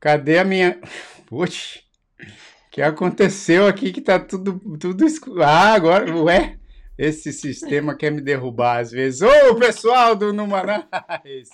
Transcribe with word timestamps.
Cadê 0.00 0.38
a 0.38 0.44
minha. 0.44 0.80
Poxa, 1.26 1.80
o 2.20 2.70
que 2.70 2.80
aconteceu 2.80 3.66
aqui 3.66 3.92
que 3.92 4.00
tá 4.00 4.18
tudo, 4.18 4.58
tudo 4.78 5.04
escuro? 5.04 5.42
Ah, 5.42 5.72
agora, 5.72 6.14
ué, 6.16 6.58
esse 6.96 7.32
sistema 7.32 7.96
quer 7.96 8.12
me 8.12 8.20
derrubar 8.20 8.78
às 8.78 8.92
vezes. 8.92 9.22
Ô, 9.22 9.56
pessoal 9.56 10.14
do 10.14 10.32
Numanais! 10.32 11.48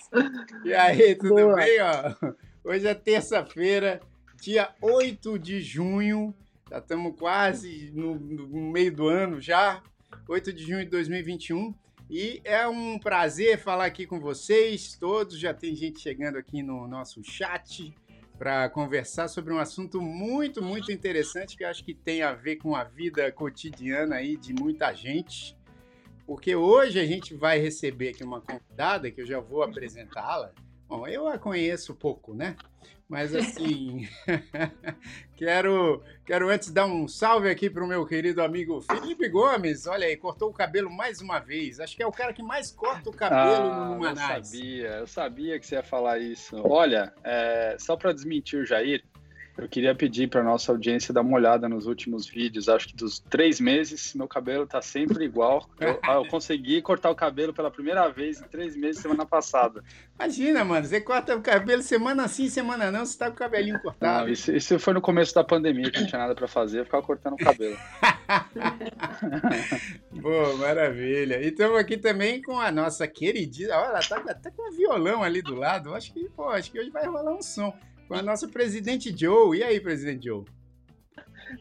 E 0.63 0.73
aí, 0.73 1.15
tudo 1.15 1.35
Boa. 1.35 1.55
bem? 1.55 1.77
Ó? 1.81 2.33
Hoje 2.63 2.87
é 2.87 2.93
terça-feira, 2.93 3.99
dia 4.41 4.69
8 4.79 5.39
de 5.39 5.61
junho, 5.61 6.33
já 6.69 6.77
estamos 6.77 7.15
quase 7.17 7.91
no, 7.93 8.15
no 8.15 8.71
meio 8.71 8.95
do 8.95 9.07
ano 9.07 9.41
já, 9.41 9.81
8 10.27 10.53
de 10.53 10.63
junho 10.63 10.83
de 10.83 10.91
2021. 10.91 11.73
E 12.07 12.41
é 12.43 12.67
um 12.67 12.99
prazer 12.99 13.57
falar 13.57 13.85
aqui 13.85 14.05
com 14.05 14.19
vocês 14.19 14.95
todos. 14.95 15.39
Já 15.39 15.55
tem 15.55 15.75
gente 15.75 15.99
chegando 15.99 16.37
aqui 16.37 16.61
no 16.61 16.87
nosso 16.87 17.23
chat 17.23 17.91
para 18.37 18.69
conversar 18.69 19.27
sobre 19.27 19.53
um 19.53 19.59
assunto 19.59 20.01
muito, 20.01 20.61
muito 20.61 20.91
interessante 20.91 21.55
que 21.55 21.63
acho 21.63 21.83
que 21.83 21.93
tem 21.93 22.21
a 22.21 22.33
ver 22.33 22.57
com 22.57 22.75
a 22.75 22.83
vida 22.83 23.31
cotidiana 23.31 24.15
aí 24.15 24.35
de 24.35 24.53
muita 24.53 24.93
gente. 24.93 25.57
Porque 26.25 26.55
hoje 26.55 26.99
a 26.99 27.05
gente 27.05 27.33
vai 27.33 27.59
receber 27.59 28.09
aqui 28.09 28.23
uma 28.23 28.41
convidada 28.41 29.09
que 29.11 29.21
eu 29.21 29.25
já 29.25 29.39
vou 29.39 29.63
apresentá-la. 29.63 30.51
Bom, 30.87 31.07
eu 31.07 31.27
a 31.27 31.37
conheço 31.37 31.95
pouco, 31.95 32.33
né? 32.33 32.55
Mas 33.07 33.35
assim, 33.35 34.07
quero, 35.37 36.01
quero 36.25 36.49
antes 36.49 36.71
dar 36.71 36.87
um 36.87 37.07
salve 37.07 37.49
aqui 37.49 37.69
para 37.69 37.83
o 37.83 37.87
meu 37.87 38.03
querido 38.03 38.41
amigo 38.41 38.81
Felipe 38.81 39.29
Gomes. 39.29 39.85
Olha 39.85 40.07
aí, 40.07 40.17
cortou 40.17 40.49
o 40.49 40.53
cabelo 40.53 40.91
mais 40.91 41.21
uma 41.21 41.39
vez. 41.39 41.79
Acho 41.79 41.95
que 41.95 42.01
é 42.01 42.07
o 42.07 42.11
cara 42.11 42.33
que 42.33 42.41
mais 42.41 42.71
corta 42.71 43.11
o 43.11 43.13
cabelo 43.13 43.71
ah, 43.71 43.89
no 43.89 43.99
Manais. 43.99 44.51
Eu 44.51 44.59
sabia, 44.59 44.87
eu 44.87 45.07
sabia 45.07 45.59
que 45.59 45.67
você 45.67 45.75
ia 45.75 45.83
falar 45.83 46.17
isso. 46.17 46.59
Olha, 46.67 47.13
é, 47.23 47.77
só 47.79 47.95
para 47.95 48.11
desmentir 48.11 48.59
o 48.59 48.65
Jair, 48.65 49.03
eu 49.57 49.69
queria 49.69 49.95
pedir 49.95 50.29
para 50.29 50.43
nossa 50.43 50.71
audiência 50.71 51.13
dar 51.13 51.21
uma 51.21 51.37
olhada 51.37 51.69
nos 51.69 51.87
últimos 51.87 52.27
vídeos. 52.27 52.67
Acho 52.67 52.89
que 52.89 52.95
dos 52.95 53.19
três 53.19 53.59
meses, 53.59 54.13
meu 54.13 54.27
cabelo 54.27 54.67
tá 54.67 54.81
sempre 54.81 55.23
igual. 55.23 55.69
Eu, 55.79 55.99
eu, 56.03 56.27
consegui 56.27 56.81
cortar 56.81 57.09
o 57.09 57.15
cabelo 57.15 57.53
pela 57.53 57.71
primeira 57.71 58.09
vez 58.09 58.41
em 58.41 58.45
três 58.45 58.75
meses 58.75 59.01
semana 59.01 59.25
passada. 59.25 59.81
Imagina, 60.19 60.65
mano, 60.65 60.85
você 60.85 60.99
corta 60.99 61.35
o 61.35 61.41
cabelo 61.41 61.81
semana 61.81 62.27
sim, 62.27 62.49
semana 62.49 62.91
não, 62.91 63.05
você 63.05 63.17
tá 63.17 63.27
com 63.27 63.33
o 63.33 63.37
cabelinho 63.37 63.81
cortado. 63.81 64.25
Não, 64.25 64.29
isso, 64.29 64.51
isso 64.51 64.77
foi 64.77 64.93
no 64.93 65.01
começo 65.01 65.33
da 65.33 65.43
pandemia, 65.43 65.89
que 65.89 66.01
não 66.01 66.07
tinha 66.07 66.19
nada 66.19 66.35
para 66.35 66.47
fazer, 66.47 66.79
eu 66.79 66.85
ficava 66.85 67.03
cortando 67.03 67.33
o 67.33 67.37
cabelo. 67.37 67.77
Boa, 70.11 70.57
maravilha. 70.57 71.41
E 71.41 71.47
estamos 71.47 71.79
aqui 71.79 71.95
também 71.95 72.41
com 72.41 72.59
a 72.59 72.71
nossa 72.71 73.07
queridinha. 73.07 73.77
Olha, 73.77 73.87
ela 73.87 74.01
tá 74.01 74.31
até 74.31 74.51
com 74.51 74.69
um 74.69 74.75
violão 74.75 75.23
ali 75.23 75.41
do 75.41 75.55
lado. 75.55 75.93
Acho 75.93 76.11
que, 76.11 76.27
pô, 76.35 76.49
acho 76.49 76.71
que 76.71 76.79
hoje 76.79 76.89
vai 76.89 77.05
rolar 77.05 77.33
um 77.33 77.41
som 77.41 77.73
com 78.07 78.13
a 78.13 78.21
nossa 78.21 78.47
presidente 78.47 79.15
Joe. 79.15 79.57
E 79.57 79.63
aí, 79.63 79.79
presidente 79.79 80.25
Joe? 80.25 80.43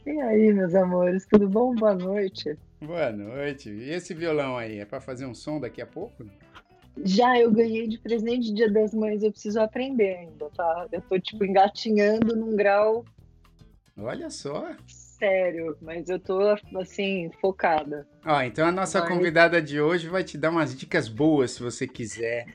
E 0.06 0.20
aí, 0.20 0.52
meus 0.52 0.74
amores, 0.74 1.26
tudo 1.26 1.48
bom? 1.48 1.74
Boa 1.74 1.94
noite. 1.94 2.56
Boa 2.80 3.10
noite. 3.10 3.70
E 3.70 3.90
esse 3.90 4.14
violão 4.14 4.56
aí, 4.56 4.78
é 4.78 4.84
para 4.84 5.00
fazer 5.00 5.26
um 5.26 5.34
som 5.34 5.60
daqui 5.60 5.80
a 5.80 5.86
pouco? 5.86 6.24
Já 7.02 7.38
eu 7.38 7.50
ganhei 7.50 7.88
de 7.88 7.98
presente 7.98 8.46
de 8.46 8.54
Dia 8.54 8.70
das 8.70 8.94
Mães, 8.94 9.22
eu 9.22 9.32
preciso 9.32 9.60
aprender 9.60 10.16
ainda, 10.16 10.48
tá? 10.50 10.86
Eu 10.92 11.00
tô, 11.02 11.18
tipo, 11.18 11.44
engatinhando 11.44 12.36
num 12.36 12.54
grau. 12.54 13.04
Olha 13.96 14.30
só. 14.30 14.70
Sério, 14.86 15.76
mas 15.80 16.08
eu 16.08 16.18
tô, 16.20 16.40
assim, 16.78 17.30
focada. 17.40 18.06
Ó, 18.24 18.42
então 18.42 18.66
a 18.66 18.72
nossa 18.72 19.00
mas... 19.00 19.08
convidada 19.08 19.60
de 19.60 19.80
hoje 19.80 20.08
vai 20.08 20.22
te 20.22 20.38
dar 20.38 20.50
umas 20.50 20.76
dicas 20.76 21.08
boas 21.08 21.52
se 21.52 21.62
você 21.62 21.86
quiser 21.86 22.46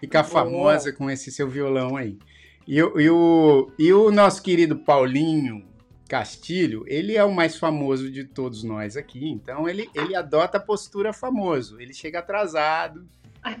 ficar 0.00 0.24
famosa 0.24 0.92
com 0.92 1.10
esse 1.10 1.32
seu 1.32 1.48
violão 1.48 1.96
aí. 1.96 2.18
E, 2.66 2.78
e, 2.78 3.10
o, 3.10 3.70
e 3.78 3.92
o 3.92 4.10
nosso 4.10 4.42
querido 4.42 4.76
Paulinho 4.76 5.64
Castilho, 6.08 6.84
ele 6.86 7.16
é 7.16 7.24
o 7.24 7.32
mais 7.32 7.56
famoso 7.56 8.10
de 8.10 8.24
todos 8.24 8.62
nós 8.62 8.96
aqui, 8.96 9.28
então 9.28 9.68
ele, 9.68 9.88
ele 9.94 10.14
adota 10.14 10.58
a 10.58 10.60
postura 10.60 11.12
famoso. 11.12 11.80
Ele 11.80 11.92
chega 11.92 12.20
atrasado, 12.20 13.06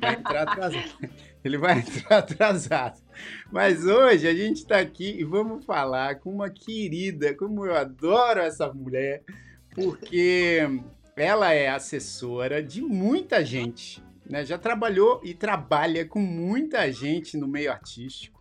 vai 0.00 0.14
entrar 0.14 0.42
atrasado. 0.42 0.90
Ele 1.44 1.58
vai 1.58 1.78
entrar 1.80 2.18
atrasado. 2.18 3.02
Mas 3.52 3.84
hoje 3.84 4.26
a 4.26 4.34
gente 4.34 4.56
está 4.56 4.78
aqui 4.78 5.14
e 5.18 5.24
vamos 5.24 5.62
falar 5.66 6.14
com 6.20 6.30
uma 6.30 6.48
querida, 6.48 7.34
como 7.34 7.66
eu 7.66 7.76
adoro 7.76 8.40
essa 8.40 8.72
mulher, 8.72 9.22
porque 9.74 10.60
ela 11.14 11.52
é 11.52 11.68
assessora 11.68 12.62
de 12.62 12.80
muita 12.80 13.44
gente, 13.44 14.02
né? 14.24 14.42
Já 14.42 14.56
trabalhou 14.56 15.20
e 15.22 15.34
trabalha 15.34 16.06
com 16.06 16.18
muita 16.18 16.90
gente 16.90 17.36
no 17.36 17.46
meio 17.46 17.70
artístico 17.70 18.33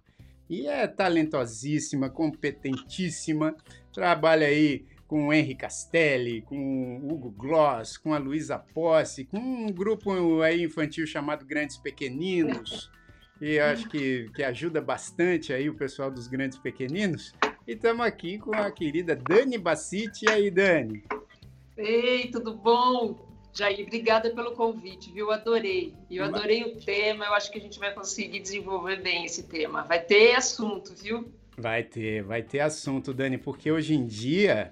e 0.49 0.67
é 0.67 0.87
talentosíssima, 0.87 2.09
competentíssima, 2.09 3.55
trabalha 3.91 4.47
aí 4.47 4.85
com 5.07 5.27
o 5.27 5.33
Henry 5.33 5.55
Castelli, 5.55 6.41
com 6.41 6.97
o 6.97 7.13
Hugo 7.13 7.31
Gloss, 7.31 7.97
com 7.97 8.13
a 8.13 8.17
Luísa 8.17 8.57
Posse, 8.57 9.25
com 9.25 9.37
um 9.37 9.71
grupo 9.71 10.41
aí 10.41 10.63
infantil 10.63 11.05
chamado 11.05 11.45
Grandes 11.45 11.77
Pequeninos, 11.77 12.89
e 13.39 13.59
acho 13.59 13.89
que, 13.89 14.29
que 14.33 14.41
ajuda 14.41 14.81
bastante 14.81 15.51
aí 15.51 15.69
o 15.69 15.75
pessoal 15.75 16.09
dos 16.09 16.27
Grandes 16.27 16.57
Pequeninos. 16.57 17.33
E 17.67 17.73
estamos 17.73 18.05
aqui 18.05 18.37
com 18.37 18.55
a 18.55 18.71
querida 18.71 19.15
Dani 19.15 19.57
Bassiti. 19.57 20.25
E 20.25 20.29
aí, 20.29 20.51
Dani? 20.51 21.03
Ei, 21.77 22.29
tudo 22.31 22.55
bom? 22.55 23.32
Jair, 23.55 23.85
obrigada 23.85 24.31
pelo 24.31 24.53
convite, 24.53 25.11
viu? 25.11 25.31
Adorei. 25.31 25.93
E 26.09 26.17
eu 26.17 26.25
adorei 26.25 26.63
o 26.63 26.75
tema, 26.75 27.25
eu 27.25 27.33
acho 27.35 27.51
que 27.51 27.59
a 27.59 27.61
gente 27.61 27.79
vai 27.79 27.93
conseguir 27.93 28.39
desenvolver 28.39 29.01
bem 29.01 29.25
esse 29.25 29.43
tema. 29.43 29.83
Vai 29.83 29.99
ter 29.99 30.35
assunto, 30.35 30.93
viu? 30.95 31.31
Vai 31.55 31.83
ter, 31.83 32.23
vai 32.23 32.41
ter 32.41 32.61
assunto, 32.61 33.13
Dani, 33.13 33.37
porque 33.37 33.71
hoje 33.71 33.93
em 33.93 34.07
dia, 34.07 34.71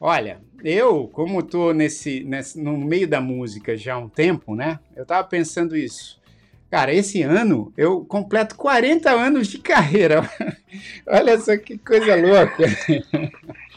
olha, 0.00 0.40
eu, 0.64 1.06
como 1.06 1.44
tô 1.44 1.72
nesse, 1.72 2.24
nesse 2.24 2.60
no 2.60 2.76
meio 2.76 3.06
da 3.06 3.20
música 3.20 3.76
já 3.76 3.94
há 3.94 3.98
um 3.98 4.08
tempo, 4.08 4.56
né? 4.56 4.80
Eu 4.96 5.06
tava 5.06 5.26
pensando 5.28 5.76
isso. 5.76 6.20
Cara, 6.68 6.92
esse 6.92 7.22
ano 7.22 7.72
eu 7.76 8.04
completo 8.04 8.56
40 8.56 9.10
anos 9.10 9.46
de 9.46 9.58
carreira. 9.58 10.28
olha 11.06 11.38
só 11.38 11.56
que 11.56 11.78
coisa 11.78 12.16
louca. 12.16 12.64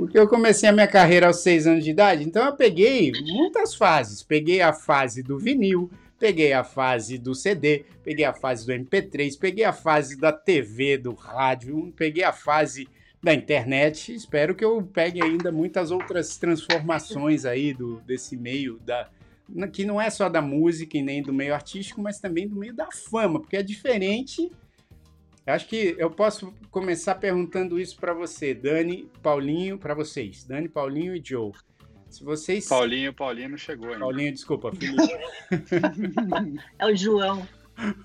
Porque 0.00 0.18
eu 0.18 0.26
comecei 0.26 0.66
a 0.66 0.72
minha 0.72 0.88
carreira 0.88 1.26
aos 1.26 1.42
seis 1.42 1.66
anos 1.66 1.84
de 1.84 1.90
idade, 1.90 2.24
então 2.24 2.46
eu 2.46 2.56
peguei 2.56 3.12
muitas 3.20 3.74
fases. 3.74 4.22
Peguei 4.22 4.62
a 4.62 4.72
fase 4.72 5.22
do 5.22 5.38
vinil, 5.38 5.90
peguei 6.18 6.54
a 6.54 6.64
fase 6.64 7.18
do 7.18 7.34
CD, 7.34 7.84
peguei 8.02 8.24
a 8.24 8.32
fase 8.32 8.64
do 8.64 8.72
MP3, 8.72 9.38
peguei 9.38 9.62
a 9.62 9.74
fase 9.74 10.18
da 10.18 10.32
TV, 10.32 10.96
do 10.96 11.12
rádio, 11.12 11.92
peguei 11.94 12.24
a 12.24 12.32
fase 12.32 12.88
da 13.22 13.34
internet. 13.34 14.14
Espero 14.14 14.54
que 14.54 14.64
eu 14.64 14.82
pegue 14.82 15.22
ainda 15.22 15.52
muitas 15.52 15.90
outras 15.90 16.38
transformações 16.38 17.44
aí 17.44 17.74
do, 17.74 18.00
desse 18.00 18.38
meio 18.38 18.78
da 18.78 19.06
que 19.70 19.84
não 19.84 20.00
é 20.00 20.08
só 20.08 20.30
da 20.30 20.40
música 20.40 20.96
e 20.96 21.02
nem 21.02 21.22
do 21.22 21.32
meio 21.32 21.52
artístico, 21.52 22.00
mas 22.00 22.18
também 22.18 22.48
do 22.48 22.56
meio 22.56 22.72
da 22.72 22.88
fama, 22.90 23.38
porque 23.38 23.56
é 23.56 23.62
diferente 23.62 24.50
acho 25.46 25.68
que 25.68 25.94
eu 25.98 26.10
posso 26.10 26.54
começar 26.70 27.14
perguntando 27.16 27.80
isso 27.80 27.96
para 27.98 28.12
você, 28.12 28.54
Dani, 28.54 29.10
Paulinho, 29.22 29.78
para 29.78 29.94
vocês, 29.94 30.44
Dani, 30.44 30.68
Paulinho 30.68 31.14
e 31.14 31.22
Joe. 31.24 31.52
Se 32.08 32.24
vocês. 32.24 32.68
Paulinho, 32.68 33.12
Paulinho 33.14 33.50
não 33.50 33.56
chegou 33.56 33.88
ainda. 33.88 34.00
Paulinho, 34.00 34.32
desculpa, 34.32 34.72
Felipe. 34.74 36.60
é 36.78 36.86
o 36.86 36.96
João. 36.96 37.46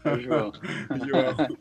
É 0.03 0.13
o 0.13 0.19
João. 0.19 0.51
João. 1.07 1.57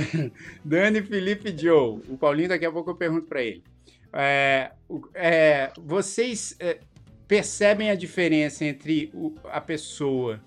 Dani, 0.64 1.02
Felipe 1.02 1.50
e 1.50 1.58
Joe. 1.58 2.00
O 2.08 2.16
Paulinho, 2.16 2.48
daqui 2.48 2.64
a 2.64 2.72
pouco 2.72 2.90
eu 2.90 2.96
pergunto 2.96 3.26
para 3.26 3.42
ele. 3.42 3.64
É, 4.12 4.72
é, 5.14 5.72
vocês 5.76 6.56
é, 6.60 6.80
percebem 7.26 7.90
a 7.90 7.94
diferença 7.94 8.64
entre 8.64 9.10
o, 9.12 9.34
a 9.44 9.60
pessoa 9.60 10.40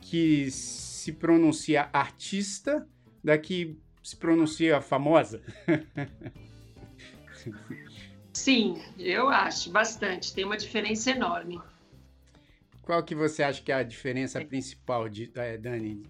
que 0.00 0.50
se 0.50 1.12
pronuncia 1.12 1.88
artista 1.92 2.86
da 3.22 3.38
que 3.38 3.78
se 4.02 4.16
pronuncia 4.16 4.80
famosa? 4.80 5.42
Sim, 8.32 8.80
eu 8.98 9.28
acho 9.28 9.70
bastante. 9.70 10.32
Tem 10.32 10.44
uma 10.44 10.56
diferença 10.56 11.10
enorme. 11.10 11.60
Qual 12.82 13.02
que 13.02 13.14
você 13.14 13.42
acha 13.42 13.62
que 13.62 13.70
é 13.70 13.76
a 13.76 13.82
diferença 13.82 14.40
principal, 14.44 15.08
de, 15.08 15.30
é, 15.34 15.56
Dani? 15.56 16.02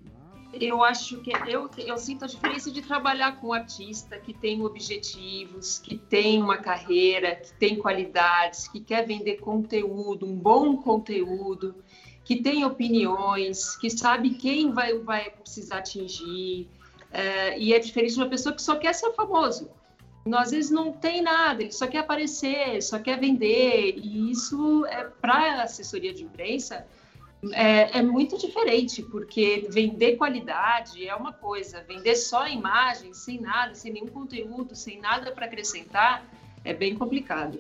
Eu 0.53 0.83
acho 0.83 1.21
que 1.21 1.31
eu, 1.47 1.71
eu 1.79 1.97
sinto 1.97 2.25
a 2.25 2.29
diferença 2.29 2.71
de 2.73 2.83
trabalhar 2.83 3.41
com 3.41 3.49
um 3.49 3.53
artista 3.53 4.19
que 4.19 4.35
tem 4.35 4.63
objetivos, 4.63 5.79
que 5.79 5.97
tem 5.97 6.43
uma 6.43 6.57
carreira, 6.57 7.37
que 7.37 7.53
tem 7.55 7.77
qualidades, 7.77 8.67
que 8.67 8.81
quer 8.81 9.07
vender 9.07 9.37
conteúdo, 9.37 10.27
um 10.27 10.35
bom 10.35 10.77
conteúdo, 10.77 11.77
que 12.25 12.43
tem 12.43 12.65
opiniões, 12.65 13.77
que 13.77 13.89
sabe 13.91 14.31
quem 14.31 14.73
vai, 14.73 14.99
vai 14.99 15.31
precisar 15.31 15.79
atingir, 15.79 16.69
é, 17.11 17.59
e 17.59 17.73
é 17.75 17.79
diferente 17.79 18.15
de 18.15 18.21
uma 18.21 18.29
pessoa 18.29 18.55
que 18.55 18.63
só 18.63 18.77
quer 18.77 18.95
ser 18.95 19.13
famoso. 19.13 19.71
Às 20.33 20.51
vezes 20.51 20.71
não 20.71 20.93
tem 20.93 21.23
nada, 21.23 21.63
ele 21.63 21.73
só 21.73 21.87
quer 21.87 21.99
aparecer, 21.99 22.83
só 22.83 22.99
quer 22.99 23.19
vender. 23.19 23.97
E 23.97 24.31
isso, 24.31 24.85
é, 24.87 25.05
para 25.05 25.61
a 25.61 25.63
assessoria 25.63 26.13
de 26.13 26.23
imprensa, 26.23 26.87
é, 27.53 27.99
é, 27.99 28.03
muito 28.03 28.37
diferente, 28.37 29.03
porque 29.03 29.67
vender 29.71 30.17
qualidade 30.17 31.07
é 31.07 31.15
uma 31.15 31.33
coisa, 31.33 31.83
vender 31.83 32.17
só 32.17 32.43
a 32.43 32.51
imagem, 32.51 33.15
sem 33.15 33.41
nada, 33.41 33.75
sem 33.75 33.93
nenhum 33.93 34.09
conteúdo, 34.09 34.77
sem 34.77 35.01
nada 35.01 35.33
para 35.33 35.47
acrescentar, 35.47 36.25
é 36.65 36.75
bem 36.75 36.95
complicado. 36.95 37.59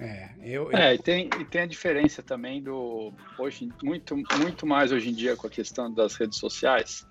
É, 0.00 0.30
eu, 0.42 0.72
eu... 0.72 0.76
é 0.76 0.94
e, 0.94 0.98
tem, 0.98 1.30
e 1.40 1.44
tem 1.44 1.62
a 1.62 1.66
diferença 1.66 2.24
também 2.24 2.60
do 2.60 3.12
hoje 3.38 3.68
muito 3.84 4.16
muito 4.16 4.66
mais 4.66 4.90
hoje 4.90 5.10
em 5.10 5.14
dia 5.14 5.36
com 5.36 5.46
a 5.46 5.50
questão 5.50 5.92
das 5.92 6.16
redes 6.16 6.38
sociais. 6.38 7.06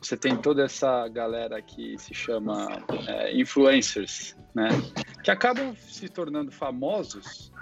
Você 0.00 0.16
tem 0.16 0.36
toda 0.36 0.64
essa 0.64 1.06
galera 1.08 1.60
que 1.60 1.98
se 1.98 2.14
chama 2.14 2.68
é, 3.06 3.36
influencers, 3.38 4.36
né? 4.54 4.68
Que 5.22 5.30
acabam 5.30 5.74
se 5.76 6.08
tornando 6.08 6.50
famosos 6.50 7.52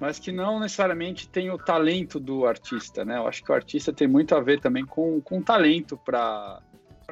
mas 0.00 0.18
que 0.18 0.32
não 0.32 0.58
necessariamente 0.58 1.28
tem 1.28 1.50
o 1.50 1.58
talento 1.58 2.18
do 2.18 2.46
artista, 2.46 3.04
né? 3.04 3.18
Eu 3.18 3.28
acho 3.28 3.44
que 3.44 3.52
o 3.52 3.54
artista 3.54 3.92
tem 3.92 4.08
muito 4.08 4.34
a 4.34 4.40
ver 4.40 4.58
também 4.58 4.84
com, 4.84 5.20
com 5.20 5.42
talento 5.42 5.98
para 5.98 6.62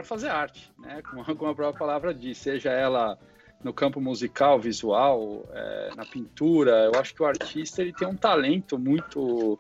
fazer 0.02 0.28
arte, 0.28 0.72
né? 0.78 1.02
Como, 1.10 1.22
como 1.22 1.50
a 1.50 1.54
própria 1.54 1.78
palavra 1.78 2.14
diz, 2.14 2.38
seja 2.38 2.70
ela 2.70 3.18
no 3.62 3.74
campo 3.74 4.00
musical, 4.00 4.58
visual, 4.58 5.46
é, 5.52 5.90
na 5.96 6.06
pintura. 6.06 6.84
Eu 6.84 6.98
acho 6.98 7.14
que 7.14 7.22
o 7.22 7.26
artista 7.26 7.82
ele 7.82 7.92
tem 7.92 8.08
um 8.08 8.16
talento 8.16 8.78
muito 8.78 9.58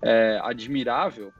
é, 0.00 0.38
admirável 0.42 1.32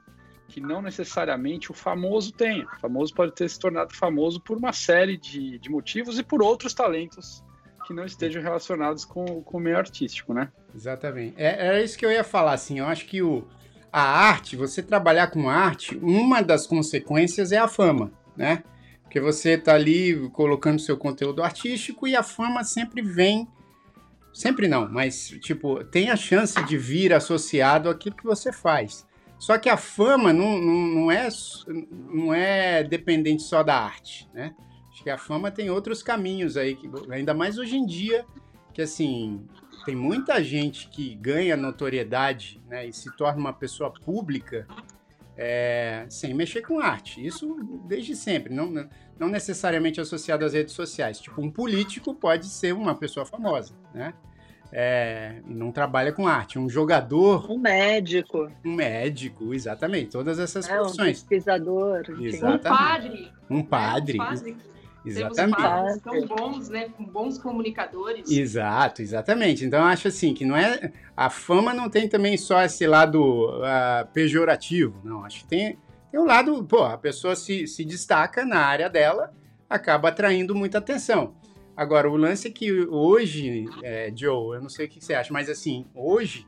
que 0.48 0.60
não 0.60 0.80
necessariamente 0.80 1.70
o 1.70 1.74
famoso 1.74 2.32
tem. 2.32 2.64
O 2.64 2.80
famoso 2.80 3.14
pode 3.14 3.32
ter 3.32 3.48
se 3.48 3.58
tornado 3.58 3.94
famoso 3.94 4.40
por 4.40 4.56
uma 4.56 4.72
série 4.72 5.16
de, 5.16 5.58
de 5.58 5.70
motivos 5.70 6.18
e 6.18 6.22
por 6.22 6.42
outros 6.42 6.72
talentos 6.72 7.44
que 7.86 7.94
não 7.94 8.04
estejam 8.04 8.42
relacionados 8.42 9.04
com, 9.04 9.42
com 9.42 9.56
o 9.56 9.60
meio 9.60 9.78
artístico, 9.78 10.34
né? 10.34 10.50
Exatamente. 10.74 11.34
É, 11.38 11.66
era 11.68 11.82
isso 11.82 11.96
que 11.96 12.04
eu 12.04 12.12
ia 12.12 12.24
falar, 12.24 12.52
assim, 12.52 12.80
eu 12.80 12.86
acho 12.86 13.06
que 13.06 13.22
o, 13.22 13.46
a 13.90 14.02
arte, 14.02 14.56
você 14.56 14.82
trabalhar 14.82 15.28
com 15.28 15.48
arte, 15.48 15.96
uma 16.02 16.42
das 16.42 16.66
consequências 16.66 17.50
é 17.50 17.56
a 17.56 17.68
fama, 17.68 18.12
né? 18.36 18.62
Porque 19.02 19.20
você 19.20 19.52
está 19.52 19.74
ali 19.74 20.28
colocando 20.30 20.80
seu 20.80 20.98
conteúdo 20.98 21.42
artístico 21.42 22.06
e 22.06 22.14
a 22.14 22.22
fama 22.22 22.62
sempre 22.62 23.00
vem, 23.00 23.48
sempre 24.34 24.68
não, 24.68 24.86
mas 24.86 25.28
tipo, 25.40 25.82
tem 25.84 26.10
a 26.10 26.16
chance 26.16 26.62
de 26.64 26.76
vir 26.76 27.14
associado 27.14 27.88
àquilo 27.88 28.16
que 28.16 28.24
você 28.24 28.52
faz. 28.52 29.07
Só 29.38 29.56
que 29.56 29.68
a 29.68 29.76
fama 29.76 30.32
não, 30.32 30.60
não, 30.60 30.86
não, 30.86 31.10
é, 31.10 31.28
não 31.90 32.34
é 32.34 32.82
dependente 32.82 33.42
só 33.42 33.62
da 33.62 33.76
arte, 33.76 34.28
né? 34.34 34.54
Acho 34.90 35.02
que 35.02 35.10
a 35.10 35.18
fama 35.18 35.50
tem 35.50 35.70
outros 35.70 36.02
caminhos 36.02 36.56
aí, 36.56 36.74
que, 36.74 36.90
ainda 37.10 37.32
mais 37.32 37.56
hoje 37.56 37.76
em 37.76 37.86
dia, 37.86 38.26
que 38.74 38.82
assim, 38.82 39.46
tem 39.84 39.94
muita 39.94 40.42
gente 40.42 40.88
que 40.88 41.14
ganha 41.14 41.56
notoriedade 41.56 42.60
né, 42.68 42.86
e 42.86 42.92
se 42.92 43.14
torna 43.16 43.38
uma 43.38 43.52
pessoa 43.52 43.92
pública 43.92 44.66
é, 45.36 46.04
sem 46.10 46.34
mexer 46.34 46.62
com 46.62 46.80
arte. 46.80 47.24
Isso 47.24 47.56
desde 47.86 48.16
sempre, 48.16 48.52
não, 48.52 48.88
não 49.18 49.28
necessariamente 49.28 50.00
associado 50.00 50.44
às 50.44 50.52
redes 50.52 50.74
sociais. 50.74 51.20
Tipo, 51.20 51.40
um 51.40 51.50
político 51.50 52.12
pode 52.12 52.46
ser 52.46 52.74
uma 52.74 52.94
pessoa 52.94 53.24
famosa, 53.24 53.72
né? 53.94 54.12
É, 54.72 55.40
não 55.46 55.72
trabalha 55.72 56.12
com 56.12 56.26
arte. 56.26 56.58
Um 56.58 56.68
jogador. 56.68 57.50
Um 57.50 57.58
médico. 57.58 58.50
Um 58.64 58.74
médico, 58.74 59.54
exatamente. 59.54 60.10
Todas 60.10 60.38
essas 60.38 60.68
é, 60.68 60.76
profissões. 60.76 61.22
Um 61.22 61.26
pesquisador. 61.26 62.02
Exatamente. 62.20 62.66
Um 62.66 62.68
padre. 62.68 63.32
Um 63.50 63.62
padre. 63.62 64.18
É, 64.18 64.22
um 64.22 64.26
padre. 64.26 64.56
Exatamente. 65.04 65.56
Temos 65.56 66.02
tão 66.02 66.36
bons, 66.36 66.68
né? 66.68 66.88
Com 66.96 67.04
bons 67.04 67.38
comunicadores. 67.38 68.30
Exato, 68.30 69.00
exatamente. 69.02 69.64
Então 69.64 69.80
eu 69.80 69.86
acho 69.86 70.08
assim 70.08 70.34
que 70.34 70.44
não 70.44 70.56
é. 70.56 70.92
A 71.16 71.30
fama 71.30 71.72
não 71.72 71.88
tem 71.88 72.08
também 72.08 72.36
só 72.36 72.62
esse 72.62 72.86
lado 72.86 73.48
uh, 73.48 74.06
pejorativo, 74.12 75.00
não. 75.04 75.24
Acho 75.24 75.40
que 75.40 75.46
tem, 75.46 75.78
tem 76.10 76.20
um 76.20 76.26
lado, 76.26 76.62
pô, 76.64 76.84
a 76.84 76.98
pessoa 76.98 77.34
se, 77.34 77.66
se 77.66 77.84
destaca 77.84 78.44
na 78.44 78.58
área 78.58 78.90
dela, 78.90 79.32
acaba 79.68 80.08
atraindo 80.08 80.54
muita 80.54 80.78
atenção. 80.78 81.34
Agora, 81.78 82.10
o 82.10 82.16
lance 82.16 82.48
é 82.48 82.50
que 82.50 82.72
hoje, 82.72 83.66
é, 83.84 84.12
Joe, 84.12 84.56
eu 84.56 84.60
não 84.60 84.68
sei 84.68 84.86
o 84.86 84.88
que 84.88 85.00
você 85.00 85.14
acha, 85.14 85.32
mas 85.32 85.48
assim, 85.48 85.86
hoje, 85.94 86.44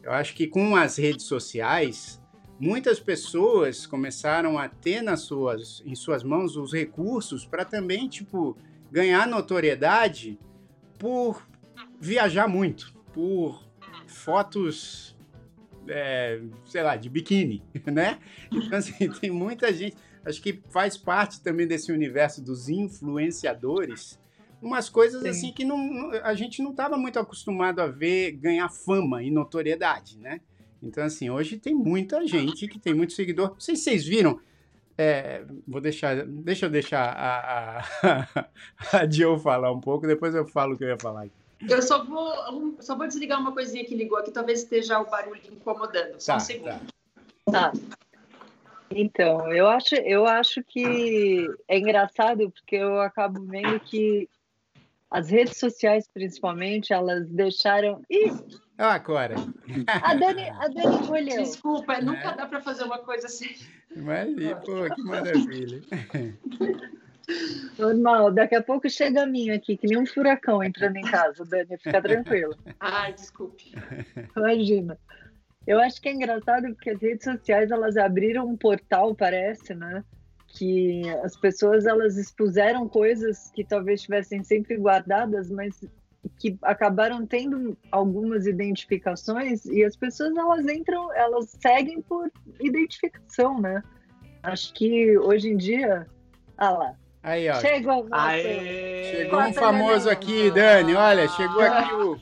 eu 0.00 0.12
acho 0.12 0.32
que 0.32 0.46
com 0.46 0.76
as 0.76 0.96
redes 0.96 1.26
sociais, 1.26 2.22
muitas 2.56 3.00
pessoas 3.00 3.84
começaram 3.84 4.56
a 4.56 4.68
ter 4.68 5.02
nas 5.02 5.22
suas, 5.22 5.82
em 5.84 5.96
suas 5.96 6.22
mãos 6.22 6.56
os 6.56 6.72
recursos 6.72 7.44
para 7.44 7.64
também, 7.64 8.08
tipo, 8.08 8.56
ganhar 8.92 9.26
notoriedade 9.26 10.38
por 11.00 11.44
viajar 12.00 12.46
muito, 12.46 12.94
por 13.12 13.68
fotos, 14.06 15.18
é, 15.88 16.40
sei 16.64 16.84
lá, 16.84 16.94
de 16.94 17.10
biquíni, 17.10 17.60
né? 17.92 18.20
Então, 18.52 18.78
assim, 18.78 19.10
tem 19.20 19.32
muita 19.32 19.72
gente, 19.72 19.96
acho 20.24 20.40
que 20.40 20.62
faz 20.70 20.96
parte 20.96 21.40
também 21.40 21.66
desse 21.66 21.90
universo 21.90 22.40
dos 22.40 22.68
influenciadores, 22.68 24.19
umas 24.60 24.88
coisas 24.88 25.22
Sim. 25.22 25.28
assim 25.28 25.52
que 25.52 25.64
não, 25.64 26.10
a 26.22 26.34
gente 26.34 26.62
não 26.62 26.70
estava 26.70 26.96
muito 26.96 27.18
acostumado 27.18 27.80
a 27.80 27.86
ver 27.86 28.32
ganhar 28.32 28.68
fama 28.68 29.22
e 29.22 29.30
notoriedade, 29.30 30.18
né? 30.18 30.40
Então, 30.82 31.04
assim, 31.04 31.28
hoje 31.28 31.58
tem 31.58 31.74
muita 31.74 32.26
gente 32.26 32.66
que 32.66 32.78
tem 32.78 32.94
muito 32.94 33.12
seguidor. 33.12 33.50
Não 33.50 33.60
sei 33.60 33.76
se 33.76 33.84
vocês 33.84 34.06
viram. 34.06 34.40
É, 34.96 35.44
vou 35.66 35.80
deixar. 35.80 36.26
Deixa 36.26 36.66
eu 36.66 36.70
deixar 36.70 37.04
a, 37.04 37.78
a, 37.78 38.48
a 39.00 39.10
Jill 39.10 39.38
falar 39.38 39.72
um 39.72 39.80
pouco, 39.80 40.06
depois 40.06 40.34
eu 40.34 40.46
falo 40.46 40.74
o 40.74 40.78
que 40.78 40.84
eu 40.84 40.88
ia 40.88 40.98
falar 40.98 41.22
aqui. 41.22 41.32
Eu 41.68 41.82
só 41.82 42.02
vou, 42.04 42.76
só 42.80 42.96
vou 42.96 43.06
desligar 43.06 43.38
uma 43.38 43.52
coisinha 43.52 43.84
que 43.84 43.94
ligou 43.94 44.18
aqui, 44.18 44.30
talvez 44.30 44.62
esteja 44.62 44.98
o 44.98 45.10
barulho 45.10 45.40
incomodando. 45.50 46.18
Só 46.18 46.32
tá, 46.32 46.36
um 46.36 46.40
segundo. 46.40 46.80
Tá. 47.44 47.70
tá. 47.70 47.72
Então, 48.90 49.52
eu 49.52 49.68
acho, 49.68 49.94
eu 49.94 50.26
acho 50.26 50.64
que 50.64 51.46
é 51.68 51.78
engraçado 51.78 52.50
porque 52.50 52.76
eu 52.76 53.00
acabo 53.00 53.40
vendo 53.42 53.78
que 53.80 54.28
as 55.10 55.28
redes 55.28 55.58
sociais, 55.58 56.08
principalmente, 56.12 56.92
elas 56.92 57.28
deixaram. 57.28 58.02
Ih, 58.08 58.32
ah, 58.78 58.98
Cora. 58.98 59.34
A 59.86 60.14
Dani, 60.14 60.48
a 60.48 60.68
Dani 60.68 60.96
encolheu. 61.02 61.42
Desculpa, 61.42 61.94
é. 61.94 62.00
nunca 62.00 62.32
dá 62.32 62.46
para 62.46 62.62
fazer 62.62 62.84
uma 62.84 62.98
coisa 62.98 63.26
assim. 63.26 63.54
Mas, 63.94 64.34
pô, 64.64 64.94
que 64.94 65.02
maravilha. 65.02 65.82
Normal, 67.78 68.32
daqui 68.32 68.54
a 68.54 68.62
pouco 68.62 68.88
chega 68.88 69.24
a 69.24 69.26
minha 69.26 69.54
aqui, 69.54 69.76
que 69.76 69.86
nem 69.86 69.98
um 69.98 70.06
furacão 70.06 70.62
entrando 70.62 70.96
em 70.96 71.02
casa, 71.02 71.44
Dani, 71.44 71.76
fica 71.76 72.00
tranquilo. 72.00 72.56
Ai, 72.80 73.12
desculpe. 73.12 73.74
Imagina. 74.36 74.98
Eu 75.66 75.78
acho 75.78 76.00
que 76.00 76.08
é 76.08 76.12
engraçado 76.12 76.72
porque 76.74 76.90
as 76.90 77.02
redes 77.02 77.24
sociais, 77.24 77.70
elas 77.70 77.96
abriram 77.96 78.48
um 78.48 78.56
portal, 78.56 79.14
parece, 79.14 79.74
né? 79.74 80.02
Que 80.52 81.08
as 81.22 81.36
pessoas, 81.36 81.86
elas 81.86 82.16
expuseram 82.16 82.88
coisas 82.88 83.50
que 83.52 83.64
talvez 83.64 84.00
estivessem 84.00 84.42
sempre 84.42 84.76
guardadas, 84.76 85.50
mas 85.50 85.80
que 86.38 86.58
acabaram 86.62 87.26
tendo 87.26 87.76
algumas 87.90 88.46
identificações 88.46 89.64
e 89.64 89.84
as 89.84 89.96
pessoas 89.96 90.36
elas 90.36 90.66
entram, 90.66 91.12
elas 91.14 91.56
seguem 91.60 92.02
por 92.02 92.30
identificação, 92.60 93.60
né? 93.60 93.82
Acho 94.42 94.72
que 94.74 95.18
hoje 95.18 95.48
em 95.48 95.56
dia, 95.56 96.06
ah 96.58 96.70
lá. 96.70 96.99
Aí, 97.22 97.50
ó. 97.50 97.54
Chegou, 97.56 98.08
chegou 99.10 99.40
um 99.40 99.52
famoso 99.52 100.08
aqui, 100.08 100.50
Dani. 100.50 100.94
Olha, 100.94 101.28
chegou 101.28 101.60
aqui 101.62 101.92
o. 101.92 102.18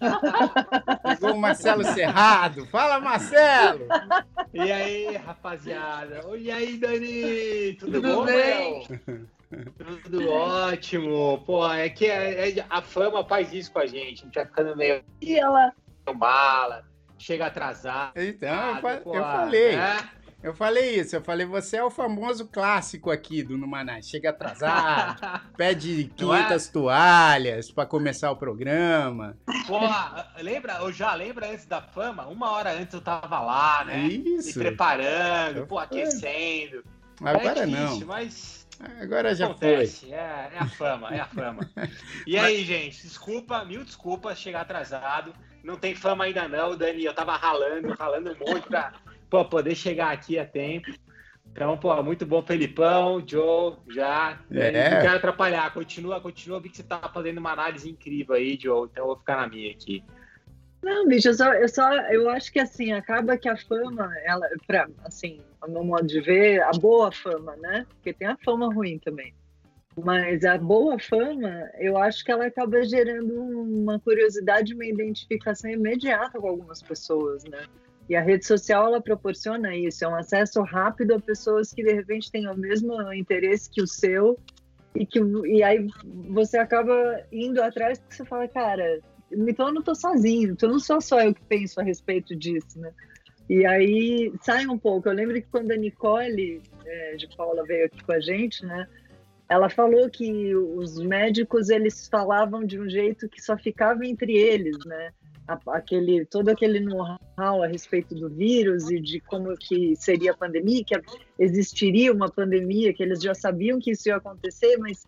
chegou 1.09 1.35
o 1.35 1.39
Marcelo 1.39 1.85
Cerrado. 1.85 2.67
Fala, 2.67 2.99
Marcelo! 2.99 3.87
E 4.53 4.73
aí, 4.73 5.17
rapaziada? 5.17 6.21
E 6.37 6.51
aí, 6.51 6.77
Dani? 6.77 7.75
Tudo, 7.75 7.93
Tudo 7.93 8.15
bom, 8.15 8.25
bem? 8.25 8.89
Tudo 10.03 10.31
ótimo. 10.31 11.43
Pô, 11.47 11.71
é 11.71 11.89
que 11.89 12.11
a, 12.11 12.49
é, 12.49 12.67
a 12.69 12.83
fama 12.83 13.25
faz 13.25 13.53
isso 13.53 13.73
com 13.73 13.79
a 13.79 13.87
gente. 13.87 14.23
A 14.23 14.25
gente 14.25 14.35
vai 14.35 14.47
ficando 14.47 14.77
meio. 14.77 15.03
E 15.21 15.39
ela? 15.39 15.73
mala, 16.13 16.85
chega 17.19 17.47
atrasado. 17.47 18.13
Então, 18.17 18.77
eu, 18.77 18.77
fa 18.77 18.97
pô, 18.97 19.15
eu 19.15 19.23
falei. 19.23 19.75
É? 19.75 19.97
Eu 20.49 20.55
falei 20.55 20.99
isso, 20.99 21.15
eu 21.15 21.21
falei, 21.21 21.45
você 21.45 21.77
é 21.77 21.85
o 21.85 21.91
famoso 21.91 22.49
clássico 22.49 23.11
aqui 23.11 23.43
do 23.43 23.59
Numanais. 23.59 24.09
Chega 24.09 24.31
atrasado, 24.31 25.21
pede 25.59 26.11
500 26.17 26.67
é? 26.69 26.73
toalhas 26.73 27.71
para 27.71 27.85
começar 27.85 28.31
o 28.31 28.37
programa. 28.37 29.37
Pô, 29.67 29.79
lembra, 30.41 30.79
eu 30.81 30.91
já 30.91 31.13
lembro 31.13 31.45
antes 31.45 31.67
da 31.67 31.83
fama, 31.83 32.27
uma 32.29 32.51
hora 32.51 32.73
antes 32.73 32.95
eu 32.95 33.03
tava 33.03 33.39
lá, 33.41 33.85
né? 33.85 34.07
Isso. 34.07 34.59
Me 34.59 34.65
preparando, 34.65 35.67
pô, 35.67 35.79
aquecendo. 35.79 36.83
Agora 37.21 37.61
é 37.61 37.67
difícil, 37.67 38.01
não. 38.01 38.07
Mas 38.07 38.67
Agora 39.03 39.35
já 39.35 39.47
Acontece, 39.47 40.07
foi. 40.07 40.15
É, 40.15 40.51
é 40.55 40.59
a 40.59 40.67
fama, 40.67 41.15
é 41.15 41.21
a 41.21 41.27
fama. 41.27 41.69
E 42.27 42.39
aí, 42.39 42.65
gente, 42.65 43.03
desculpa, 43.03 43.67
mil 43.67 43.85
desculpas 43.85 44.39
chegar 44.39 44.63
atrasado. 44.63 45.35
Não 45.63 45.77
tem 45.77 45.95
fama 45.95 46.25
ainda 46.25 46.49
não, 46.49 46.75
Dani. 46.75 47.05
Eu 47.05 47.13
tava 47.13 47.37
ralando, 47.37 47.93
ralando 47.93 48.33
um 48.33 48.39
monte 48.39 48.67
pra 48.69 48.93
pô, 49.29 49.45
poder 49.45 49.75
chegar 49.75 50.13
aqui 50.13 50.39
a 50.39 50.47
tempo. 50.47 50.91
Então, 51.51 51.77
pô, 51.77 52.03
muito 52.03 52.25
bom, 52.25 52.43
Felipão, 52.43 53.23
Joe, 53.27 53.77
já. 53.89 54.39
É. 54.51 54.95
Não 54.95 55.01
quero 55.03 55.17
atrapalhar, 55.17 55.73
continua, 55.73 56.21
continua. 56.21 56.61
Vi 56.61 56.69
que 56.69 56.77
você 56.77 56.83
tá 56.83 57.11
fazendo 57.13 57.39
uma 57.39 57.53
análise 57.53 57.91
incrível 57.91 58.35
aí, 58.35 58.59
Joe, 58.61 58.89
então 58.91 59.05
eu 59.05 59.09
vou 59.09 59.19
ficar 59.19 59.37
na 59.37 59.49
minha 59.49 59.71
aqui. 59.73 60.05
Não, 60.83 61.09
bicho, 61.09 61.29
eu 61.29 61.35
só, 61.35 61.53
eu 61.55 61.69
só, 61.69 61.93
eu 62.11 62.31
acho 62.31 62.53
que 62.53 62.61
assim, 62.61 62.93
acaba 62.93 63.37
que 63.37 63.49
a 63.49 63.57
fama, 63.57 64.11
ela, 64.25 64.49
pra, 64.67 64.89
assim, 65.05 65.41
ao 65.61 65.69
meu 65.69 65.83
modo 65.83 66.07
de 66.07 66.21
ver, 66.21 66.63
a 66.63 66.71
boa 66.71 67.11
fama, 67.11 67.57
né? 67.57 67.85
Porque 67.89 68.13
tem 68.13 68.29
a 68.29 68.37
fama 68.37 68.73
ruim 68.73 68.99
também. 68.99 69.35
Mas 70.05 70.45
a 70.45 70.57
boa 70.57 70.97
fama, 70.99 71.69
eu 71.81 71.99
acho 71.99 72.25
que 72.25 72.31
ela 72.31 72.47
acaba 72.47 72.85
gerando 72.85 73.35
uma 73.35 73.99
curiosidade, 73.99 74.73
uma 74.73 74.87
identificação 74.87 75.69
imediata 75.69 76.39
com 76.39 76.47
algumas 76.47 76.81
pessoas, 76.81 77.43
né? 77.45 77.67
E 78.09 78.17
a 78.17 78.23
rede 78.23 78.47
social 78.47 78.87
ela 78.87 79.01
proporciona 79.03 79.77
isso, 79.77 80.05
é 80.05 80.09
um 80.09 80.15
acesso 80.15 80.63
rápido 80.63 81.15
a 81.15 81.21
pessoas 81.21 81.73
que 81.73 81.83
de 81.83 81.93
repente 81.93 82.33
têm 82.33 82.49
o 82.49 82.57
mesmo 82.57 83.13
interesse 83.13 83.71
que 83.71 83.83
o 83.83 83.87
seu 83.87 84.39
e 84.95 85.05
que 85.05 85.21
e 85.47 85.63
aí 85.63 85.87
você 86.31 86.57
acaba 86.57 86.95
indo 87.31 87.63
atrás 87.63 87.99
porque 87.99 88.15
você 88.15 88.25
fala, 88.25 88.49
cara, 88.49 89.01
então 89.31 89.69
eu 89.69 89.75
não 89.75 89.81
estou 89.81 89.95
sozinho, 89.95 90.53
então 90.53 90.71
não 90.71 90.79
sou 90.79 91.01
só 91.01 91.21
eu 91.21 91.35
que 91.35 91.45
penso 91.45 91.81
a 91.81 91.83
respeito 91.83 92.35
disso, 92.35 92.81
né? 92.81 92.93
E 93.49 93.65
aí 93.65 94.33
sai 94.43 94.67
um 94.67 94.79
pouco. 94.79 95.09
Eu 95.09 95.15
lembro 95.15 95.35
que 95.35 95.49
quando 95.51 95.71
a 95.71 95.77
Nicole 95.77 96.63
é, 96.85 97.17
de 97.17 97.29
Paula 97.35 97.65
veio 97.65 97.87
aqui 97.87 98.03
com 98.05 98.13
a 98.13 98.21
gente, 98.21 98.65
né? 98.65 98.87
Ela 99.49 99.71
falou 99.71 100.11
que 100.11 100.55
os 100.55 101.01
médicos 101.03 101.71
eles 101.71 102.07
falavam 102.09 102.65
de 102.65 102.79
um 102.79 102.89
jeito 102.89 103.29
que 103.29 103.41
só 103.41 103.57
ficava 103.57 104.05
entre 104.05 104.37
eles, 104.37 104.77
né? 104.85 105.11
Aquele 105.69 106.25
todo 106.27 106.49
aquele 106.49 106.81
know-how 106.81 107.63
a 107.63 107.67
respeito 107.67 108.15
do 108.15 108.29
vírus 108.29 108.91
e 108.91 109.01
de 109.01 109.21
como 109.21 109.55
que 109.57 109.97
seria 109.97 110.33
a 110.33 110.37
pandemia, 110.37 110.85
que 110.85 110.95
existiria 111.39 112.13
uma 112.13 112.31
pandemia, 112.31 112.93
que 112.93 113.03
eles 113.03 113.23
já 113.23 113.35
sabiam 113.35 113.79
que 113.79 113.93
isso 113.93 114.09
ia 114.09 114.17
acontecer, 114.17 114.77
mas 114.79 115.07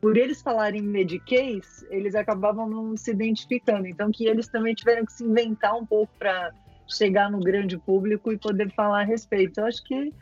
por 0.00 0.16
eles 0.16 0.42
falarem 0.42 0.82
Medicaid, 0.82 1.62
eles 1.90 2.14
acabavam 2.14 2.68
não 2.68 2.96
se 2.96 3.10
identificando. 3.12 3.86
Então 3.86 4.10
que 4.10 4.26
eles 4.26 4.48
também 4.48 4.74
tiveram 4.74 5.04
que 5.04 5.12
se 5.12 5.24
inventar 5.24 5.76
um 5.76 5.86
pouco 5.86 6.12
para 6.18 6.52
chegar 6.88 7.30
no 7.30 7.40
grande 7.40 7.78
público 7.78 8.32
e 8.32 8.38
poder 8.38 8.72
falar 8.74 9.02
a 9.02 9.04
respeito. 9.04 9.60
Eu 9.60 9.66
acho 9.66 9.82
que 9.84 10.12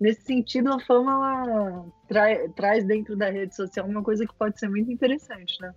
nesse 0.00 0.22
sentido 0.22 0.72
a 0.72 0.80
fama 0.80 1.12
ela 1.12 1.86
tra 2.08 2.48
traz 2.50 2.84
dentro 2.84 3.16
da 3.16 3.30
rede 3.30 3.54
social 3.54 3.86
uma 3.86 4.02
coisa 4.02 4.26
que 4.26 4.34
pode 4.36 4.58
ser 4.58 4.68
muito 4.68 4.90
interessante, 4.90 5.60
né? 5.60 5.72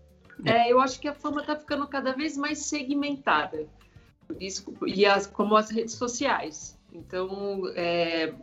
É, 0.45 0.71
eu 0.71 0.79
acho 0.79 0.99
que 0.99 1.07
a 1.07 1.13
fama 1.13 1.41
está 1.41 1.55
ficando 1.55 1.87
cada 1.87 2.13
vez 2.13 2.35
mais 2.37 2.59
segmentada, 2.59 3.67
isso, 4.39 4.73
e 4.85 5.05
as, 5.05 5.27
como 5.27 5.55
as 5.55 5.69
redes 5.69 5.95
sociais. 5.95 6.79
Então, 6.93 7.63
é, 7.75 8.33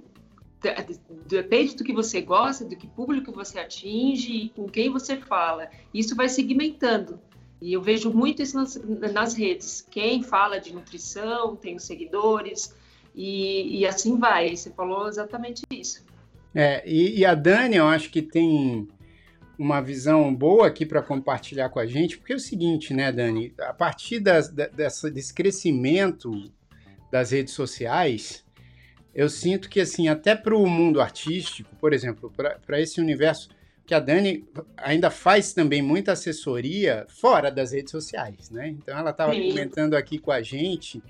depende 1.27 1.77
do 1.77 1.85
que 1.85 1.93
você 1.93 2.21
gosta, 2.21 2.65
do 2.65 2.77
que 2.77 2.87
público 2.87 3.33
você 3.33 3.59
atinge 3.59 4.51
com 4.55 4.67
quem 4.69 4.91
você 4.91 5.17
fala. 5.17 5.69
Isso 5.93 6.17
vai 6.17 6.29
segmentando. 6.29 7.21
E 7.61 7.73
eu 7.73 7.83
vejo 7.83 8.13
muito 8.13 8.43
isso 8.43 8.57
nas, 8.57 8.77
nas 9.13 9.35
redes. 9.35 9.87
Quem 9.91 10.23
fala 10.23 10.59
de 10.59 10.73
nutrição 10.73 11.57
tem 11.57 11.77
os 11.77 11.83
seguidores 11.83 12.75
e, 13.15 13.79
e 13.79 13.87
assim 13.87 14.17
vai. 14.17 14.57
Você 14.57 14.71
falou 14.71 15.09
exatamente 15.09 15.63
isso. 15.71 16.05
É, 16.55 16.83
e, 16.89 17.19
e 17.19 17.25
a 17.25 17.35
Dani, 17.35 17.77
eu 17.77 17.87
acho 17.87 18.11
que 18.11 18.23
tem 18.23 18.89
uma 19.59 19.81
visão 19.81 20.33
boa 20.35 20.69
aqui 20.69 20.87
para 20.87 21.03
compartilhar 21.03 21.69
com 21.69 21.81
a 21.81 21.87
gente, 21.87 22.17
porque 22.17 22.33
é 22.33 22.37
o 22.37 22.41
seguinte, 22.41 22.95
né, 22.95 23.11
Dani? 23.11 23.53
A 23.59 23.75
partir 23.75 24.21
das, 24.21 24.49
dessa, 24.49 25.11
desse 25.11 25.35
crescimento 25.35 26.31
das 27.11 27.33
redes 27.33 27.55
sociais, 27.55 28.45
eu 29.13 29.29
sinto 29.29 29.69
que, 29.69 29.81
assim, 29.81 30.09
até 30.09 30.37
para 30.37 30.57
o 30.57 30.67
mundo 30.67 31.01
artístico, 31.01 31.75
por 31.77 31.93
exemplo, 31.93 32.33
para 32.65 32.81
esse 32.81 33.01
universo, 33.01 33.49
que 33.85 33.95
a 33.95 33.99
Dani 33.99 34.47
ainda 34.77 35.11
faz 35.11 35.53
também 35.53 35.83
muita 35.83 36.13
assessoria 36.13 37.07
fora 37.09 37.51
das 37.51 37.73
redes 37.73 37.91
sociais, 37.91 38.51
né? 38.51 38.69
Então, 38.69 38.97
ela 38.97 39.11
estava 39.11 39.33
comentando 39.33 39.95
aqui 39.95 40.19
com 40.19 40.31
a 40.31 40.43
gente 40.43 41.03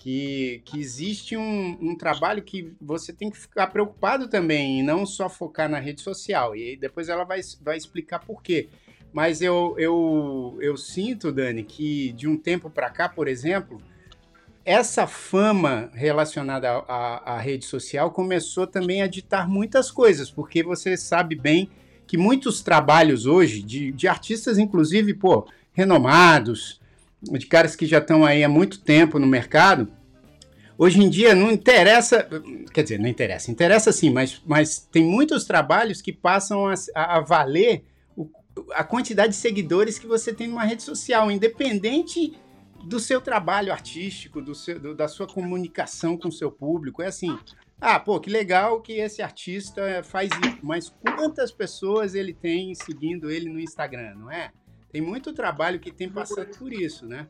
que, 0.00 0.62
que 0.64 0.80
existe 0.80 1.36
um, 1.36 1.76
um, 1.78 1.94
trabalho 1.94 2.42
que 2.42 2.72
você 2.80 3.12
tem 3.12 3.28
que 3.28 3.36
ficar 3.36 3.66
preocupado 3.66 4.28
também, 4.28 4.80
e 4.80 4.82
não 4.82 5.04
só 5.04 5.28
focar 5.28 5.68
na 5.68 5.78
rede 5.78 6.00
social. 6.00 6.56
E 6.56 6.74
depois 6.74 7.10
ela 7.10 7.22
vai, 7.22 7.40
vai 7.60 7.76
explicar 7.76 8.18
por 8.20 8.42
quê. 8.42 8.70
Mas 9.12 9.42
eu, 9.42 9.74
eu, 9.76 10.56
eu 10.62 10.74
sinto, 10.78 11.30
Dani, 11.30 11.64
que 11.64 12.12
de 12.12 12.26
um 12.26 12.38
tempo 12.38 12.70
para 12.70 12.88
cá, 12.88 13.10
por 13.10 13.28
exemplo, 13.28 13.78
essa 14.64 15.06
fama 15.06 15.90
relacionada 15.92 16.70
à, 16.88 17.34
à, 17.34 17.38
rede 17.38 17.66
social 17.66 18.10
começou 18.10 18.66
também 18.66 19.02
a 19.02 19.06
ditar 19.06 19.46
muitas 19.46 19.90
coisas, 19.90 20.30
porque 20.30 20.62
você 20.62 20.96
sabe 20.96 21.34
bem 21.34 21.68
que 22.06 22.16
muitos 22.16 22.62
trabalhos 22.62 23.26
hoje, 23.26 23.62
de, 23.62 23.92
de 23.92 24.08
artistas, 24.08 24.56
inclusive, 24.56 25.12
pô, 25.12 25.46
renomados, 25.74 26.79
de 27.22 27.46
caras 27.46 27.76
que 27.76 27.86
já 27.86 27.98
estão 27.98 28.24
aí 28.24 28.42
há 28.42 28.48
muito 28.48 28.80
tempo 28.80 29.18
no 29.18 29.26
mercado, 29.26 29.88
hoje 30.78 31.00
em 31.02 31.08
dia 31.08 31.34
não 31.34 31.50
interessa, 31.50 32.26
quer 32.72 32.82
dizer, 32.82 32.98
não 32.98 33.08
interessa, 33.08 33.50
interessa 33.50 33.92
sim, 33.92 34.10
mas, 34.10 34.42
mas 34.46 34.78
tem 34.78 35.04
muitos 35.04 35.44
trabalhos 35.44 36.00
que 36.00 36.12
passam 36.12 36.66
a, 36.66 36.74
a 36.94 37.20
valer 37.20 37.84
o, 38.16 38.28
a 38.72 38.82
quantidade 38.82 39.32
de 39.32 39.38
seguidores 39.38 39.98
que 39.98 40.06
você 40.06 40.32
tem 40.32 40.48
numa 40.48 40.64
rede 40.64 40.82
social, 40.82 41.30
independente 41.30 42.32
do 42.84 42.98
seu 42.98 43.20
trabalho 43.20 43.72
artístico, 43.72 44.40
do 44.40 44.54
seu, 44.54 44.80
do, 44.80 44.94
da 44.94 45.06
sua 45.06 45.26
comunicação 45.26 46.16
com 46.16 46.28
o 46.28 46.32
seu 46.32 46.50
público. 46.50 47.02
É 47.02 47.08
assim, 47.08 47.38
ah, 47.80 47.98
pô, 47.98 48.20
que 48.20 48.30
legal 48.30 48.80
que 48.80 48.92
esse 48.92 49.22
artista 49.22 50.02
faz 50.02 50.30
isso, 50.44 50.58
mas 50.62 50.88
quantas 50.88 51.50
pessoas 51.50 52.14
ele 52.14 52.34
tem 52.34 52.74
seguindo 52.74 53.30
ele 53.30 53.48
no 53.48 53.60
Instagram, 53.60 54.14
não 54.16 54.30
é? 54.30 54.50
Tem 54.92 55.00
muito 55.00 55.32
trabalho 55.32 55.78
que 55.78 55.92
tem 55.92 56.08
passado 56.08 56.56
por 56.58 56.72
isso, 56.72 57.06
né? 57.06 57.28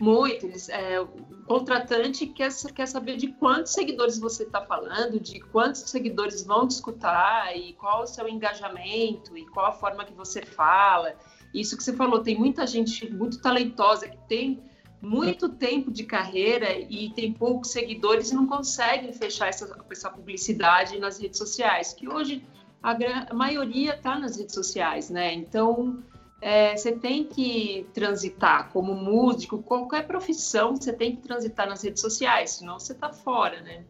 Muito. 0.00 0.48
é, 0.70 1.00
o 1.00 1.08
contratante 1.46 2.26
quer, 2.26 2.50
quer 2.74 2.86
saber 2.86 3.16
de 3.16 3.28
quantos 3.28 3.72
seguidores 3.72 4.18
você 4.18 4.44
está 4.44 4.64
falando, 4.64 5.18
de 5.18 5.40
quantos 5.40 5.82
seguidores 5.82 6.44
vão 6.44 6.66
te 6.68 6.72
escutar 6.72 7.56
e 7.56 7.72
qual 7.74 8.02
o 8.02 8.06
seu 8.06 8.28
engajamento 8.28 9.36
e 9.36 9.44
qual 9.46 9.66
a 9.66 9.72
forma 9.72 10.04
que 10.04 10.12
você 10.12 10.42
fala. 10.42 11.14
Isso 11.52 11.76
que 11.76 11.82
você 11.82 11.92
falou, 11.92 12.22
tem 12.22 12.38
muita 12.38 12.66
gente 12.66 13.10
muito 13.12 13.40
talentosa 13.40 14.08
que 14.08 14.18
tem 14.28 14.62
muito 15.00 15.48
tempo 15.48 15.90
de 15.90 16.04
carreira 16.04 16.72
e 16.72 17.10
tem 17.10 17.32
poucos 17.32 17.70
seguidores 17.70 18.30
e 18.30 18.34
não 18.34 18.46
conseguem 18.46 19.12
fechar 19.12 19.48
essa, 19.48 19.84
essa 19.90 20.10
publicidade 20.10 20.98
nas 20.98 21.20
redes 21.20 21.38
sociais, 21.38 21.92
que 21.92 22.08
hoje 22.08 22.44
a, 22.82 22.96
a 23.30 23.34
maioria 23.34 23.94
está 23.94 24.18
nas 24.18 24.36
redes 24.36 24.54
sociais, 24.54 25.08
né? 25.08 25.32
Então, 25.32 26.02
é, 26.40 26.76
você 26.76 26.92
tem 26.92 27.24
que 27.24 27.86
transitar 27.92 28.70
como 28.70 28.94
músico, 28.94 29.62
qualquer 29.62 30.06
profissão, 30.06 30.76
você 30.76 30.92
tem 30.92 31.16
que 31.16 31.22
transitar 31.22 31.68
nas 31.68 31.82
redes 31.82 32.00
sociais, 32.00 32.50
senão 32.50 32.78
você 32.78 32.92
está 32.92 33.12
fora, 33.12 33.60
né? 33.60 33.84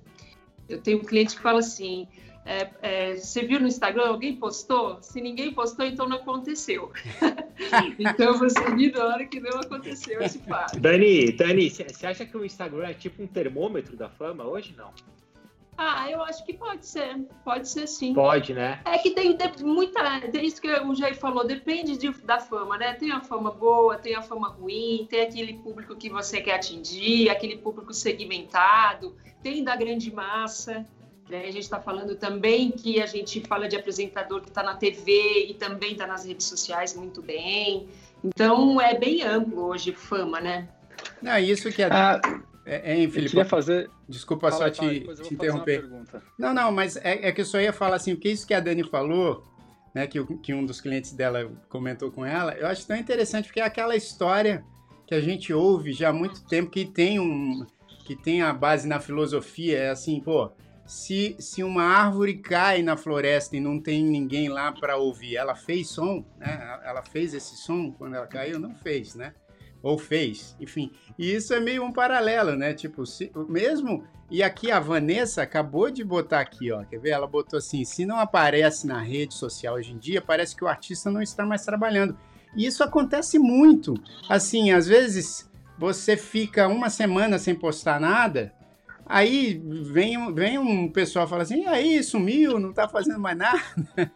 Eu 0.68 0.80
tenho 0.80 0.98
um 0.98 1.04
cliente 1.04 1.36
que 1.36 1.42
fala 1.42 1.58
assim: 1.60 2.08
é, 2.44 2.70
é, 2.80 3.16
você 3.16 3.44
viu 3.44 3.60
no 3.60 3.66
Instagram, 3.66 4.08
alguém 4.08 4.36
postou? 4.36 5.02
Se 5.02 5.20
ninguém 5.20 5.52
postou, 5.52 5.84
então 5.84 6.08
não 6.08 6.16
aconteceu. 6.16 6.90
então 7.98 8.38
você 8.38 8.74
viu 8.74 8.92
na 8.92 9.04
hora 9.04 9.26
que 9.26 9.38
não 9.38 9.60
aconteceu 9.60 10.20
esse 10.22 10.38
fato. 10.38 10.80
Dani, 10.80 11.32
Dani, 11.32 11.68
você 11.68 12.06
acha 12.06 12.24
que 12.24 12.36
o 12.36 12.44
Instagram 12.44 12.86
é 12.88 12.94
tipo 12.94 13.22
um 13.22 13.26
termômetro 13.26 13.96
da 13.96 14.08
fama 14.08 14.44
hoje? 14.44 14.74
Não. 14.76 14.90
Ah, 15.80 16.10
eu 16.10 16.20
acho 16.24 16.44
que 16.44 16.52
pode 16.52 16.84
ser. 16.84 17.24
Pode 17.44 17.68
ser 17.68 17.86
sim. 17.86 18.12
Pode, 18.12 18.52
né? 18.52 18.80
É 18.84 18.98
que 18.98 19.12
tem, 19.12 19.38
muita. 19.62 20.20
Tem 20.28 20.44
isso 20.44 20.60
que 20.60 20.68
o 20.68 20.92
Jair 20.92 21.16
falou, 21.16 21.46
depende 21.46 21.96
de, 21.96 22.10
da 22.24 22.40
fama, 22.40 22.76
né? 22.76 22.94
Tem 22.94 23.12
a 23.12 23.20
fama 23.20 23.52
boa, 23.52 23.96
tem 23.96 24.16
a 24.16 24.20
fama 24.20 24.48
ruim, 24.48 25.06
tem 25.08 25.20
aquele 25.20 25.54
público 25.54 25.94
que 25.94 26.10
você 26.10 26.40
quer 26.40 26.56
atingir, 26.56 27.30
aquele 27.30 27.58
público 27.58 27.94
segmentado, 27.94 29.16
tem 29.40 29.62
da 29.62 29.76
grande 29.76 30.12
massa. 30.12 30.84
Né? 31.30 31.42
A 31.42 31.52
gente 31.52 31.60
está 31.60 31.80
falando 31.80 32.16
também 32.16 32.72
que 32.72 33.00
a 33.00 33.06
gente 33.06 33.40
fala 33.42 33.68
de 33.68 33.76
apresentador 33.76 34.40
que 34.40 34.48
está 34.48 34.64
na 34.64 34.74
TV 34.74 35.46
e 35.48 35.54
também 35.54 35.92
está 35.92 36.08
nas 36.08 36.26
redes 36.26 36.46
sociais 36.48 36.96
muito 36.96 37.22
bem. 37.22 37.86
Então 38.24 38.80
é 38.80 38.98
bem 38.98 39.22
amplo 39.22 39.66
hoje 39.66 39.92
fama, 39.92 40.40
né? 40.40 40.68
Não, 41.22 41.38
isso 41.38 41.70
que 41.70 41.82
é. 41.82 41.88
Ah 41.88 42.20
é, 42.68 42.94
hein, 42.94 43.10
Felipe? 43.10 43.26
Eu 43.26 43.30
queria 43.30 43.44
fazer. 43.46 43.90
Desculpa 44.06 44.50
fala, 44.50 44.64
só 44.64 44.70
te, 44.70 45.00
te 45.00 45.34
interromper. 45.34 45.88
Não, 46.38 46.52
não, 46.52 46.70
mas 46.70 46.96
é, 46.96 47.28
é, 47.28 47.32
que 47.32 47.40
eu 47.40 47.44
só 47.44 47.58
ia 47.58 47.72
falar 47.72 47.96
assim, 47.96 48.12
o 48.12 48.16
que 48.18 48.28
isso 48.28 48.46
que 48.46 48.52
a 48.52 48.60
Dani 48.60 48.84
falou, 48.84 49.42
né, 49.94 50.06
que, 50.06 50.22
que 50.36 50.52
um 50.52 50.66
dos 50.66 50.78
clientes 50.78 51.12
dela 51.12 51.50
comentou 51.70 52.10
com 52.10 52.26
ela, 52.26 52.52
eu 52.52 52.66
acho 52.66 52.86
tão 52.86 52.96
interessante, 52.96 53.46
porque 53.46 53.60
é 53.60 53.64
aquela 53.64 53.96
história 53.96 54.62
que 55.06 55.14
a 55.14 55.20
gente 55.20 55.52
ouve 55.52 55.92
já 55.94 56.10
há 56.10 56.12
muito 56.12 56.44
tempo, 56.44 56.70
que 56.70 56.84
tem 56.84 57.18
um. 57.18 57.64
que 58.04 58.14
tem 58.14 58.42
a 58.42 58.52
base 58.52 58.86
na 58.86 59.00
filosofia, 59.00 59.78
é 59.78 59.90
assim, 59.90 60.20
pô. 60.20 60.52
Se, 60.84 61.36
se 61.38 61.62
uma 61.62 61.82
árvore 61.82 62.38
cai 62.38 62.82
na 62.82 62.96
floresta 62.96 63.54
e 63.54 63.60
não 63.60 63.78
tem 63.78 64.02
ninguém 64.02 64.48
lá 64.48 64.72
para 64.72 64.96
ouvir, 64.96 65.36
ela 65.36 65.54
fez 65.54 65.88
som, 65.88 66.24
né? 66.38 66.80
Ela 66.82 67.02
fez 67.02 67.34
esse 67.34 67.58
som 67.58 67.92
quando 67.92 68.14
ela 68.14 68.26
caiu? 68.26 68.58
Não 68.58 68.74
fez, 68.74 69.14
né? 69.14 69.34
Ou 69.82 69.98
fez, 69.98 70.56
enfim. 70.60 70.90
E 71.18 71.34
isso 71.34 71.54
é 71.54 71.60
meio 71.60 71.84
um 71.84 71.92
paralelo, 71.92 72.56
né? 72.56 72.74
Tipo, 72.74 73.06
se, 73.06 73.30
mesmo. 73.48 74.04
E 74.30 74.42
aqui 74.42 74.70
a 74.70 74.78
Vanessa 74.78 75.42
acabou 75.42 75.90
de 75.90 76.04
botar 76.04 76.40
aqui, 76.40 76.70
ó. 76.70 76.84
Quer 76.84 76.98
ver? 76.98 77.10
Ela 77.10 77.26
botou 77.26 77.58
assim: 77.58 77.84
se 77.84 78.04
não 78.04 78.18
aparece 78.18 78.86
na 78.86 79.00
rede 79.00 79.34
social 79.34 79.76
hoje 79.76 79.92
em 79.92 79.98
dia, 79.98 80.20
parece 80.20 80.54
que 80.54 80.64
o 80.64 80.68
artista 80.68 81.10
não 81.10 81.22
está 81.22 81.46
mais 81.46 81.64
trabalhando. 81.64 82.16
E 82.56 82.66
isso 82.66 82.82
acontece 82.82 83.38
muito. 83.38 83.94
Assim, 84.28 84.70
às 84.72 84.86
vezes 84.86 85.48
você 85.78 86.16
fica 86.16 86.66
uma 86.66 86.90
semana 86.90 87.38
sem 87.38 87.54
postar 87.54 88.00
nada, 88.00 88.52
aí 89.08 89.60
vem, 89.92 90.34
vem 90.34 90.58
um 90.58 90.90
pessoal 90.90 91.26
fala 91.26 91.42
assim, 91.42 91.62
e 91.62 91.66
aí, 91.66 92.02
sumiu, 92.02 92.60
não 92.60 92.72
tá 92.72 92.88
fazendo 92.88 93.18
mais 93.18 93.36
nada. 93.36 93.60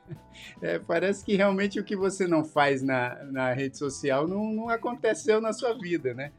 É, 0.60 0.78
parece 0.78 1.24
que 1.24 1.36
realmente 1.36 1.78
o 1.78 1.84
que 1.84 1.94
você 1.94 2.26
não 2.26 2.44
faz 2.44 2.82
na, 2.82 3.22
na 3.24 3.52
rede 3.52 3.76
social 3.76 4.26
não, 4.26 4.52
não 4.52 4.68
aconteceu 4.68 5.40
na 5.40 5.52
sua 5.52 5.74
vida, 5.74 6.14
né? 6.14 6.32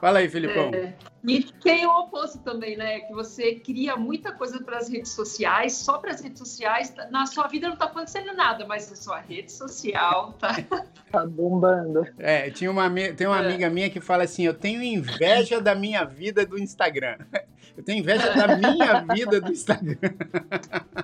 Fala 0.00 0.20
aí, 0.20 0.28
Filipão. 0.28 0.70
É, 0.72 0.94
e 1.22 1.42
tem 1.42 1.86
o 1.86 1.90
oposto 1.90 2.38
também, 2.38 2.76
né? 2.76 3.00
Que 3.00 3.12
você 3.12 3.56
cria 3.56 3.96
muita 3.96 4.32
coisa 4.32 4.58
para 4.62 4.78
as 4.78 4.88
redes 4.88 5.12
sociais, 5.12 5.74
só 5.74 5.98
para 5.98 6.10
as 6.10 6.22
redes 6.22 6.38
sociais. 6.38 6.94
Na 7.10 7.26
sua 7.26 7.46
vida 7.46 7.66
não 7.66 7.74
está 7.74 7.84
acontecendo 7.84 8.32
nada, 8.32 8.66
mas 8.66 8.88
na 8.88 8.96
sua 8.96 9.20
rede 9.20 9.52
social 9.52 10.32
tá. 10.34 10.56
Tá 11.10 11.26
bombando. 11.26 12.06
É, 12.18 12.50
tinha 12.50 12.70
uma, 12.70 12.88
tem 13.16 13.26
uma 13.26 13.42
é. 13.42 13.44
amiga 13.44 13.68
minha 13.68 13.90
que 13.90 14.00
fala 14.00 14.22
assim: 14.24 14.46
eu 14.46 14.54
tenho 14.54 14.80
inveja 14.82 15.60
da 15.60 15.74
minha 15.74 16.04
vida 16.04 16.46
do 16.46 16.58
Instagram. 16.58 17.18
Eu 17.76 17.84
tenho 17.84 18.00
inveja 18.00 18.34
da 18.34 18.56
minha 18.58 19.00
vida 19.14 19.40
do 19.40 19.52
Instagram. 19.52 19.96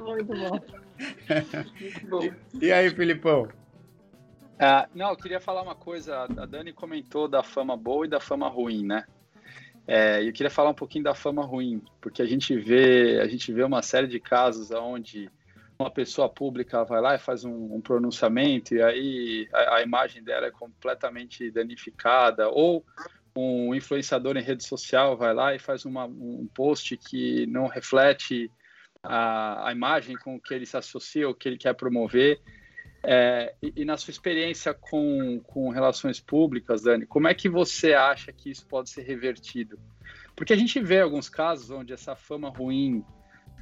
Muito 0.00 0.34
bom. 0.34 0.60
Muito 1.80 2.06
bom. 2.08 2.22
E, 2.60 2.66
e 2.66 2.72
aí, 2.72 2.90
Filipão? 2.90 3.48
Uh, 4.56 4.88
não, 4.94 5.10
eu 5.10 5.16
queria 5.16 5.40
falar 5.40 5.62
uma 5.62 5.74
coisa. 5.74 6.22
A 6.22 6.46
Dani 6.46 6.72
comentou 6.72 7.28
da 7.28 7.42
fama 7.42 7.76
boa 7.76 8.06
e 8.06 8.08
da 8.08 8.20
fama 8.20 8.48
ruim, 8.48 8.84
né? 8.84 9.04
É, 9.86 10.26
eu 10.26 10.32
queria 10.32 10.50
falar 10.50 10.70
um 10.70 10.74
pouquinho 10.74 11.04
da 11.04 11.14
fama 11.14 11.44
ruim, 11.44 11.80
porque 12.00 12.20
a 12.20 12.26
gente 12.26 12.56
vê, 12.56 13.20
a 13.20 13.28
gente 13.28 13.52
vê 13.52 13.62
uma 13.62 13.82
série 13.82 14.08
de 14.08 14.18
casos 14.18 14.72
onde 14.72 15.30
uma 15.78 15.90
pessoa 15.90 16.28
pública 16.28 16.82
vai 16.84 17.00
lá 17.00 17.14
e 17.14 17.18
faz 17.18 17.44
um, 17.44 17.74
um 17.74 17.80
pronunciamento 17.80 18.74
e 18.74 18.82
aí 18.82 19.48
a, 19.52 19.76
a, 19.76 19.82
imagem 19.82 20.24
dela 20.24 20.46
é 20.46 20.50
completamente 20.50 21.50
danificada, 21.50 22.48
ou 22.48 22.84
um 23.36 23.74
influenciador 23.74 24.36
em 24.36 24.42
rede 24.42 24.66
social 24.66 25.16
vai 25.16 25.34
lá 25.34 25.54
e 25.54 25.58
faz 25.58 25.84
uma, 25.84 26.06
um 26.06 26.48
post 26.52 26.96
que 26.96 27.46
não 27.46 27.66
reflete 27.66 28.50
a, 29.02 29.68
a 29.68 29.72
imagem 29.72 30.16
com 30.16 30.40
que 30.40 30.54
ele 30.54 30.66
se 30.66 30.76
associa, 30.76 31.28
o 31.28 31.34
que 31.34 31.46
ele 31.46 31.58
quer 31.58 31.74
promover. 31.74 32.40
É, 33.08 33.54
e, 33.62 33.84
na 33.84 33.96
sua 33.96 34.10
experiência 34.10 34.74
com, 34.74 35.40
com 35.44 35.70
relações 35.70 36.18
públicas, 36.18 36.82
Dani, 36.82 37.06
como 37.06 37.28
é 37.28 37.34
que 37.34 37.48
você 37.48 37.94
acha 37.94 38.32
que 38.32 38.50
isso 38.50 38.66
pode 38.66 38.90
ser 38.90 39.02
revertido? 39.02 39.78
Porque 40.34 40.52
a 40.52 40.56
gente 40.56 40.80
vê 40.80 41.00
alguns 41.00 41.28
casos 41.28 41.70
onde 41.70 41.92
essa 41.92 42.16
fama 42.16 42.50
ruim 42.50 43.04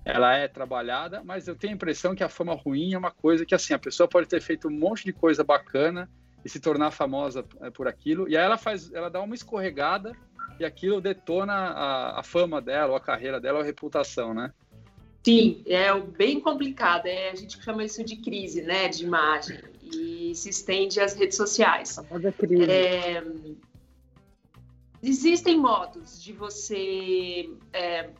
ela 0.03 0.35
é 0.35 0.49
trabalhada, 0.49 1.23
mas 1.23 1.47
eu 1.47 1.55
tenho 1.55 1.75
a 1.75 1.77
impressão 1.77 2.15
que 2.15 2.25
a 2.25 2.29
fama 2.29 2.55
ruim 2.55 2.95
é 2.95 2.99
uma 2.99 3.11
coisa 3.11 3.45
que 3.45 3.55
assim 3.55 3.75
a 3.75 3.79
pessoa 3.79 4.09
pode 4.09 4.29
ter 4.29 4.41
feito 4.41 4.69
um 4.69 4.71
monte 4.71 5.05
de 5.05 5.13
coisa 5.13 5.45
bacana 5.45 6.11
e 6.43 6.49
se 6.49 6.59
tornar 6.59 6.91
famosa 6.91 7.45
é, 7.61 7.71
por 7.71 7.87
aquilo, 7.87 8.27
e 8.27 8.39
aí 8.39 8.45
ela 8.45 8.57
faz, 8.57 8.91
ela 8.95 9.11
dá 9.11 9.21
uma 9.21 9.35
escorregada 9.35 10.13
e 10.59 10.65
aquilo 10.65 11.03
detona 11.03 11.53
a, 11.53 12.21
a 12.21 12.23
fama 12.23 12.63
dela, 12.63 12.97
a 12.97 13.01
carreira 13.01 13.39
dela, 13.39 13.61
a 13.61 13.65
reputação, 13.65 14.33
né? 14.33 14.53
Sim, 15.25 15.63
é 15.67 15.99
bem 15.99 16.39
complicado. 16.39 17.07
É, 17.07 17.31
a 17.31 17.35
gente 17.35 17.61
chama 17.63 17.83
isso 17.83 18.05
de 18.05 18.17
crise, 18.17 18.61
né, 18.61 18.89
de 18.89 19.05
imagem, 19.05 19.59
e 19.83 20.35
se 20.35 20.51
estende 20.51 21.01
às 21.01 21.15
redes 21.15 21.37
sociais. 21.37 21.97
É, 22.69 23.25
existem 25.03 25.59
modos 25.59 26.23
de 26.23 26.33
você 26.35 27.49
é, 27.73 28.11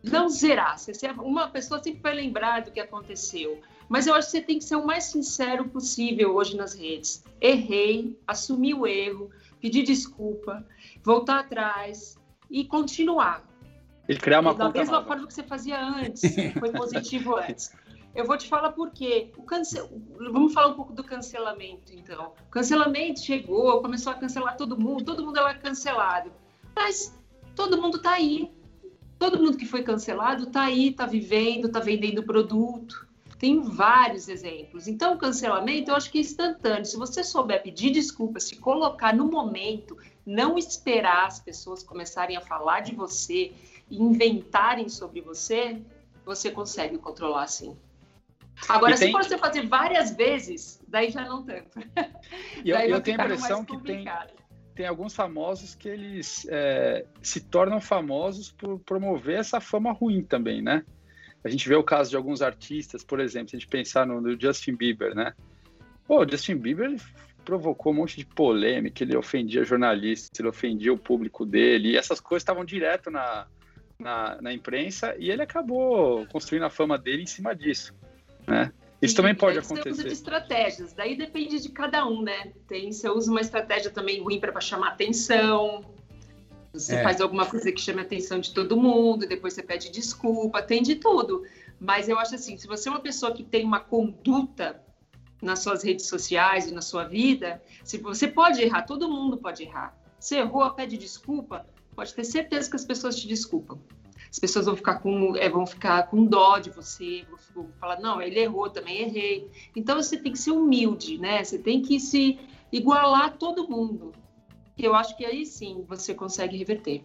não 0.00 0.28
zerar. 0.28 0.76
Uma 1.18 1.48
pessoa 1.48 1.82
sempre 1.82 2.00
vai 2.00 2.14
lembrar 2.14 2.62
do 2.62 2.70
que 2.70 2.78
aconteceu, 2.78 3.60
mas 3.88 4.06
eu 4.06 4.14
acho 4.14 4.28
que 4.28 4.38
você 4.38 4.42
tem 4.42 4.58
que 4.58 4.64
ser 4.64 4.76
o 4.76 4.86
mais 4.86 5.04
sincero 5.04 5.68
possível 5.68 6.36
hoje 6.36 6.56
nas 6.56 6.72
redes. 6.72 7.24
Errei, 7.40 8.16
assumir 8.28 8.74
o 8.74 8.86
erro, 8.86 9.28
pedir 9.60 9.82
desculpa, 9.82 10.64
voltar 11.02 11.40
atrás 11.40 12.16
e 12.48 12.64
continuar 12.64 13.44
ele 14.08 14.18
criar 14.18 14.40
uma 14.40 14.54
Da 14.54 14.70
mesma 14.70 14.94
nova. 14.94 15.06
forma 15.06 15.26
que 15.26 15.34
você 15.34 15.42
fazia 15.42 15.80
antes, 15.80 16.22
foi 16.58 16.70
positivo 16.70 17.36
antes. 17.40 17.72
Eu 18.14 18.24
vou 18.24 18.38
te 18.38 18.48
falar 18.48 18.72
por 18.72 18.90
quê. 18.90 19.32
O 19.36 19.42
cancel... 19.42 19.90
Vamos 20.30 20.52
falar 20.52 20.68
um 20.68 20.74
pouco 20.74 20.92
do 20.92 21.02
cancelamento, 21.02 21.92
então. 21.92 22.32
O 22.46 22.50
cancelamento 22.50 23.20
chegou, 23.20 23.82
começou 23.82 24.12
a 24.12 24.14
cancelar 24.14 24.56
todo 24.56 24.78
mundo, 24.78 25.04
todo 25.04 25.24
mundo 25.24 25.38
era 25.38 25.54
cancelado. 25.54 26.30
Mas 26.76 27.18
todo 27.56 27.80
mundo 27.80 27.96
está 27.96 28.12
aí. 28.12 28.52
Todo 29.18 29.38
mundo 29.38 29.56
que 29.56 29.66
foi 29.66 29.82
cancelado 29.82 30.44
está 30.44 30.62
aí, 30.64 30.90
está 30.90 31.06
vivendo, 31.06 31.66
está 31.66 31.80
vendendo 31.80 32.22
produto. 32.22 33.08
Tem 33.36 33.60
vários 33.60 34.28
exemplos. 34.28 34.86
Então, 34.86 35.14
o 35.14 35.18
cancelamento 35.18 35.90
eu 35.90 35.96
acho 35.96 36.10
que 36.10 36.18
é 36.18 36.20
instantâneo. 36.20 36.84
Se 36.84 36.96
você 36.96 37.24
souber 37.24 37.62
pedir 37.62 37.90
desculpa, 37.90 38.38
se 38.38 38.56
colocar 38.56 39.14
no 39.14 39.26
momento, 39.26 39.98
não 40.24 40.56
esperar 40.56 41.26
as 41.26 41.40
pessoas 41.40 41.82
começarem 41.82 42.36
a 42.36 42.40
falar 42.40 42.80
de 42.80 42.94
você 42.94 43.52
inventarem 43.90 44.88
sobre 44.88 45.20
você, 45.20 45.80
você 46.24 46.50
consegue 46.50 46.98
controlar 46.98 47.46
sim. 47.46 47.76
Agora, 48.68 48.96
se 48.96 49.10
você 49.10 49.36
fazer 49.36 49.66
várias 49.66 50.14
vezes, 50.14 50.80
daí 50.86 51.10
já 51.10 51.24
não 51.24 51.42
tanto. 51.42 51.78
E 52.64 52.70
eu, 52.70 52.78
eu 52.78 53.00
tenho 53.00 53.20
a 53.20 53.24
impressão 53.24 53.64
que 53.64 53.76
tem, 53.78 54.06
tem 54.74 54.86
alguns 54.86 55.14
famosos 55.14 55.74
que 55.74 55.88
eles 55.88 56.46
é, 56.48 57.04
se 57.22 57.40
tornam 57.40 57.80
famosos 57.80 58.52
por 58.52 58.78
promover 58.80 59.38
essa 59.38 59.60
fama 59.60 59.92
ruim 59.92 60.22
também, 60.22 60.62
né? 60.62 60.84
A 61.44 61.48
gente 61.48 61.68
vê 61.68 61.74
o 61.74 61.84
caso 61.84 62.10
de 62.10 62.16
alguns 62.16 62.40
artistas, 62.40 63.04
por 63.04 63.20
exemplo, 63.20 63.50
se 63.50 63.56
a 63.56 63.58
gente 63.58 63.68
pensar 63.68 64.06
no, 64.06 64.20
no 64.20 64.40
Justin 64.40 64.76
Bieber, 64.76 65.14
né? 65.14 65.34
Pô, 66.06 66.24
o 66.24 66.28
Justin 66.28 66.56
Bieber 66.56 66.96
provocou 67.44 67.92
um 67.92 67.96
monte 67.96 68.16
de 68.16 68.24
polêmica, 68.24 69.04
ele 69.04 69.16
ofendia 69.16 69.64
jornalistas, 69.64 70.38
ele 70.38 70.48
ofendia 70.48 70.92
o 70.92 70.98
público 70.98 71.44
dele, 71.44 71.90
e 71.90 71.96
essas 71.96 72.18
coisas 72.18 72.42
estavam 72.42 72.64
direto 72.64 73.10
na, 73.10 73.46
na, 74.04 74.40
na 74.42 74.52
imprensa 74.52 75.16
e 75.18 75.30
ele 75.30 75.40
acabou 75.40 76.26
construindo 76.26 76.64
a 76.64 76.70
fama 76.70 76.98
dele 76.98 77.22
em 77.22 77.26
cima 77.26 77.56
disso, 77.56 77.94
né? 78.46 78.70
Isso 79.00 79.16
também 79.16 79.34
pode 79.34 79.58
acontecer. 79.58 79.82
Você 79.82 79.90
usa 79.90 80.04
de 80.04 80.12
estratégias, 80.12 80.92
daí 80.92 81.16
depende 81.16 81.60
de 81.60 81.70
cada 81.70 82.06
um, 82.06 82.22
né? 82.22 82.52
Tem, 82.68 82.92
você 82.92 83.08
usa 83.08 83.30
uma 83.30 83.40
estratégia 83.40 83.90
também 83.90 84.22
ruim 84.22 84.38
para 84.38 84.60
chamar 84.60 84.88
atenção, 84.88 85.84
você 86.72 86.96
é. 86.96 87.02
faz 87.02 87.20
alguma 87.20 87.46
coisa 87.46 87.72
que 87.72 87.80
chame 87.80 88.00
a 88.00 88.02
atenção 88.02 88.38
de 88.38 88.52
todo 88.52 88.76
mundo, 88.76 89.26
depois 89.26 89.54
você 89.54 89.62
pede 89.62 89.90
desculpa, 89.90 90.62
tem 90.62 90.82
de 90.82 90.96
tudo. 90.96 91.44
Mas 91.80 92.08
eu 92.08 92.18
acho 92.18 92.34
assim, 92.34 92.56
se 92.58 92.66
você 92.66 92.88
é 92.88 92.92
uma 92.92 93.00
pessoa 93.00 93.32
que 93.32 93.42
tem 93.42 93.64
uma 93.64 93.80
conduta 93.80 94.82
nas 95.42 95.60
suas 95.60 95.82
redes 95.82 96.06
sociais 96.06 96.66
e 96.66 96.72
na 96.72 96.80
sua 96.82 97.04
vida, 97.04 97.62
se 97.82 97.98
você 97.98 98.28
pode 98.28 98.62
errar, 98.62 98.82
todo 98.82 99.08
mundo 99.08 99.36
pode 99.38 99.62
errar. 99.62 99.96
Você 100.18 100.36
errou, 100.36 100.70
pede 100.70 100.96
desculpa, 100.96 101.66
pode 101.94 102.14
ter 102.14 102.24
certeza 102.24 102.68
que 102.68 102.76
as 102.76 102.84
pessoas 102.84 103.16
te 103.16 103.26
desculpam. 103.26 103.78
As 104.30 104.38
pessoas 104.38 104.66
vão 104.66 104.74
ficar 104.74 104.96
com, 104.96 105.36
é, 105.36 105.48
vão 105.48 105.66
ficar 105.66 106.08
com 106.08 106.24
dó 106.24 106.58
de 106.58 106.70
você, 106.70 107.24
vão 107.54 107.68
falar, 107.78 108.00
não, 108.00 108.20
ele 108.20 108.40
errou, 108.40 108.68
também 108.68 109.02
errei. 109.02 109.48
Então 109.76 109.96
você 109.96 110.16
tem 110.16 110.32
que 110.32 110.38
ser 110.38 110.50
humilde, 110.50 111.18
né? 111.18 111.42
Você 111.44 111.58
tem 111.58 111.80
que 111.80 112.00
se 112.00 112.38
igualar 112.72 113.26
a 113.26 113.30
todo 113.30 113.68
mundo. 113.68 114.12
Eu 114.76 114.94
acho 114.94 115.16
que 115.16 115.24
aí 115.24 115.46
sim 115.46 115.84
você 115.88 116.12
consegue 116.14 116.56
reverter. 116.56 117.04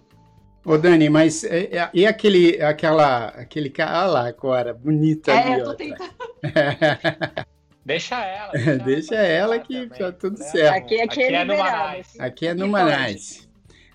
Ô 0.65 0.77
Dani, 0.77 1.07
mas 1.07 1.43
é, 1.43 1.77
é, 1.77 1.89
e 1.93 2.05
aquele, 2.05 2.61
aquela, 2.61 3.27
aquele 3.27 3.69
cara 3.69 4.07
lá 4.07 4.27
agora, 4.27 4.73
bonita 4.73 5.31
é, 5.31 5.53
ali, 5.53 5.61
eu 5.61 5.65
tô 5.65 5.75
tentando. 5.75 6.13
Deixa 7.85 8.23
ela. 8.23 8.51
Deixa, 8.51 8.77
deixa 8.77 9.15
ela, 9.15 9.55
ela 9.55 9.59
que 9.59 9.73
também, 9.73 9.99
tá 9.99 10.11
tudo 10.11 10.37
né? 10.37 10.45
certo. 10.45 10.75
Aqui, 10.75 11.01
aqui, 11.01 11.23
aqui 11.23 11.33
é, 11.33 11.33
é 11.33 11.45
no 11.45 11.57
Manais. 11.57 12.19
Aqui 12.19 12.47
é 12.47 12.53
no 12.53 12.67
Manais. 12.67 13.48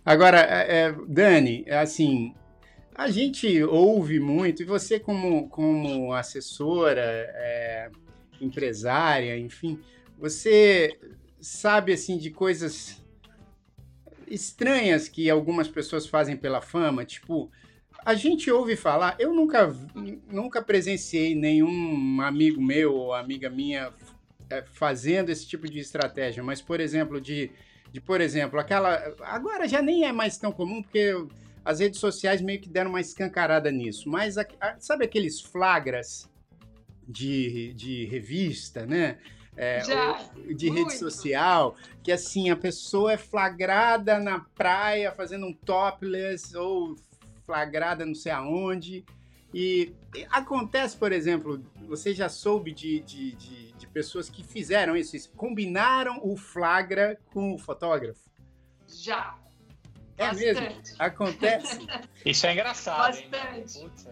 Agora, 0.05 0.39
é, 0.39 0.81
é, 0.81 0.93
Dani, 1.09 1.65
assim, 1.71 2.35
a 2.95 3.11
gente 3.11 3.63
ouve 3.63 4.21
muito, 4.21 4.63
e 4.63 4.67
você 4.67 5.01
como, 5.01 5.49
como 5.49 6.13
assessora, 6.13 7.01
é, 7.01 7.91
empresária, 8.41 9.39
enfim, 9.39 9.81
você 10.19 10.99
sabe, 11.41 11.95
assim, 11.95 12.19
de 12.19 12.31
coisas 12.31 13.03
estranhas 14.29 15.09
que 15.09 15.31
algumas 15.31 15.69
pessoas 15.69 16.07
fazem 16.07 16.37
pela 16.37 16.61
fama, 16.61 17.05
tipo, 17.05 17.51
a 18.05 18.15
gente 18.15 18.51
ouve 18.51 18.77
falar, 18.77 19.17
eu 19.19 19.33
nunca, 19.33 19.75
nunca 20.31 20.63
presenciei 20.63 21.35
nenhum 21.35 22.21
amigo 22.21 22.61
meu 22.61 22.93
ou 22.95 23.15
amiga 23.15 23.49
minha 23.49 23.91
é, 24.51 24.63
fazendo 24.63 25.31
esse 25.31 25.47
tipo 25.47 25.67
de 25.67 25.79
estratégia, 25.79 26.43
mas, 26.43 26.61
por 26.61 26.79
exemplo, 26.79 27.19
de 27.19 27.51
de, 27.95 28.01
por 28.01 28.21
exemplo, 28.21 28.59
aquela. 28.59 29.15
Agora 29.21 29.69
já 29.69 29.81
nem 29.81 30.05
é 30.05 30.11
mais 30.11 30.37
tão 30.37 30.51
comum, 30.51 30.83
porque 30.83 31.15
as 31.65 31.79
redes 31.79 32.01
sociais 32.01 32.41
meio 32.41 32.61
que 32.61 32.69
deram 32.69 32.91
uma 32.91 33.01
escancarada 33.01 33.71
nisso. 33.71 34.09
Mas 34.09 34.37
a, 34.37 34.45
a, 34.61 34.75
sabe 34.81 35.05
aqueles 35.05 35.41
flagras 35.41 36.29
de, 37.07 37.73
de 37.75 38.05
revista, 38.07 38.85
né? 38.85 39.19
É, 39.57 39.81
Já, 39.85 40.29
de 40.57 40.73
muito. 40.73 40.89
rede 40.89 40.99
social, 40.99 41.77
que 42.03 42.11
assim, 42.11 42.51
a 42.51 42.57
pessoa 42.57 43.13
é 43.13 43.17
flagrada 43.17 44.19
na 44.19 44.41
praia 44.41 45.13
fazendo 45.13 45.47
um 45.47 45.53
topless 45.53 46.57
ou 46.57 46.97
flagrada 47.47 48.05
não 48.05 48.17
sei 48.17 48.33
aonde. 48.33 49.05
E, 49.55 49.95
e 50.17 50.27
acontece, 50.31 50.97
por 50.97 51.13
exemplo, 51.13 51.63
você 51.87 52.13
já 52.13 52.29
soube 52.29 52.73
de, 52.73 52.99
de, 53.03 53.37
de 53.37 53.74
pessoas 53.95 54.29
que 54.29 54.43
fizeram 54.45 54.97
isso, 54.97 55.31
combinaram 55.37 56.21
o 56.23 56.37
flagra 56.37 57.19
com 57.33 57.55
o 57.55 57.59
fotógrafo? 57.59 58.29
Já. 58.89 59.37
É 60.19 60.27
Bastante. 60.29 60.45
mesmo? 60.61 60.97
Acontece? 60.99 61.79
Isso 62.27 62.47
é 62.47 62.53
engraçado, 62.53 63.17
hein? 63.17 63.29
Bastante. 63.31 63.81
Putz, 63.81 64.09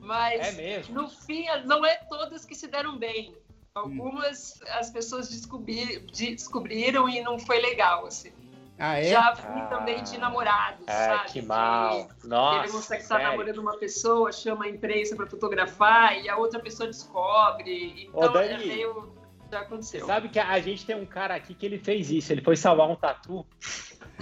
Mas 0.00 0.40
é 0.48 0.52
mesmo. 0.52 0.94
no 0.94 1.08
fim, 1.08 1.46
não 1.66 1.84
é 1.84 1.96
todas 2.08 2.44
que 2.44 2.54
se 2.54 2.66
deram 2.68 2.96
bem. 2.98 3.36
Algumas 3.74 4.60
as 4.70 4.90
pessoas 4.90 5.28
descobri- 5.28 6.00
descobriram 6.12 7.08
e 7.08 7.20
não 7.22 7.38
foi 7.38 7.60
legal, 7.60 8.06
assim. 8.06 8.32
Ah, 8.78 8.98
é? 8.98 9.04
Já 9.04 9.36
fui 9.36 9.60
Ah. 9.60 9.66
também 9.66 10.02
de 10.02 10.18
namorados, 10.18 10.84
É, 10.88 11.06
sabe? 11.06 11.30
que 11.32 11.42
mal. 11.42 12.08
Nossa, 12.24 12.64
Ele 12.64 12.72
consegue 12.72 13.02
estar 13.02 13.16
sério. 13.16 13.30
namorando 13.30 13.58
uma 13.58 13.76
pessoa, 13.78 14.32
chama 14.32 14.64
a 14.64 14.68
imprensa 14.68 15.14
para 15.14 15.26
fotografar 15.28 16.18
e 16.20 16.28
a 16.28 16.36
outra 16.36 16.58
pessoa 16.58 16.88
descobre. 16.88 18.10
Ô, 18.12 18.24
Então 18.26 18.40
é 18.40 18.48
Dani, 18.48 18.66
meio. 18.66 19.13
Já 19.54 19.60
aconteceu. 19.60 20.04
sabe 20.04 20.28
que 20.28 20.38
a 20.40 20.58
gente 20.58 20.84
tem 20.84 20.96
um 20.96 21.06
cara 21.06 21.36
aqui 21.36 21.54
que 21.54 21.64
ele 21.64 21.78
fez 21.78 22.10
isso. 22.10 22.32
Ele 22.32 22.40
foi 22.40 22.56
salvar 22.56 22.90
um 22.90 22.96
tatu. 22.96 23.46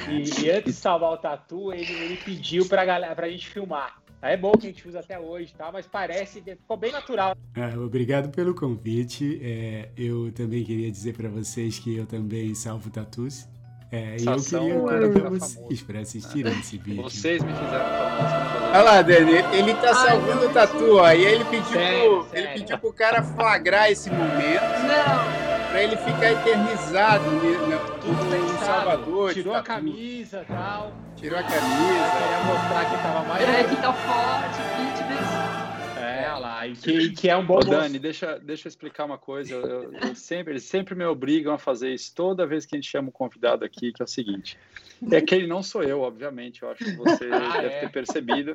E, 0.07 0.45
e 0.45 0.51
antes 0.51 0.75
de 0.75 0.81
salvar 0.81 1.11
o 1.11 1.16
tatu, 1.16 1.73
ele, 1.73 1.90
ele 1.90 2.16
pediu 2.18 2.68
pra, 2.68 2.85
galera, 2.85 3.14
pra 3.14 3.31
gente 3.31 3.49
filmar. 3.49 4.03
É 4.21 4.37
bom 4.37 4.53
que 4.53 4.66
a 4.66 4.71
gente 4.71 4.87
usa 4.87 5.01
até 5.01 5.18
hoje, 5.18 5.55
tá? 5.55 5.73
Mas 5.73 5.87
parece 5.87 6.42
que 6.42 6.55
ficou 6.55 6.77
bem 6.77 6.92
natural. 6.92 7.35
Ah, 7.57 7.79
obrigado 7.79 8.31
pelo 8.31 8.55
convite. 8.55 9.40
É, 9.42 9.88
eu 9.97 10.31
também 10.33 10.62
queria 10.62 10.90
dizer 10.90 11.16
para 11.16 11.31
vocês 11.31 11.79
que 11.79 11.97
eu 11.97 12.07
também 12.07 12.55
salvo 12.55 12.90
tatus. 12.90 13.49
É, 13.94 14.16
e 14.18 14.24
eu 14.24 14.40
queria 14.40 15.09
vira 15.11 15.28
vocês 15.28 15.55
famoso. 15.55 15.85
para 15.87 16.00
assistirem 16.00 16.59
esse 16.61 16.78
vídeo. 16.78 17.02
Vocês 17.02 17.42
me 17.42 17.52
fizeram 17.52 17.85
famoso. 17.85 18.35
Olha 18.72 18.83
lá, 18.83 19.02
Dani, 19.02 19.33
ele 19.52 19.74
tá 19.74 19.94
salvando 19.94 20.46
o 20.46 20.48
tatu, 20.48 20.96
ó. 20.96 21.07
E 21.09 21.11
aí 21.11 21.24
ele 21.26 21.44
pediu, 21.44 21.64
Sério, 21.72 22.00
pro, 22.00 22.26
ele 22.33 22.46
sério. 22.46 22.61
pediu 22.61 22.78
pro 22.78 22.92
cara 22.94 23.22
flagrar 23.22 23.90
esse 23.90 24.09
momento 24.11 24.62
Não, 24.87 25.68
pra 25.70 25.83
ele 25.83 25.96
ficar 25.98 26.33
eternizado 26.33 27.31
ni- 27.33 27.57
no, 27.68 27.78
Tudo 28.00 28.24
no. 28.24 28.59
Salvador. 28.64 29.35
Tirou 29.35 29.52
a 29.55 29.57
tatu. 29.59 29.68
camisa 29.68 30.40
e 30.48 30.52
tal. 30.52 30.92
Tirou 31.16 31.38
a 31.38 31.42
camisa. 31.42 31.62
queria 31.62 32.44
mostrar 32.46 32.85
que 32.90 33.02
tava 33.02 33.28
mais. 33.28 33.42
é 33.48 33.64
que 33.64 33.76
tá 33.76 33.92
forte, 33.92 35.01
lá. 36.38 36.66
E 36.66 36.75
que, 36.75 37.11
que 37.12 37.29
é 37.29 37.37
um 37.37 37.45
bom 37.45 37.57
Ô. 37.57 37.61
Dani, 37.61 37.99
deixa, 37.99 38.38
deixa 38.38 38.66
eu 38.66 38.71
explicar 38.71 39.05
uma 39.05 39.18
coisa. 39.18 39.55
Eu, 39.55 39.66
eu- 39.66 39.92
eu 40.09 40.14
sempre, 40.14 40.53
eles 40.53 40.64
sempre 40.64 40.95
me 40.95 41.05
obrigam 41.05 41.53
a 41.55 41.59
fazer 41.59 41.92
isso 41.92 42.12
toda 42.14 42.47
vez 42.47 42.66
que 42.66 42.75
a 42.75 42.79
gente 42.79 42.90
chama 42.90 43.09
um 43.09 43.12
convidado 43.12 43.64
aqui, 43.64 43.92
que 43.92 44.03
é 44.03 44.05
o 44.05 44.09
seguinte. 44.09 44.59
É 45.10 45.20
que 45.20 45.34
ele 45.34 45.46
não 45.46 45.62
sou 45.62 45.82
eu, 45.82 46.00
obviamente. 46.00 46.62
Eu 46.62 46.70
acho 46.70 46.84
que 46.84 46.96
você 46.96 47.28
Ah, 47.32 47.60
deve 47.60 47.74
é. 47.74 47.80
ter 47.80 47.90
percebido. 47.90 48.52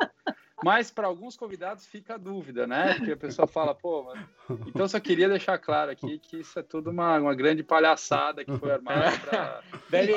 Mas 0.64 0.90
para 0.90 1.06
alguns 1.06 1.38
convidados 1.38 1.86
fica 1.86 2.16
a 2.16 2.18
dúvida, 2.18 2.66
né? 2.66 2.96
Porque 2.96 3.12
a 3.12 3.18
pessoa 3.18 3.48
fala, 3.48 3.76
pô, 3.76 4.04
mas... 4.04 4.26
então 4.68 4.86
eu 4.86 4.90
só 4.90 5.00
queria 5.00 5.30
deixar 5.30 5.58
claro 5.60 5.92
aqui 5.92 6.18
que 6.18 6.38
isso 6.38 6.58
é 6.58 6.64
tudo 6.64 6.90
uma, 6.90 7.20
uma 7.20 7.36
grande 7.36 7.62
palhaçada 7.62 8.44
que 8.44 8.58
foi 8.58 8.72
armada 8.72 9.12
para. 9.20 9.62
Ele 9.94 10.14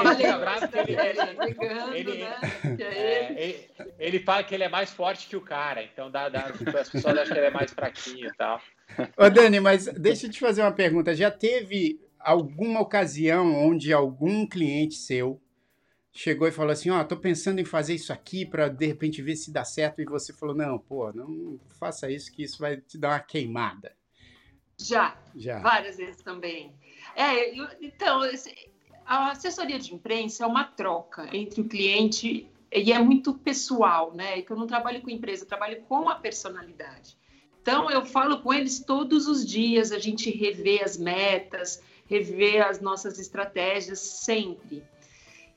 ele, 1.95 2.19
né? 2.19 2.37
É 2.79 2.83
é, 2.83 3.45
ele, 3.45 3.71
ele 3.99 4.21
fala 4.21 4.43
que 4.43 4.55
ele 4.55 4.65
é 4.65 4.69
mais 4.69 4.91
forte 4.91 5.29
que 5.29 5.37
o 5.37 5.43
cara. 5.43 5.83
Então 5.83 6.11
dá, 6.11 6.31
dá, 6.31 6.51
as 6.81 6.89
pessoas 6.89 7.19
acham 7.19 7.35
que 7.35 7.39
ele 7.39 7.47
é 7.47 7.51
mais 7.51 7.71
fraquinho 7.73 8.29
e 8.29 8.37
tal. 8.37 8.61
Ô, 9.19 9.29
Dani, 9.29 9.61
mas 9.61 9.87
deixa 9.87 10.27
eu 10.27 10.31
te 10.31 10.41
fazer 10.41 10.63
uma 10.63 10.73
pergunta. 10.73 11.15
Já 11.15 11.31
teve 11.31 12.01
alguma 12.19 12.81
ocasião 12.81 13.55
onde 13.55 13.93
algum 13.93 14.47
cliente 14.47 14.95
seu 14.95 15.41
chegou 16.13 16.49
e 16.49 16.53
falou 16.53 16.73
assim, 16.73 16.91
ó, 16.91 17.03
tô 17.05 17.17
pensando 17.17 17.61
em 17.61 17.65
fazer 17.65 17.95
isso 17.95 18.13
aqui 18.13 18.45
para 18.45 18.69
de 18.69 18.87
repente 18.87 19.23
ver 19.23 19.37
se 19.37 19.53
dá 19.53 19.65
certo 19.65 20.01
e 20.01 20.05
você 20.05 20.33
falou, 20.33 20.55
não, 20.55 20.79
pô, 20.79 21.13
não 21.13 21.59
faça 21.79 22.11
isso 22.11 22.33
que 22.33 22.43
isso 22.43 22.59
vai 22.59 22.79
te 22.79 22.99
dar 22.99 23.11
uma 23.11 23.21
queimada. 23.21 23.93
Já, 24.79 25.17
Já. 25.35 25.59
várias 25.61 25.97
vezes 25.99 26.23
também. 26.23 26.73
É, 27.15 27.59
eu- 27.59 27.69
então, 27.81 28.23
a 29.05 29.31
assessoria 29.33 29.79
de 29.79 29.95
imprensa 29.95 30.45
é 30.45 30.47
uma 30.47 30.65
troca 30.65 31.29
entre 31.37 31.61
o 31.61 31.69
cliente 31.69 32.49
e 32.73 32.93
é 32.93 32.99
muito 32.99 33.35
pessoal, 33.35 34.15
né? 34.15 34.43
Que 34.43 34.51
eu 34.51 34.57
não 34.57 34.67
trabalho 34.67 35.03
com 35.03 35.11
empresa, 35.11 35.45
eu 35.45 35.49
trabalho 35.49 35.83
com 35.83 36.09
a 36.09 36.15
personalidade. 36.15 37.17
Então, 37.61 37.91
eu 37.91 38.07
falo 38.07 38.41
com 38.41 38.55
eles 38.55 38.81
todos 38.81 39.29
os 39.29 39.45
dias, 39.45 39.93
a 39.93 39.99
gente 39.99 40.31
revê 40.31 40.83
as 40.83 40.97
metas, 40.97 41.83
revê 42.07 42.59
as 42.59 42.81
nossas 42.81 43.19
estratégias 43.19 43.99
sempre. 43.99 44.83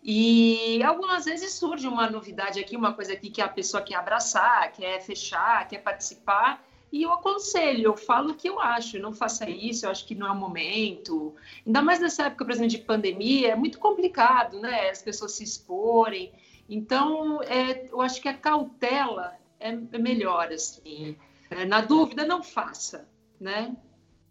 E 0.03 0.83
algumas 0.83 1.23
vezes 1.23 1.53
surge 1.53 1.87
uma 1.87 2.09
novidade 2.09 2.59
aqui, 2.59 2.75
uma 2.75 2.93
coisa 2.93 3.13
aqui 3.13 3.29
que 3.29 3.41
a 3.41 3.47
pessoa 3.47 3.81
quer 3.81 3.95
abraçar, 3.95 4.69
quer 4.73 5.01
fechar, 5.01 5.65
quer 5.67 5.77
participar. 5.79 6.61
E 6.91 7.03
eu 7.03 7.11
aconselho, 7.11 7.85
eu 7.85 7.97
falo 7.97 8.31
o 8.31 8.35
que 8.35 8.49
eu 8.49 8.59
acho, 8.59 8.99
não 8.99 9.13
faça 9.13 9.49
isso, 9.49 9.85
eu 9.85 9.89
acho 9.89 10.05
que 10.05 10.13
não 10.13 10.27
é 10.27 10.31
o 10.31 10.35
momento. 10.35 11.33
Ainda 11.65 11.81
mais 11.81 12.01
nessa 12.01 12.27
época, 12.27 12.43
por 12.43 12.51
exemplo, 12.51 12.69
de 12.69 12.79
pandemia, 12.79 13.53
é 13.53 13.55
muito 13.55 13.79
complicado, 13.79 14.59
né? 14.59 14.89
As 14.89 15.01
pessoas 15.01 15.31
se 15.31 15.43
exporem. 15.43 16.33
Então, 16.69 17.41
é, 17.43 17.87
eu 17.89 18.01
acho 18.01 18.21
que 18.21 18.27
a 18.27 18.33
cautela 18.33 19.33
é, 19.59 19.69
é 19.69 19.97
melhor, 19.97 20.51
assim. 20.51 21.17
É, 21.49 21.65
na 21.65 21.81
dúvida, 21.81 22.25
não 22.25 22.43
faça, 22.43 23.09
né? 23.39 23.75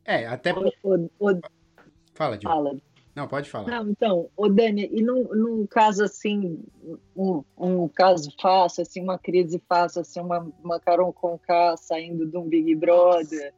É, 0.05 0.27
até... 0.27 0.53
O, 0.53 0.71
o, 0.83 1.11
o, 1.19 1.41
Fala, 2.15 2.37
Diogo. 2.37 2.55
fala. 2.55 2.92
Não, 3.15 3.29
pode 3.29 3.51
falar. 3.51 3.69
Não, 3.71 3.91
então, 3.91 4.31
o 4.37 4.49
Dani, 4.49 4.89
e 4.91 5.03
num, 5.03 5.25
num 5.35 5.67
caso 5.67 6.03
assim, 6.05 6.65
um, 7.15 7.45
um 7.59 7.87
caso 7.89 8.33
fácil, 8.41 8.83
assim, 8.83 9.03
uma 9.03 9.19
crise 9.19 9.63
fácil, 9.69 10.01
assim, 10.01 10.19
uma, 10.21 10.51
uma 10.65 10.81
Carol 10.81 11.13
Conká 11.13 11.77
saindo 11.77 12.27
de 12.27 12.37
um 12.39 12.49
Big 12.49 12.75
Brother, 12.75 13.53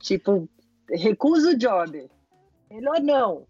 tipo, 0.00 0.48
recusa 0.90 1.50
o 1.50 1.56
job. 1.56 2.08
Melhor 2.70 3.00
não. 3.00 3.46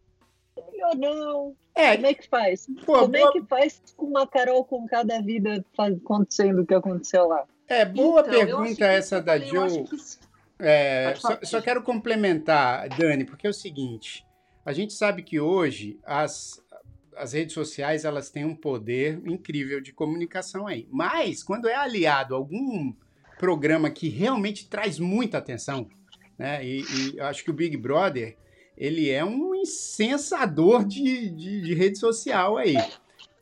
Melhor 0.73 0.95
não. 0.97 1.57
É, 1.75 1.95
Como 1.95 2.07
é 2.07 2.15
que 2.15 2.29
faz? 2.29 2.67
pô, 2.85 3.01
Como 3.01 3.17
é 3.17 3.21
boa, 3.21 3.33
que 3.33 3.43
faz 3.43 3.83
com 3.97 4.07
uma 4.07 4.27
Carol 4.27 4.65
Conká 4.65 5.03
da 5.03 5.21
vida 5.21 5.65
acontecendo 5.79 6.63
o 6.63 6.67
que 6.67 6.75
aconteceu 6.75 7.27
lá? 7.29 7.45
é, 7.69 7.85
boa 7.85 8.21
Então, 8.21 8.31
pergunta 8.31 8.75
que- 8.77 8.85
essa 8.85 9.21
da 9.21 9.37
eu 9.39 9.63
acho 9.63 9.75
Jo. 9.77 9.85
que- 9.85 10.27
É, 10.59 11.15
só, 11.17 11.39
só 11.43 11.61
quero 11.61 11.83
complementar, 11.83 12.89
Dani, 12.91 13.25
porque 13.27 13.47
é 13.47 13.51
o 13.51 13.55
seguinte: 13.55 14.25
a 14.67 14.73
gente 14.73 14.93
sabe 14.95 15.23
que 15.23 15.39
hoje 15.39 15.97
as, 16.05 16.61
as 17.17 17.33
redes 17.33 17.55
sociais 17.55 18.05
elas 18.05 18.31
têm 18.31 18.45
um 18.45 18.57
poder 18.57 19.23
incrível 19.25 19.81
de 19.81 19.93
comunicação 19.93 20.67
aí. 20.67 20.89
Mas 20.91 21.41
quando 21.41 21.69
é 21.69 21.77
aliado 21.77 22.35
a 22.35 22.37
algum 22.37 22.93
programa 23.39 23.89
que 23.89 24.09
realmente 24.09 24.69
traz 24.69 24.99
muita 24.99 25.39
atenção, 25.39 25.89
né? 26.37 26.67
E, 26.67 26.83
e 26.83 27.21
acho 27.21 27.45
que 27.45 27.51
o 27.51 27.55
Big 27.55 27.77
Brother 27.77 28.37
ele 28.77 29.09
é 29.09 29.25
um 29.25 29.55
incensador 29.55 30.85
de, 30.85 31.31
de, 31.31 31.61
de 31.61 31.75
rede 31.75 31.97
social 31.99 32.57
aí. 32.57 32.77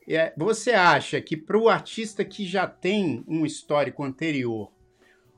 É, 0.07 0.35
você 0.37 0.73
acha 0.73 1.23
que 1.23 1.39
para 1.39 1.59
o 1.59 1.71
artista 1.71 2.23
que 2.23 2.47
já 2.47 2.67
tem 2.67 3.25
um 3.27 3.47
histórico 3.47 4.05
anterior 4.05 4.71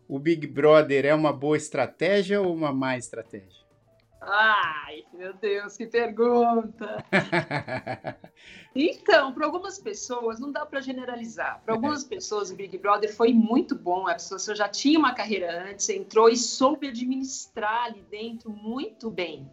o 0.08 0.18
Big 0.18 0.48
Brother 0.48 1.04
é 1.04 1.14
uma 1.14 1.32
boa 1.32 1.56
estratégia 1.56 2.40
ou 2.40 2.52
uma 2.52 2.72
má 2.72 2.96
estratégia? 2.98 3.65
Ai, 4.28 5.04
meu 5.12 5.32
Deus, 5.34 5.76
que 5.76 5.86
pergunta! 5.86 7.04
Então, 8.78 9.32
para 9.32 9.46
algumas 9.46 9.78
pessoas, 9.78 10.38
não 10.38 10.52
dá 10.52 10.66
para 10.66 10.82
generalizar. 10.82 11.62
Para 11.64 11.72
algumas 11.72 12.04
pessoas, 12.04 12.50
o 12.50 12.54
Big 12.54 12.76
Brother 12.76 13.10
foi 13.16 13.32
muito 13.32 13.74
bom. 13.74 14.06
A 14.06 14.12
pessoa 14.12 14.54
já 14.54 14.68
tinha 14.68 14.98
uma 14.98 15.14
carreira 15.14 15.66
antes, 15.70 15.88
entrou 15.88 16.28
e 16.28 16.36
soube 16.36 16.88
administrar 16.88 17.86
ali 17.86 18.02
dentro 18.02 18.50
muito 18.50 19.10
bem. 19.10 19.50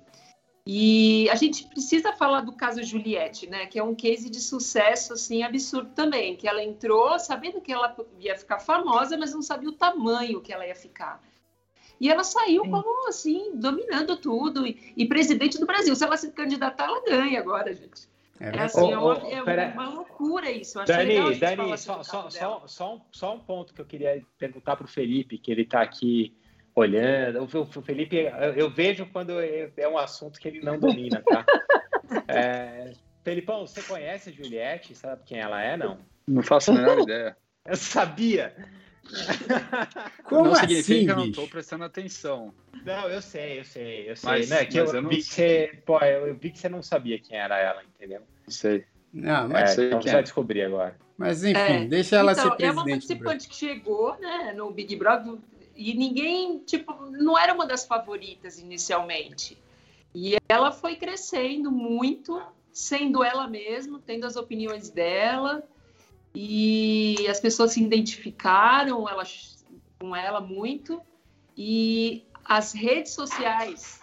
E 0.65 1.29
a 1.29 1.36
gente 1.36 1.65
precisa 1.67 2.12
falar 2.13 2.41
do 2.41 2.53
caso 2.53 2.83
Juliette, 2.83 3.49
né? 3.49 3.65
Que 3.65 3.79
é 3.79 3.83
um 3.83 3.95
case 3.95 4.29
de 4.29 4.41
sucesso 4.41 5.13
assim 5.13 5.43
absurdo 5.43 5.91
também, 5.91 6.36
que 6.36 6.47
ela 6.47 6.62
entrou 6.62 7.17
sabendo 7.17 7.62
que 7.62 7.71
ela 7.71 7.95
ia 8.19 8.38
ficar 8.38 8.59
famosa, 8.59 9.17
mas 9.17 9.33
não 9.33 9.41
sabia 9.41 9.69
o 9.69 9.73
tamanho 9.73 10.41
que 10.41 10.51
ela 10.51 10.67
ia 10.67 10.75
ficar. 10.75 11.21
E 12.04 12.10
ela 12.10 12.26
saiu 12.26 12.66
Sim. 12.66 12.70
como 12.72 13.08
assim, 13.08 13.52
dominando 13.56 14.18
tudo 14.18 14.68
e, 14.68 14.92
e 14.98 15.06
presidente 15.08 15.58
do 15.58 15.66
Brasil. 15.66 15.96
Se 15.96 16.04
ela 16.04 16.18
se 16.18 16.30
candidatar, 16.34 16.84
ela 16.84 17.02
ganha 17.06 17.39
agora, 17.39 17.74
gente. 17.74 18.10
É 18.42 18.58
É, 18.58 18.60
assim, 18.60 18.92
é, 18.92 18.98
Ô, 18.98 19.13
uma, 19.13 19.28
é 19.30 19.42
pera- 19.42 19.72
uma 19.74 19.88
loucura 19.88 20.52
isso. 20.52 20.78
Eu 20.78 20.82
acho 20.82 20.92
Dani, 20.92 21.36
Dani, 21.39 21.78
só, 21.78 22.04
só, 22.04 22.30
só, 22.30 22.63
só, 22.68 22.96
um, 22.96 23.02
só 23.10 23.34
um 23.36 23.39
ponto 23.39 23.74
que 23.74 23.80
eu 23.80 23.86
queria 23.86 24.22
perguntar 24.38 24.76
para 24.76 24.84
o 24.84 24.89
Felipe, 24.89 25.38
que 25.38 25.50
ele 25.50 25.62
está 25.62 25.82
aqui 25.82 26.36
olhando. 26.76 27.39
O, 27.39 27.62
o 27.62 27.82
Felipe, 27.82 28.18
eu, 28.18 28.54
eu 28.54 28.70
vejo 28.70 29.06
quando 29.06 29.39
é 29.39 29.72
é 29.78 29.88
um 29.88 29.98
assunto 29.98 30.42
que 30.42 30.48
ele 30.50 30.60
não 30.60 30.78
domina, 30.78 31.24
tá? 31.26 31.46
É, 32.28 32.92
Felipão, 33.24 33.66
você 33.66 33.82
conhece 33.82 34.30
a 34.30 34.34
Juliette? 34.34 34.94
Sabe 34.94 35.22
quem 35.26 35.39
ela 35.39 35.62
é, 35.63 35.78
não? 35.78 36.00
Não 36.28 36.44
faço 36.44 36.72
a 36.72 36.74
menor 36.74 37.00
ideia. 37.00 37.38
Eu 37.66 37.78
sabia! 37.78 38.54
Como 40.24 40.46
não 40.46 40.52
assim, 40.54 40.68
significa 40.68 41.06
que 41.06 41.12
eu 41.12 41.16
não 41.16 41.26
estou 41.28 41.48
prestando 41.48 41.84
atenção. 41.84 42.54
Não, 42.86 43.10
eu 43.10 43.22
sei, 43.22 43.60
eu 43.60 43.63
sei, 43.66 44.10
eu 44.12 44.16
sei. 44.16 44.30
Mas- 44.30 44.50
né, 44.50 44.66
que 44.66 44.78
eu, 44.78 44.86
mas 44.86 44.94
eu 44.94 45.02
não 45.02 45.10
vi 45.10 45.18
que 45.18 45.24
você, 45.24 45.82
pô, 45.86 46.00
eu, 46.00 46.36
vi 46.36 46.52
que 46.52 46.60
você 46.60 46.70
não 46.70 46.82
sabia 46.82 47.20
quem 47.20 47.38
era 47.38 47.58
ela, 47.58 47.84
entendeu? 47.84 48.22
Não 48.46 48.54
sei. 48.54 48.86
Não, 49.13 49.46
É, 49.46 49.48
mas, 49.48 49.72
sei 49.72 49.88
então 49.88 50.02
você 50.02 50.10
é. 50.10 50.13
vai 50.13 50.24
descobrir 50.24 50.63
agora. 50.63 50.98
mas 51.18 51.44
enfim, 51.44 51.60
É, 51.60 51.86
deixa 51.86 52.16
ela 52.18 52.32
então, 52.32 52.58
ser 52.58 52.63
é 52.66 52.72
uma 52.72 52.84
presidente 52.84 53.08
do 53.08 53.20
Brasil. 53.20 53.26
participante 53.26 53.48
que 53.50 53.56
chegou 53.56 54.18
né, 54.20 54.54
no 54.56 54.72
Big 54.72 54.96
Brother 54.96 55.36
e 55.76 55.94
ninguém, 55.94 56.60
tipo, 56.60 56.94
não 57.12 57.38
era 57.38 57.54
uma 57.54 57.66
das 57.68 57.86
favoritas 57.86 58.58
inicialmente. 58.60 59.58
E 60.16 60.36
ela 60.50 60.72
foi 60.72 60.96
crescendo 60.96 61.72
muito, 61.72 62.42
sendo 62.72 63.24
ela 63.24 63.48
mesma, 63.48 64.02
tendo 64.06 64.26
as 64.26 64.36
opiniões 64.36 64.89
dela. 64.89 65.63
E 66.36 67.28
as 67.30 67.39
pessoas 67.39 67.74
se 67.74 67.82
identificaram 67.82 69.08
ela, 69.08 69.24
com 70.00 70.15
ela 70.15 70.41
muito. 70.41 71.02
E 71.56 72.24
as 72.43 72.74
redes 72.74 73.13
sociais, 73.13 74.02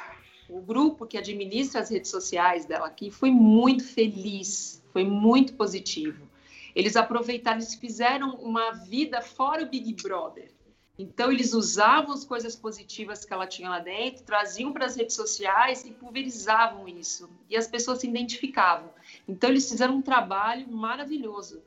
o 0.49 0.61
grupo 0.61 1.07
que 1.07 1.19
administra 1.19 1.81
as 1.81 1.91
redes 1.91 2.11
sociais 2.11 2.65
dela 2.65 2.87
aqui 2.87 3.11
foi 3.11 3.31
muito 3.31 3.85
feliz, 3.85 4.83
foi 4.93 5.05
muito 5.05 5.55
positivo. 5.55 6.29
Eles 6.75 6.97
aproveitaram, 6.97 7.59
eles 7.59 7.75
fizeram 7.75 8.37
uma 8.37 8.71
vida 8.73 9.21
fora 9.21 9.65
o 9.65 9.69
Big 9.69 9.95
Brother. 10.01 10.51
Então, 10.99 11.33
eles 11.33 11.55
usavam 11.55 12.13
as 12.13 12.27
coisas 12.27 12.55
positivas 12.55 13.25
que 13.25 13.33
ela 13.33 13.47
tinha 13.47 13.71
lá 13.71 13.79
dentro, 13.79 14.23
traziam 14.23 14.71
para 14.71 14.85
as 14.85 14.97
redes 14.97 15.17
sociais 15.17 15.83
e 15.87 15.93
pulverizavam 15.93 16.87
isso. 16.87 17.27
E 17.49 17.57
as 17.57 17.67
pessoas 17.67 18.01
se 18.01 18.07
identificavam. 18.07 18.91
Então, 19.27 19.49
eles 19.49 19.67
fizeram 19.67 19.97
um 19.97 20.03
trabalho 20.03 20.71
maravilhoso. 20.71 21.63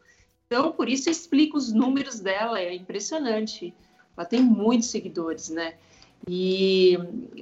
Então, 0.47 0.71
por 0.71 0.87
isso, 0.87 1.09
explico 1.09 1.57
os 1.57 1.71
números 1.71 2.19
dela, 2.19 2.59
é 2.59 2.73
impressionante. 2.73 3.73
Ela 4.15 4.25
tem 4.25 4.41
muitos 4.41 4.89
seguidores, 4.89 5.49
né? 5.49 5.75
E 6.27 6.97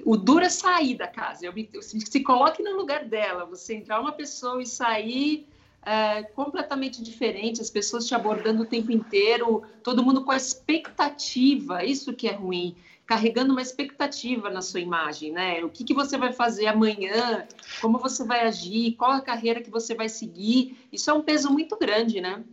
o 0.05 0.17
duro 0.17 0.45
é 0.45 0.49
sair 0.49 0.95
da 0.95 1.07
casa. 1.07 1.45
Eu, 1.45 1.53
se 1.81 2.19
coloque 2.21 2.63
no 2.63 2.75
lugar 2.75 3.05
dela, 3.05 3.45
você 3.45 3.75
entrar 3.75 3.99
uma 3.99 4.11
pessoa 4.11 4.61
e 4.61 4.65
sair 4.65 5.47
é, 5.83 6.23
completamente 6.23 7.01
diferente, 7.01 7.61
as 7.61 7.69
pessoas 7.69 8.07
te 8.07 8.15
abordando 8.15 8.63
o 8.63 8.65
tempo 8.65 8.91
inteiro, 8.91 9.63
todo 9.83 10.03
mundo 10.03 10.23
com 10.23 10.31
a 10.31 10.37
expectativa, 10.37 11.83
isso 11.83 12.13
que 12.13 12.27
é 12.27 12.33
ruim, 12.33 12.75
carregando 13.05 13.51
uma 13.51 13.61
expectativa 13.61 14.49
na 14.49 14.61
sua 14.61 14.79
imagem, 14.79 15.31
né? 15.31 15.63
O 15.63 15.69
que, 15.69 15.83
que 15.83 15.93
você 15.93 16.17
vai 16.17 16.33
fazer 16.33 16.67
amanhã, 16.67 17.45
como 17.81 17.99
você 17.99 18.23
vai 18.23 18.47
agir, 18.47 18.93
qual 18.93 19.11
a 19.11 19.21
carreira 19.21 19.61
que 19.61 19.69
você 19.69 19.93
vai 19.93 20.07
seguir, 20.07 20.87
isso 20.91 21.09
é 21.09 21.13
um 21.13 21.21
peso 21.21 21.51
muito 21.51 21.77
grande, 21.77 22.21
né? 22.21 22.43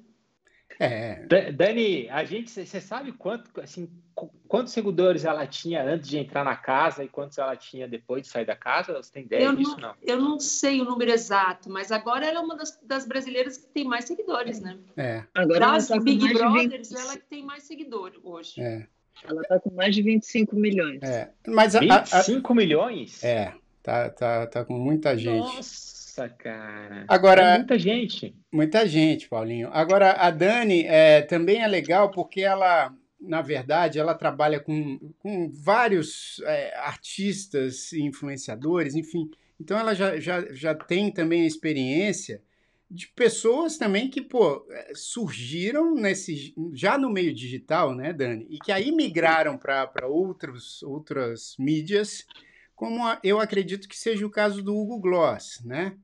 É. 0.79 1.27
Dani, 1.53 2.09
a 2.09 2.25
gente, 2.25 2.51
você 2.51 2.81
sabe 2.81 3.13
quanto, 3.13 3.61
assim, 3.61 3.91
quantos 4.47 4.73
seguidores 4.73 5.25
ela 5.25 5.47
tinha 5.47 5.83
antes 5.83 6.09
de 6.09 6.19
entrar 6.19 6.45
na 6.45 6.55
casa 6.55 7.03
e 7.03 7.09
quantos 7.09 7.37
ela 7.37 7.57
tinha 7.57 7.89
depois 7.89 8.23
de 8.23 8.29
sair 8.29 8.45
da 8.45 8.55
casa? 8.55 8.93
Você 8.95 9.13
tem 9.13 9.25
ideia 9.25 9.45
eu 9.45 9.57
disso? 9.57 9.77
Não, 9.81 9.89
não, 9.89 9.95
Eu 10.03 10.21
não 10.21 10.39
sei 10.39 10.81
o 10.81 10.85
número 10.85 11.11
exato, 11.11 11.69
mas 11.69 11.91
agora 11.91 12.27
ela 12.27 12.39
é 12.39 12.43
uma 12.43 12.57
das, 12.57 12.79
das 12.83 13.07
brasileiras 13.07 13.57
que 13.59 13.67
tem 13.67 13.85
mais 13.85 14.05
seguidores, 14.05 14.61
né? 14.61 14.79
É. 14.97 15.25
Agora 15.35 15.59
das 15.59 15.91
ela 15.91 15.99
tá 15.99 16.05
Big 16.05 16.33
Brothers, 16.33 16.91
20... 16.91 17.01
ela 17.01 17.17
que 17.17 17.27
tem 17.27 17.43
mais 17.45 17.65
seguidores 17.65 18.21
hoje. 18.23 18.61
É. 18.61 18.87
Ela 19.25 19.43
está 19.43 19.59
com 19.59 19.71
mais 19.71 19.93
de 19.95 20.03
25 20.03 20.55
milhões. 20.55 21.03
É. 21.03 21.33
Mas 21.47 21.75
a, 21.75 21.81
25 21.81 22.49
a, 22.49 22.53
a... 22.53 22.57
milhões? 22.57 23.25
É, 23.25 23.53
tá, 23.83 24.11
tá, 24.11 24.47
tá 24.47 24.65
com 24.65 24.75
muita 24.75 25.19
gente. 25.19 25.39
Nossa! 25.39 25.98
Nossa, 26.19 26.29
cara. 26.29 27.05
Agora, 27.07 27.43
é 27.43 27.59
muita 27.59 27.79
gente. 27.79 28.35
Muita 28.51 28.87
gente, 28.89 29.29
Paulinho. 29.29 29.69
Agora, 29.73 30.13
a 30.13 30.31
Dani 30.31 30.85
é, 30.85 31.23
também 31.23 31.63
é 31.63 31.67
legal 31.69 32.11
porque 32.11 32.41
ela, 32.41 32.93
na 33.21 33.41
verdade, 33.41 34.01
ela 34.01 34.15
trabalha 34.15 34.59
com, 34.59 34.99
com 35.19 35.49
vários 35.53 36.41
é, 36.45 36.77
artistas 36.79 37.93
e 37.93 38.03
influenciadores, 38.03 38.97
enfim. 38.97 39.31
Então, 39.61 39.79
ela 39.79 39.95
já, 39.95 40.19
já, 40.19 40.45
já 40.53 40.75
tem 40.75 41.13
também 41.13 41.43
a 41.43 41.47
experiência 41.47 42.43
de 42.91 43.07
pessoas 43.09 43.77
também 43.77 44.09
que, 44.11 44.21
pô, 44.21 44.67
é, 44.71 44.93
surgiram 44.95 45.95
nesse 45.95 46.55
já 46.73 46.99
no 46.99 47.11
meio 47.11 47.35
digital, 47.35 47.95
né, 47.95 48.13
Dani? 48.13 48.47
E 48.51 48.59
que 48.59 48.73
aí 48.73 48.91
migraram 48.91 49.57
para 49.57 50.07
outras 50.07 51.55
mídias, 51.59 52.27
como 52.75 53.01
eu 53.23 53.39
acredito 53.39 53.89
que 53.89 53.97
seja 53.97 54.27
o 54.27 54.31
caso 54.31 54.63
do 54.63 54.75
Hugo 54.75 54.99
Gloss, 54.99 55.61
né? 55.65 55.97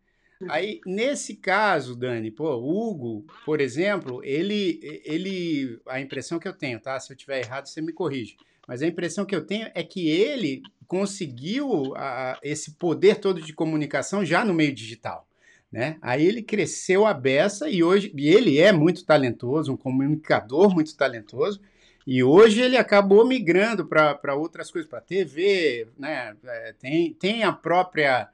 Aí, 0.49 0.81
nesse 0.85 1.37
caso, 1.37 1.97
Dani, 1.97 2.31
pô, 2.31 2.55
Hugo, 2.57 3.25
por 3.45 3.61
exemplo, 3.61 4.21
ele, 4.25 4.81
ele, 5.05 5.81
a 5.87 6.01
impressão 6.01 6.39
que 6.39 6.49
eu 6.49 6.53
tenho, 6.53 6.81
tá? 6.81 6.99
Se 6.99 7.13
eu 7.13 7.17
tiver 7.17 7.41
errado, 7.41 7.67
você 7.67 7.81
me 7.81 7.93
corrige. 7.93 8.37
Mas 8.67 8.83
a 8.83 8.87
impressão 8.87 9.25
que 9.25 9.35
eu 9.35 9.47
tenho 9.47 9.71
é 9.75 9.83
que 9.83 10.09
ele 10.09 10.63
conseguiu 10.87 11.95
a, 11.97 12.39
esse 12.43 12.73
poder 12.73 13.17
todo 13.17 13.41
de 13.41 13.53
comunicação 13.53 14.25
já 14.25 14.45
no 14.45 14.55
meio 14.55 14.75
digital. 14.75 15.27
Né? 15.71 15.99
Aí 16.01 16.25
ele 16.25 16.43
cresceu 16.43 17.05
a 17.05 17.13
beça 17.13 17.69
e 17.69 17.83
hoje 17.83 18.13
e 18.17 18.29
ele 18.29 18.61
é 18.61 18.71
muito 18.71 19.05
talentoso, 19.05 19.73
um 19.73 19.77
comunicador 19.77 20.73
muito 20.73 20.97
talentoso. 20.97 21.61
E 22.07 22.23
hoje 22.23 22.61
ele 22.61 22.77
acabou 22.77 23.27
migrando 23.27 23.87
para 23.87 24.35
outras 24.35 24.71
coisas, 24.71 24.89
para 24.89 25.01
TV, 25.01 25.89
né? 25.99 26.37
É, 26.45 26.75
tem, 26.75 27.15
tem 27.15 27.43
a 27.45 27.53
própria 27.53 28.29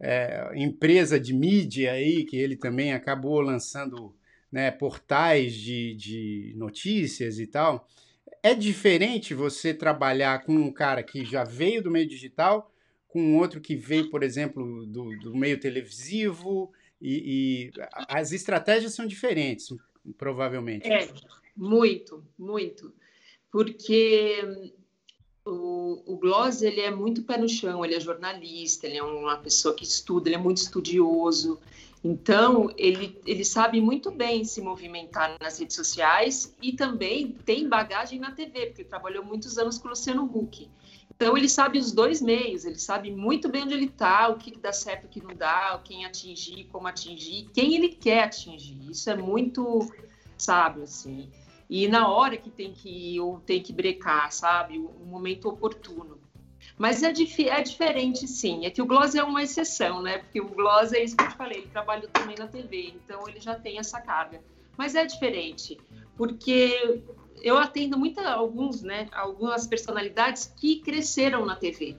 é, 0.00 0.50
empresa 0.54 1.18
de 1.18 1.34
mídia 1.34 1.92
aí, 1.92 2.24
que 2.24 2.36
ele 2.36 2.56
também 2.56 2.92
acabou 2.92 3.40
lançando 3.40 4.14
né, 4.50 4.70
portais 4.70 5.54
de, 5.54 5.94
de 5.94 6.54
notícias 6.56 7.38
e 7.38 7.46
tal. 7.46 7.88
É 8.42 8.54
diferente 8.54 9.34
você 9.34 9.74
trabalhar 9.74 10.44
com 10.44 10.54
um 10.54 10.72
cara 10.72 11.02
que 11.02 11.24
já 11.24 11.44
veio 11.44 11.82
do 11.82 11.90
meio 11.90 12.06
digital, 12.06 12.72
com 13.08 13.36
outro 13.36 13.60
que 13.60 13.74
veio, 13.74 14.10
por 14.10 14.22
exemplo, 14.22 14.86
do, 14.86 15.18
do 15.18 15.36
meio 15.36 15.58
televisivo, 15.58 16.72
e, 17.00 17.70
e, 17.70 17.72
as 18.08 18.32
estratégias 18.32 18.94
são 18.94 19.06
diferentes, 19.06 19.68
provavelmente. 20.16 20.90
É, 20.90 21.08
muito, 21.56 22.24
muito. 22.38 22.92
Porque 23.50 24.42
o, 25.48 26.02
o 26.06 26.16
Gloss 26.16 26.62
ele 26.62 26.80
é 26.80 26.90
muito 26.90 27.22
pé 27.22 27.38
no 27.38 27.48
chão, 27.48 27.84
ele 27.84 27.94
é 27.94 28.00
jornalista, 28.00 28.86
ele 28.86 28.98
é 28.98 29.02
uma 29.02 29.36
pessoa 29.36 29.74
que 29.74 29.84
estuda, 29.84 30.28
ele 30.28 30.36
é 30.36 30.38
muito 30.38 30.58
estudioso. 30.58 31.58
Então, 32.02 32.72
ele, 32.76 33.20
ele 33.26 33.44
sabe 33.44 33.80
muito 33.80 34.10
bem 34.10 34.44
se 34.44 34.60
movimentar 34.60 35.36
nas 35.40 35.58
redes 35.58 35.74
sociais 35.74 36.54
e 36.62 36.72
também 36.72 37.32
tem 37.44 37.68
bagagem 37.68 38.20
na 38.20 38.30
TV, 38.30 38.66
porque 38.66 38.84
trabalhou 38.84 39.24
muitos 39.24 39.58
anos 39.58 39.78
com 39.78 39.88
o 39.88 39.90
Luciano 39.90 40.24
Huck. 40.24 40.70
Então, 41.10 41.36
ele 41.36 41.48
sabe 41.48 41.78
os 41.78 41.90
dois 41.90 42.22
meios, 42.22 42.64
ele 42.64 42.78
sabe 42.78 43.10
muito 43.10 43.48
bem 43.48 43.64
onde 43.64 43.74
ele 43.74 43.86
está, 43.86 44.28
o 44.28 44.36
que 44.36 44.56
dá 44.56 44.72
certo, 44.72 45.06
o 45.06 45.08
que 45.08 45.20
não 45.20 45.34
dá, 45.34 45.80
quem 45.82 46.04
atingir, 46.04 46.68
como 46.70 46.86
atingir, 46.86 47.48
quem 47.52 47.74
ele 47.74 47.88
quer 47.88 48.24
atingir. 48.24 48.78
Isso 48.88 49.10
é 49.10 49.16
muito 49.16 49.92
sábio, 50.36 50.84
assim 50.84 51.28
e 51.68 51.86
na 51.86 52.08
hora 52.08 52.36
que 52.36 52.50
tem 52.50 52.72
que 52.72 52.88
ir 52.88 53.20
ou 53.20 53.40
tem 53.40 53.62
que 53.62 53.72
brecar, 53.72 54.32
sabe? 54.32 54.78
O, 54.78 55.04
momento 55.04 55.48
oportuno. 55.48 56.18
Mas 56.76 57.02
é, 57.02 57.12
dif 57.12 57.48
é, 57.48 57.60
diferente, 57.62 58.26
sim. 58.26 58.64
É 58.64 58.70
que 58.70 58.80
o 58.80 58.86
Gloss 58.86 59.14
é 59.14 59.22
uma 59.22 59.42
exceção, 59.42 60.00
né? 60.00 60.18
Porque 60.18 60.40
o 60.40 60.48
Gloss 60.48 60.92
é 60.92 61.02
isso 61.02 61.16
que 61.16 61.24
eu 61.24 61.28
te 61.28 61.36
falei, 61.36 61.58
ele 61.58 61.68
trabalha 61.68 62.08
também 62.08 62.36
na 62.38 62.46
TV, 62.46 62.94
então 62.94 63.28
ele 63.28 63.40
já 63.40 63.54
tem 63.54 63.78
essa 63.78 64.00
carga. 64.00 64.42
Mas 64.76 64.94
é 64.94 65.04
diferente, 65.04 65.78
porque 66.16 67.02
eu 67.42 67.58
atendo 67.58 67.98
muita, 67.98 68.28
alguns, 68.30 68.82
né? 68.82 69.08
Algumas 69.12 69.66
personalidades 69.66 70.46
que 70.56 70.80
cresceram 70.80 71.44
na 71.44 71.56
TV 71.56 71.96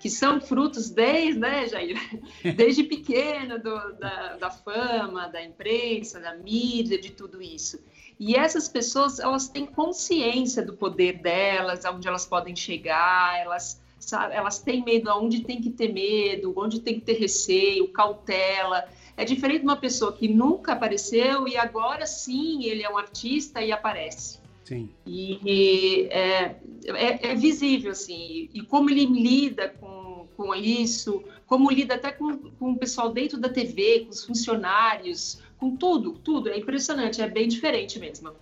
que 0.00 0.08
são 0.08 0.40
frutos 0.40 0.88
desde, 0.90 1.38
né, 1.38 1.68
Jair? 1.68 1.98
Desde 2.56 2.84
pequena, 2.84 3.58
do, 3.58 3.92
da, 3.98 4.36
da 4.36 4.50
fama, 4.50 5.28
da 5.28 5.44
imprensa, 5.44 6.18
da 6.18 6.34
mídia, 6.34 6.98
de 6.98 7.10
tudo 7.10 7.42
isso. 7.42 7.78
E 8.20 8.36
essas 8.36 8.68
pessoas, 8.68 9.18
elas 9.18 9.48
têm 9.48 9.64
consciência 9.64 10.62
do 10.62 10.74
poder 10.74 11.22
delas, 11.22 11.86
aonde 11.86 12.06
elas 12.06 12.26
podem 12.26 12.54
chegar, 12.54 13.40
elas, 13.40 13.80
sabe, 13.98 14.34
elas 14.34 14.58
têm 14.58 14.84
medo 14.84 15.08
aonde 15.08 15.40
tem 15.42 15.58
que 15.58 15.70
ter 15.70 15.90
medo, 15.90 16.52
onde 16.54 16.80
tem 16.80 17.00
que 17.00 17.06
ter 17.06 17.14
receio, 17.14 17.88
cautela. 17.88 18.86
É 19.16 19.24
diferente 19.24 19.60
de 19.60 19.64
uma 19.64 19.76
pessoa 19.78 20.12
que 20.12 20.28
nunca 20.28 20.74
apareceu 20.74 21.48
e 21.48 21.56
agora 21.56 22.04
sim 22.04 22.64
ele 22.64 22.82
é 22.82 22.90
um 22.90 22.98
artista 22.98 23.62
e 23.62 23.72
aparece. 23.72 24.38
Sim. 24.64 24.90
E, 25.06 26.06
é, 26.10 26.56
é, 26.84 27.30
é, 27.30 27.34
visível, 27.34 27.90
assim, 27.90 28.50
e 28.52 28.60
como 28.60 28.90
ele 28.90 29.06
lida 29.06 29.70
com, 29.80 30.28
com 30.36 30.54
isso, 30.54 31.24
como 31.46 31.70
lida 31.70 31.94
até 31.94 32.12
com, 32.12 32.36
com 32.36 32.72
o 32.72 32.76
pessoal 32.76 33.10
dentro 33.10 33.38
da 33.38 33.48
TV, 33.48 34.00
com 34.00 34.10
os 34.10 34.26
funcionários, 34.26 35.40
com 35.60 35.76
tudo, 35.76 36.12
tudo. 36.12 36.48
É 36.48 36.58
impressionante, 36.58 37.20
é 37.20 37.28
bem 37.28 37.46
diferente 37.46 37.98
mesmo. 38.00 38.32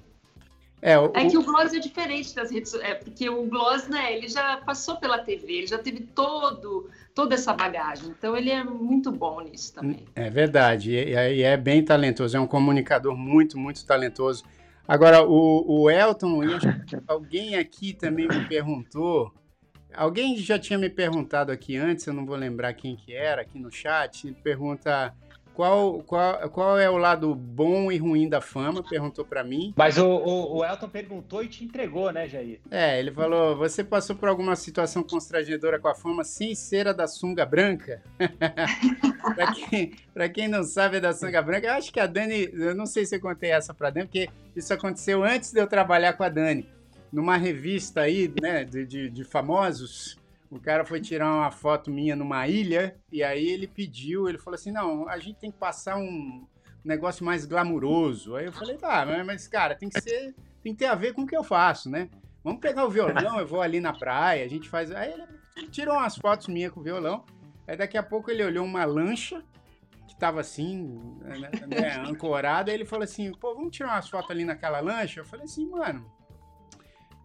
É, 0.81 0.97
o, 0.97 1.11
é 1.13 1.29
que 1.29 1.37
o 1.37 1.43
Gloss 1.43 1.75
é 1.75 1.81
diferente 1.81 2.33
das 2.37 2.53
redes 2.53 2.73
é, 2.75 2.95
porque 2.95 3.29
o 3.29 3.43
Gloss, 3.47 3.89
né, 3.89 4.17
ele 4.17 4.29
já 4.29 4.59
passou 4.59 4.97
pela 4.97 5.19
TV, 5.19 5.53
ele 5.53 5.67
já 5.67 5.77
teve 5.77 6.03
todo, 6.15 6.89
toda 7.13 7.35
essa 7.35 7.53
bagagem, 7.53 8.15
então 8.17 8.37
ele 8.37 8.51
é 8.51 8.63
muito 8.63 9.11
bom 9.11 9.41
nisso 9.41 9.75
também. 9.75 10.05
É 10.15 10.31
verdade, 10.31 10.93
e, 10.93 11.15
e 11.15 11.43
é 11.43 11.57
bem 11.57 11.85
talentoso, 11.85 12.37
é 12.37 12.41
um 12.41 12.47
comunicador 12.47 13.17
muito, 13.17 13.59
muito 13.59 13.85
talentoso. 13.85 14.45
Agora, 14.87 15.27
o, 15.27 15.65
o 15.67 15.91
Elton, 15.91 16.43
alguém 17.09 17.57
aqui 17.57 17.93
também 17.93 18.29
me 18.29 18.47
perguntou, 18.47 19.35
alguém 19.93 20.37
já 20.37 20.61
tinha 20.61 20.79
me 20.79 20.89
perguntado 20.89 21.51
aqui 21.51 21.77
antes, 21.77 22.07
eu 22.07 22.15
não 22.15 22.25
vou 22.25 22.37
lembrar 22.37 22.73
quem 22.75 22.95
que 22.95 23.13
era, 23.13 23.43
aqui 23.43 23.59
no 23.59 23.73
chat, 23.73 24.33
pergunta 24.45 25.13
qual, 25.59 26.05
qual, 26.05 26.51
qual 26.51 26.79
é 26.79 26.89
o 26.89 26.97
lado 26.97 27.35
bom 27.35 27.91
e 27.91 27.99
ruim 27.99 28.29
da 28.29 28.41
fama? 28.41 28.81
Perguntou 28.81 29.25
para 29.25 29.43
mim. 29.43 29.75
Mas 29.77 29.99
o, 29.99 30.07
o, 30.07 30.59
o, 30.59 30.65
Elton 30.65 30.89
perguntou 30.89 31.43
e 31.43 31.49
te 31.49 31.65
entregou, 31.65 32.13
né, 32.13 32.29
Jair? 32.29 32.61
É, 32.71 32.97
ele 33.01 33.11
falou: 33.11 33.57
você 33.57 33.83
passou 33.83 34.15
por 34.15 34.29
alguma 34.29 34.55
situação 34.55 35.03
constrangedora 35.03 35.81
com 35.81 35.89
a 35.89 35.97
fama 35.97 36.23
sem 36.23 36.55
ser 36.55 36.87
a 36.87 36.93
da 36.93 37.09
sunga 37.09 37.45
branca? 37.45 38.01
para 39.35 39.53
quem, 39.53 39.97
quem 40.33 40.47
não 40.47 40.63
sabe 40.63 40.99
é 40.99 41.01
da 41.01 41.13
sunga 41.13 41.43
branca, 41.43 41.67
eu 41.67 41.73
acho 41.73 41.93
que 41.93 41.99
a 41.99 42.07
Dani, 42.07 42.49
eu 42.53 42.73
não 42.77 42.87
sei 42.87 43.05
se 43.05 43.17
eu 43.17 43.21
contei 43.21 43.51
essa 43.51 43.75
para 43.75 43.91
Dani, 43.91 44.07
porque 44.07 44.29
isso 44.55 44.73
aconteceu 44.73 45.25
antes 45.25 45.51
de 45.51 45.59
eu 45.59 45.67
trabalhar 45.67 46.13
com 46.13 46.23
a 46.23 46.29
Dani. 46.29 46.69
Numa 47.13 47.37
revista 47.37 48.03
aí, 48.03 48.33
né, 48.41 48.63
de, 48.63 48.87
de, 48.87 49.11
de 49.11 49.25
famosos, 49.25 50.17
o 50.51 50.59
cara 50.59 50.85
foi 50.85 51.01
tirar 51.01 51.33
uma 51.33 51.51
foto 51.51 51.91
minha 51.91 52.17
numa 52.17 52.49
ilha 52.49 52.97
e 53.13 53.23
aí 53.23 53.47
ele 53.49 53.67
pediu, 53.67 54.29
ele 54.29 54.39
falou 54.39 54.55
assim: 54.55 54.73
não, 54.73 55.09
a 55.09 55.19
gente 55.19 55.39
tem 55.39 55.51
que 55.51 55.59
passar 55.59 55.97
um 55.99 56.47
negócio 56.85 57.25
mais 57.25 57.45
glamuroso. 57.45 58.35
Aí 58.35 58.47
eu 58.47 58.53
falei: 58.53 58.77
tá, 58.77 59.05
mas 59.25 59.47
cara, 59.47 59.75
tem 59.75 59.89
que 59.89 60.01
ser, 60.01 60.35
tem 60.63 60.73
que 60.73 60.79
ter 60.79 60.87
a 60.87 60.95
ver 60.95 61.13
com 61.13 61.23
o 61.23 61.27
que 61.27 61.37
eu 61.37 61.45
faço, 61.45 61.91
né? 61.91 62.09
Vamos 62.43 62.61
pegar 62.61 62.87
o 62.87 62.91
violão, 62.91 63.39
eu 63.39 63.47
vou 63.47 63.61
ali 63.61 63.81
na 63.81 63.93
praia, 63.93 64.45
a 64.45 64.49
gente 64.49 64.69
faz. 64.69 64.91
Aí 64.91 65.13
ele 65.57 65.69
tirou 65.69 65.95
umas 65.95 66.17
fotos 66.17 66.49
minhas 66.49 66.73
com 66.73 66.81
o 66.81 66.85
violão. 66.85 67.25
Aí 67.67 67.77
daqui 67.77 67.99
a 67.99 68.03
pouco 68.03 68.31
ele 68.31 68.43
olhou 68.43 68.65
uma 68.65 68.87
lancha 68.87 69.45
que 70.07 70.17
tava 70.17 70.41
assim, 70.41 70.99
né, 71.21 71.51
né, 71.67 71.97
ancorada, 72.09 72.71
e 72.71 72.75
ele 72.75 72.87
falou 72.87 73.05
assim: 73.05 73.33
pô, 73.33 73.55
vamos 73.55 73.77
tirar 73.77 73.93
umas 73.93 74.09
fotos 74.09 74.31
ali 74.31 74.47
naquela 74.47 74.81
lancha? 74.81 75.21
Eu 75.21 75.27
falei 75.27 75.45
assim, 75.45 75.69
mano 75.69 76.18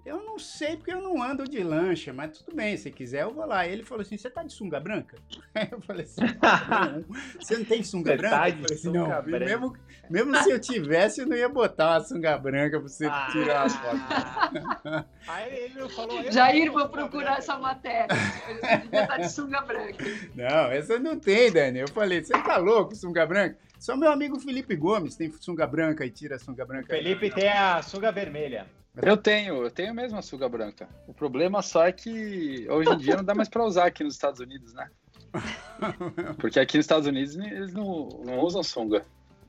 eu 0.06 0.22
não 0.22 0.38
sei 0.38 0.76
porque 0.76 0.92
eu 0.92 1.02
não 1.02 1.24
ando 1.24 1.46
de 1.46 1.63
lancha, 1.63 2.12
mas 2.12 2.38
tudo 2.38 2.54
bem, 2.54 2.76
se 2.76 2.92
quiser 2.92 3.24
eu 3.24 3.34
vou 3.34 3.46
lá. 3.46 3.66
Ele 3.66 3.84
falou 3.84 4.02
assim: 4.02 4.18
Você 4.18 4.30
tá 4.30 4.44
de 4.44 4.52
sunga 4.52 4.80
branca? 4.80 5.18
Eu 5.72 5.80
falei 5.82 6.04
assim: 6.04 6.22
Não, 6.22 7.06
você 7.39 7.58
não 7.58 7.66
tem 7.66 7.84
sunga 7.84 8.12
você 8.12 8.18
branca? 8.18 8.36
Tá 8.36 8.50
eu 8.50 8.56
falei 8.56 8.78
assim: 8.78 8.92
Não, 8.92 9.24
mesmo, 9.24 9.78
mesmo 10.10 10.36
se 10.38 10.52
eu 10.52 10.60
tivesse, 10.60 11.22
eu 11.22 11.28
não 11.28 11.38
ia 11.38 11.48
botar 11.48 11.92
uma 11.92 12.00
sunga 12.02 12.38
branca 12.38 12.80
pra 12.80 12.89
você 12.89 13.06
ah, 13.06 13.30
tirar 13.32 13.63
as 13.63 13.76
fotos. 13.76 14.02
Aí 15.28 15.56
ele 15.56 15.89
falou: 15.89 16.32
Jair, 16.32 16.72
vou 16.72 16.89
procurar 16.89 17.38
essa 17.38 17.58
matéria. 17.58 18.08
Eu 18.50 18.82
devia 18.82 19.04
estar 19.04 19.18
de 19.18 19.30
sunga 19.30 19.62
branca. 19.62 20.06
Não, 20.36 20.72
essa 20.72 21.00
não 21.00 21.18
tem, 21.18 21.52
Dani. 21.52 21.80
Eu 21.80 21.88
falei: 21.88 22.22
Você 22.24 22.34
tá 22.34 22.58
louco, 22.58 22.96
sunga 22.96 23.26
branca? 23.26 23.58
Só 23.80 23.96
meu 23.96 24.12
amigo 24.12 24.39
Felipe 24.39 24.76
Gomes 24.76 25.16
tem 25.16 25.32
sunga 25.32 25.66
branca 25.66 26.06
e 26.06 26.10
tira 26.10 26.36
a 26.36 26.39
sunga 26.39 26.66
branca. 26.66 26.88
Felipe 26.88 27.30
tem 27.30 27.50
a 27.50 27.82
sunga 27.82 28.12
vermelha. 28.12 28.66
Eu 29.01 29.17
tenho, 29.17 29.63
eu 29.63 29.71
tenho 29.71 29.93
mesmo 29.93 30.19
a 30.19 30.21
sunga 30.21 30.47
branca. 30.47 30.88
O 31.08 31.13
problema 31.13 31.62
só 31.62 31.88
é 31.88 31.91
que 31.91 32.67
hoje 32.69 32.89
em 32.89 32.97
dia 32.97 33.15
não 33.15 33.23
dá 33.23 33.34
mais 33.34 33.49
para 33.49 33.65
usar 33.65 33.86
aqui 33.86 34.03
nos 34.03 34.13
Estados 34.13 34.39
Unidos, 34.39 34.73
né? 34.73 34.89
Porque 36.38 36.60
aqui 36.60 36.77
nos 36.77 36.84
Estados 36.84 37.08
Unidos 37.08 37.36
eles 37.36 37.73
não, 37.73 38.08
não 38.23 38.39
usam 38.39 38.62
sunga. 38.62 39.03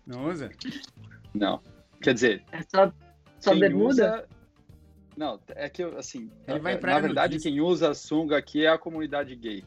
Não 0.07 0.27
usa? 0.29 0.51
Não. 1.35 1.61
Quer 2.01 2.15
dizer. 2.15 2.43
É 2.53 2.63
só, 2.63 2.93
só 3.39 3.55
bermuda? 3.55 3.89
Usa... 3.89 4.29
Não, 5.17 5.41
é 5.49 5.69
que 5.69 5.83
assim. 5.83 6.31
Ele 6.49 6.59
vai 6.59 6.79
na 6.81 7.01
verdade, 7.01 7.39
quem 7.39 7.61
usa 7.61 7.93
sunga 7.95 8.39
aqui 8.39 8.65
é 8.65 8.71
a 8.71 8.79
comunidade 8.79 9.37
gay. 9.37 9.65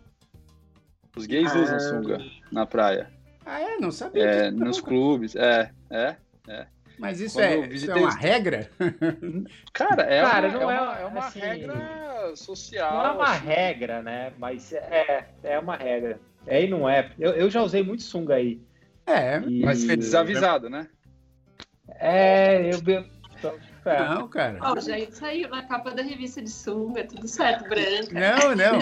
Os 1.15 1.25
gays 1.25 1.51
ah. 1.55 1.59
usam 1.59 1.79
sunga 1.79 2.19
na 2.51 2.65
praia. 2.65 3.11
Ah, 3.45 3.61
é? 3.61 3.77
Não 3.77 3.91
sabia. 3.91 4.23
É, 4.23 4.51
nos 4.51 4.81
clubes. 4.81 5.35
É, 5.35 5.71
é, 5.89 6.17
é. 6.47 6.67
Mas 6.97 7.19
isso, 7.21 7.39
é, 7.39 7.57
isso 7.67 7.91
é 7.91 7.95
uma 7.95 8.13
regra? 8.13 8.69
Cara, 9.71 10.03
é, 10.03 10.21
Cara, 10.21 10.47
uma, 10.47 10.59
não 10.59 10.71
é, 10.71 10.75
é 10.75 10.81
uma, 10.81 10.99
é 10.99 11.05
uma 11.05 11.19
assim, 11.19 11.39
regra 11.39 12.35
social. 12.35 12.93
Não 12.93 13.05
é 13.05 13.11
uma 13.11 13.31
assim. 13.31 13.45
regra, 13.45 14.01
né? 14.01 14.33
Mas 14.37 14.73
é, 14.73 15.27
é 15.43 15.59
uma 15.59 15.75
regra. 15.75 16.19
É 16.47 16.63
e 16.63 16.67
não 16.67 16.89
é. 16.89 17.11
Eu, 17.19 17.31
eu 17.31 17.49
já 17.49 17.61
usei 17.61 17.83
muito 17.83 18.03
sunga 18.03 18.35
aí. 18.35 18.59
É, 19.05 19.39
e... 19.39 19.63
mas 19.63 19.85
foi 19.85 19.95
desavisado, 19.95 20.69
né? 20.69 20.87
É, 21.99 22.73
eu, 22.73 22.81
não, 23.87 24.27
cara. 24.27 24.59
Ó, 24.61 24.79
já 24.79 24.95
saiu 25.11 25.49
na 25.49 25.63
capa 25.63 25.91
da 25.91 26.01
revista 26.01 26.41
de 26.41 26.49
sunga, 26.49 27.03
tudo 27.05 27.27
certo, 27.27 27.67
branca. 27.67 28.13
Não, 28.13 28.55
não. 28.55 28.79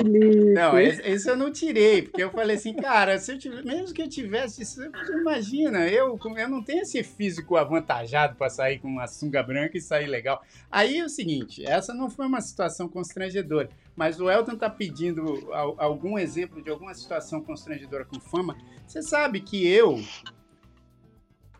Não, 0.54 0.80
esse 0.80 1.30
eu 1.30 1.36
não 1.36 1.52
tirei, 1.52 2.04
porque 2.04 2.24
eu 2.24 2.32
falei 2.32 2.56
assim, 2.56 2.74
cara, 2.74 3.18
se 3.18 3.32
eu 3.32 3.40
tivesse, 3.40 3.66
mesmo 3.66 3.94
que 3.94 4.02
eu 4.02 4.10
tivesse, 4.10 4.64
isso, 4.64 4.82
imagina, 5.12 5.88
eu, 5.88 6.20
eu 6.38 6.50
não 6.50 6.64
tenho 6.64 6.82
esse 6.82 7.04
físico 7.04 7.56
avantajado 7.56 8.36
para 8.36 8.50
sair 8.50 8.80
com 8.80 8.88
uma 8.88 9.08
sunga 9.08 9.42
branca 9.44 9.78
e 9.78 9.82
sair 9.82 10.08
legal. 10.08 10.44
Aí 10.72 10.98
é 10.98 11.06
o 11.06 11.10
seguinte, 11.10 11.66
essa 11.66 11.94
não 11.94 12.10
foi 12.10 12.26
uma 12.26 12.42
situação 12.42 12.88
constrangedora, 12.88 13.70
mas 13.96 14.20
o 14.20 14.30
Elton 14.30 14.56
tá 14.56 14.70
pedindo 14.70 15.50
algum 15.78 16.18
exemplo 16.18 16.62
de 16.62 16.70
alguma 16.70 16.94
situação 16.94 17.42
constrangedora 17.42 18.06
com 18.06 18.20
fama. 18.20 18.58
Você 18.86 19.02
sabe 19.02 19.42
que 19.42 19.68
eu 19.68 20.00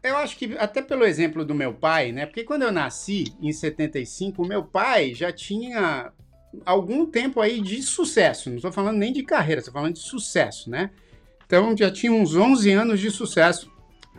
eu 0.10 0.18
acho 0.18 0.38
que 0.38 0.56
até 0.58 0.82
pelo 0.82 1.06
exemplo 1.06 1.46
do 1.46 1.56
meu 1.56 1.74
pai, 1.74 2.12
né? 2.12 2.26
Porque 2.26 2.44
quando 2.44 2.64
eu 2.64 2.72
nasci 2.72 3.34
em 3.42 3.52
75, 3.52 4.42
o 4.42 4.48
meu 4.48 4.64
pai 4.64 5.14
já 5.14 5.32
tinha 5.32 6.12
algum 6.66 7.06
tempo 7.06 7.42
aí 7.42 7.60
de 7.60 7.82
sucesso. 7.82 8.50
Não 8.50 8.58
estou 8.58 8.72
falando 8.72 8.98
nem 8.98 9.12
de 9.12 9.24
carreira, 9.24 9.60
estou 9.60 9.74
falando 9.74 9.96
de 9.96 10.00
sucesso, 10.00 10.70
né? 10.70 10.92
Então 11.46 11.76
já 11.76 11.92
tinha 11.92 12.12
uns 12.12 12.36
11 12.36 12.72
anos 12.72 13.00
de 13.00 13.12
sucesso, 13.12 13.72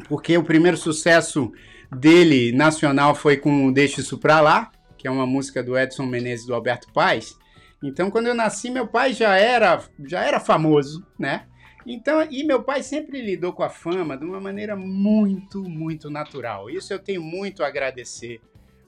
porque 0.08 0.36
o 0.36 0.44
primeiro 0.44 0.76
sucesso 0.76 1.52
dele 1.90 2.52
nacional 2.52 3.14
foi 3.14 3.36
com 3.36 3.72
Deixa 3.72 4.00
Isso 4.00 4.18
Pra 4.18 4.40
Lá, 4.40 4.70
que 4.96 5.08
é 5.08 5.10
uma 5.10 5.26
música 5.26 5.62
do 5.62 5.78
Edson 5.78 6.06
Menezes 6.06 6.46
do 6.46 6.54
Alberto 6.54 6.92
Paz. 6.92 7.36
Então 7.82 8.10
quando 8.10 8.26
eu 8.26 8.34
nasci, 8.34 8.70
meu 8.70 8.86
pai 8.86 9.12
já 9.12 9.36
era 9.36 9.82
já 10.04 10.24
era 10.24 10.40
famoso, 10.40 11.06
né? 11.18 11.46
Então, 11.86 12.26
e 12.28 12.42
meu 12.42 12.64
pai 12.64 12.82
sempre 12.82 13.22
lidou 13.22 13.52
com 13.52 13.62
a 13.62 13.70
fama 13.70 14.16
de 14.16 14.24
uma 14.24 14.40
maneira 14.40 14.74
muito, 14.74 15.62
muito 15.62 16.10
natural. 16.10 16.68
Isso 16.68 16.92
eu 16.92 16.98
tenho 16.98 17.22
muito 17.22 17.62
a 17.62 17.68
agradecer 17.68 18.40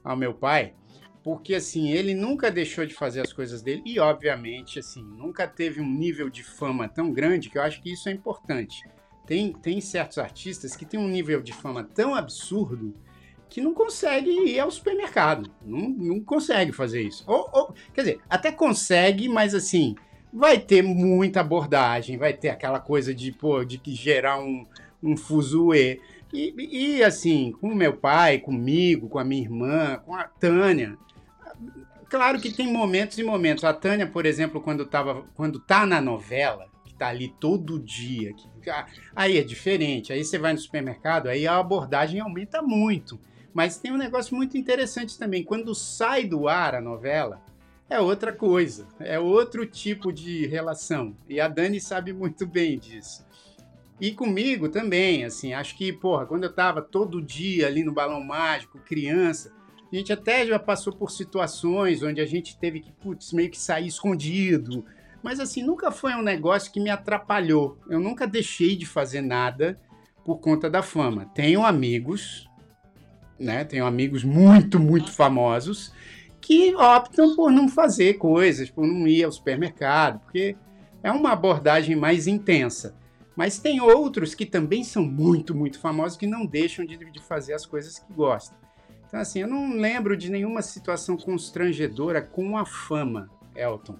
ao 0.03 0.17
meu 0.17 0.33
pai, 0.33 0.73
porque 1.23 1.55
assim, 1.55 1.91
ele 1.91 2.13
nunca 2.13 2.51
deixou 2.51 2.85
de 2.85 2.93
fazer 2.93 3.21
as 3.21 3.31
coisas 3.31 3.61
dele 3.61 3.81
e 3.85 3.99
obviamente 3.99 4.79
assim, 4.79 5.01
nunca 5.01 5.47
teve 5.47 5.79
um 5.79 5.89
nível 5.89 6.29
de 6.29 6.43
fama 6.43 6.89
tão 6.89 7.11
grande 7.11 7.49
que 7.49 7.57
eu 7.57 7.61
acho 7.61 7.81
que 7.81 7.93
isso 7.93 8.09
é 8.09 8.11
importante. 8.11 8.83
Tem, 9.25 9.53
tem 9.53 9.79
certos 9.79 10.17
artistas 10.17 10.75
que 10.75 10.85
têm 10.85 10.99
um 10.99 11.07
nível 11.07 11.41
de 11.41 11.53
fama 11.53 11.83
tão 11.83 12.13
absurdo 12.13 12.93
que 13.47 13.61
não 13.61 13.73
consegue 13.73 14.29
ir 14.29 14.59
ao 14.59 14.69
supermercado. 14.69 15.49
Não, 15.65 15.89
não 15.89 16.19
consegue 16.19 16.73
fazer 16.73 17.01
isso. 17.01 17.23
Ou, 17.25 17.49
ou, 17.53 17.73
quer 17.93 18.01
dizer, 18.01 18.19
até 18.29 18.51
consegue, 18.51 19.29
mas 19.29 19.55
assim, 19.55 19.95
vai 20.31 20.59
ter 20.59 20.81
muita 20.81 21.41
abordagem, 21.41 22.17
vai 22.17 22.33
ter 22.33 22.49
aquela 22.49 22.79
coisa 22.79 23.13
de, 23.13 23.31
pô, 23.31 23.63
de 23.63 23.77
que 23.77 23.93
gerar 23.93 24.39
um, 24.39 24.65
um 25.01 25.17
fuzuê. 25.17 25.99
E, 26.31 26.53
e 26.97 27.03
assim, 27.03 27.51
com 27.59 27.73
meu 27.73 27.93
pai, 27.93 28.37
comigo, 28.37 29.09
com 29.09 29.19
a 29.19 29.23
minha 29.23 29.41
irmã, 29.41 29.99
com 30.05 30.13
a 30.13 30.23
Tânia, 30.23 30.95
claro 32.07 32.39
que 32.39 32.51
tem 32.51 32.71
momentos 32.71 33.17
e 33.17 33.23
momentos. 33.23 33.63
A 33.63 33.73
Tânia, 33.73 34.07
por 34.07 34.25
exemplo, 34.25 34.61
quando, 34.61 34.85
tava, 34.85 35.25
quando 35.35 35.59
tá 35.59 35.85
na 35.85 35.99
novela, 35.99 36.67
que 36.85 36.93
tá 36.93 37.07
ali 37.07 37.33
todo 37.39 37.79
dia, 37.79 38.33
que, 38.33 38.47
aí 39.15 39.37
é 39.37 39.43
diferente. 39.43 40.13
Aí 40.13 40.23
você 40.23 40.37
vai 40.37 40.53
no 40.53 40.59
supermercado, 40.59 41.27
aí 41.27 41.47
a 41.47 41.57
abordagem 41.57 42.19
aumenta 42.19 42.61
muito. 42.61 43.19
Mas 43.53 43.77
tem 43.77 43.91
um 43.91 43.97
negócio 43.97 44.35
muito 44.35 44.57
interessante 44.57 45.17
também. 45.17 45.43
Quando 45.43 45.73
sai 45.73 46.25
do 46.25 46.47
ar 46.47 46.75
a 46.75 46.81
novela, 46.81 47.41
é 47.89 47.99
outra 47.99 48.31
coisa, 48.31 48.87
é 48.99 49.19
outro 49.19 49.65
tipo 49.65 50.13
de 50.13 50.45
relação. 50.45 51.15
E 51.27 51.41
a 51.41 51.47
Dani 51.47 51.81
sabe 51.81 52.13
muito 52.13 52.45
bem 52.45 52.77
disso. 52.77 53.25
E 53.99 54.11
comigo 54.11 54.69
também, 54.69 55.25
assim, 55.25 55.53
acho 55.53 55.75
que, 55.75 55.91
porra, 55.91 56.25
quando 56.25 56.43
eu 56.43 56.53
tava 56.53 56.81
todo 56.81 57.21
dia 57.21 57.67
ali 57.67 57.83
no 57.83 57.91
Balão 57.91 58.23
Mágico, 58.23 58.79
criança, 58.79 59.51
a 59.91 59.95
gente 59.95 60.13
até 60.13 60.45
já 60.45 60.59
passou 60.59 60.93
por 60.93 61.09
situações 61.09 62.03
onde 62.03 62.21
a 62.21 62.25
gente 62.25 62.57
teve 62.57 62.79
que, 62.79 62.91
putz, 62.91 63.33
meio 63.33 63.49
que 63.49 63.57
sair 63.57 63.87
escondido. 63.87 64.85
Mas, 65.21 65.39
assim, 65.39 65.63
nunca 65.63 65.91
foi 65.91 66.13
um 66.13 66.21
negócio 66.21 66.71
que 66.71 66.79
me 66.79 66.89
atrapalhou. 66.89 67.77
Eu 67.89 67.99
nunca 67.99 68.25
deixei 68.25 68.75
de 68.75 68.85
fazer 68.85 69.19
nada 69.19 69.77
por 70.23 70.37
conta 70.37 70.69
da 70.69 70.81
fama. 70.81 71.25
Tenho 71.33 71.65
amigos, 71.65 72.47
né? 73.37 73.65
Tenho 73.65 73.85
amigos 73.85 74.23
muito, 74.23 74.79
muito 74.79 75.11
famosos 75.11 75.91
que 76.41 76.75
optam 76.75 77.35
por 77.35 77.51
não 77.51 77.67
fazer 77.67 78.15
coisas, 78.15 78.69
por 78.69 78.85
não 78.85 79.07
ir 79.07 79.23
ao 79.23 79.31
supermercado, 79.31 80.19
porque 80.19 80.55
é 81.03 81.11
uma 81.11 81.31
abordagem 81.31 81.95
mais 81.95 82.27
intensa. 82.27 82.95
Mas 83.35 83.57
tem 83.57 83.79
outros 83.79 84.35
que 84.35 84.45
também 84.45 84.83
são 84.83 85.03
muito, 85.03 85.55
muito 85.55 85.79
famosos 85.79 86.17
que 86.17 86.27
não 86.27 86.45
deixam 86.45 86.85
de, 86.85 86.97
de 86.97 87.19
fazer 87.21 87.53
as 87.53 87.65
coisas 87.65 87.97
que 87.99 88.11
gostam. 88.13 88.57
Então, 89.07 89.19
assim, 89.19 89.39
eu 89.39 89.47
não 89.47 89.77
lembro 89.77 90.15
de 90.15 90.29
nenhuma 90.29 90.61
situação 90.61 91.17
constrangedora 91.17 92.21
com 92.21 92.57
a 92.57 92.65
fama, 92.65 93.29
Elton. 93.55 93.95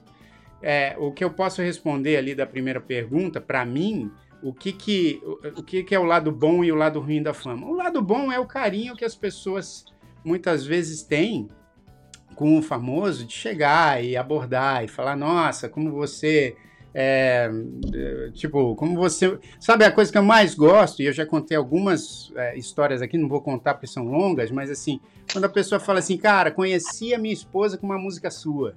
É, 0.62 0.96
o 1.00 1.12
que 1.12 1.24
eu 1.24 1.32
posso 1.32 1.62
responder 1.62 2.18
ali 2.18 2.36
da 2.36 2.46
primeira 2.46 2.82
pergunta, 2.82 3.40
para 3.40 3.66
mim, 3.66 4.12
o 4.44 4.54
que 4.54 4.72
que, 4.72 5.22
o, 5.56 5.64
que 5.64 5.84
que 5.84 5.96
é 5.96 6.00
o 6.00 6.04
lado 6.04 6.32
bom 6.32 6.64
e 6.64 6.72
o 6.72 6.76
lado 6.76 7.00
ruim 7.00 7.24
da 7.24 7.34
fama? 7.34 7.66
O 7.66 7.74
lado 7.74 8.02
bom 8.02 8.32
é 8.32 8.38
o 8.38 8.46
carinho 8.46 8.96
que 8.96 9.06
as 9.06 9.16
pessoas 9.16 9.86
muitas 10.24 10.66
vezes 10.66 11.02
têm 11.02 11.48
com 12.40 12.58
o 12.58 12.62
famoso 12.62 13.26
de 13.26 13.34
chegar 13.34 14.02
e 14.02 14.16
abordar 14.16 14.86
e 14.86 14.88
falar: 14.88 15.18
nossa, 15.18 15.68
como 15.68 15.92
você 15.92 16.56
É, 16.96 17.52
tipo, 18.34 18.76
como 18.76 18.96
você. 18.96 19.38
Sabe 19.60 19.84
a 19.84 19.92
coisa 19.92 20.10
que 20.10 20.18
eu 20.18 20.24
mais 20.24 20.56
gosto, 20.56 21.02
e 21.02 21.06
eu 21.06 21.12
já 21.12 21.26
contei 21.26 21.58
algumas 21.58 22.32
é, 22.38 22.58
histórias 22.58 23.02
aqui, 23.02 23.18
não 23.18 23.28
vou 23.28 23.42
contar 23.42 23.74
porque 23.74 23.88
são 23.88 24.06
longas, 24.06 24.52
mas 24.52 24.72
assim, 24.72 25.02
quando 25.34 25.44
a 25.44 25.50
pessoa 25.50 25.82
fala 25.82 26.00
assim, 26.00 26.18
cara, 26.18 26.50
conheci 26.50 27.14
a 27.14 27.20
minha 27.20 27.34
esposa 27.34 27.78
com 27.78 27.86
uma 27.86 27.98
música 27.98 28.32
sua. 28.32 28.74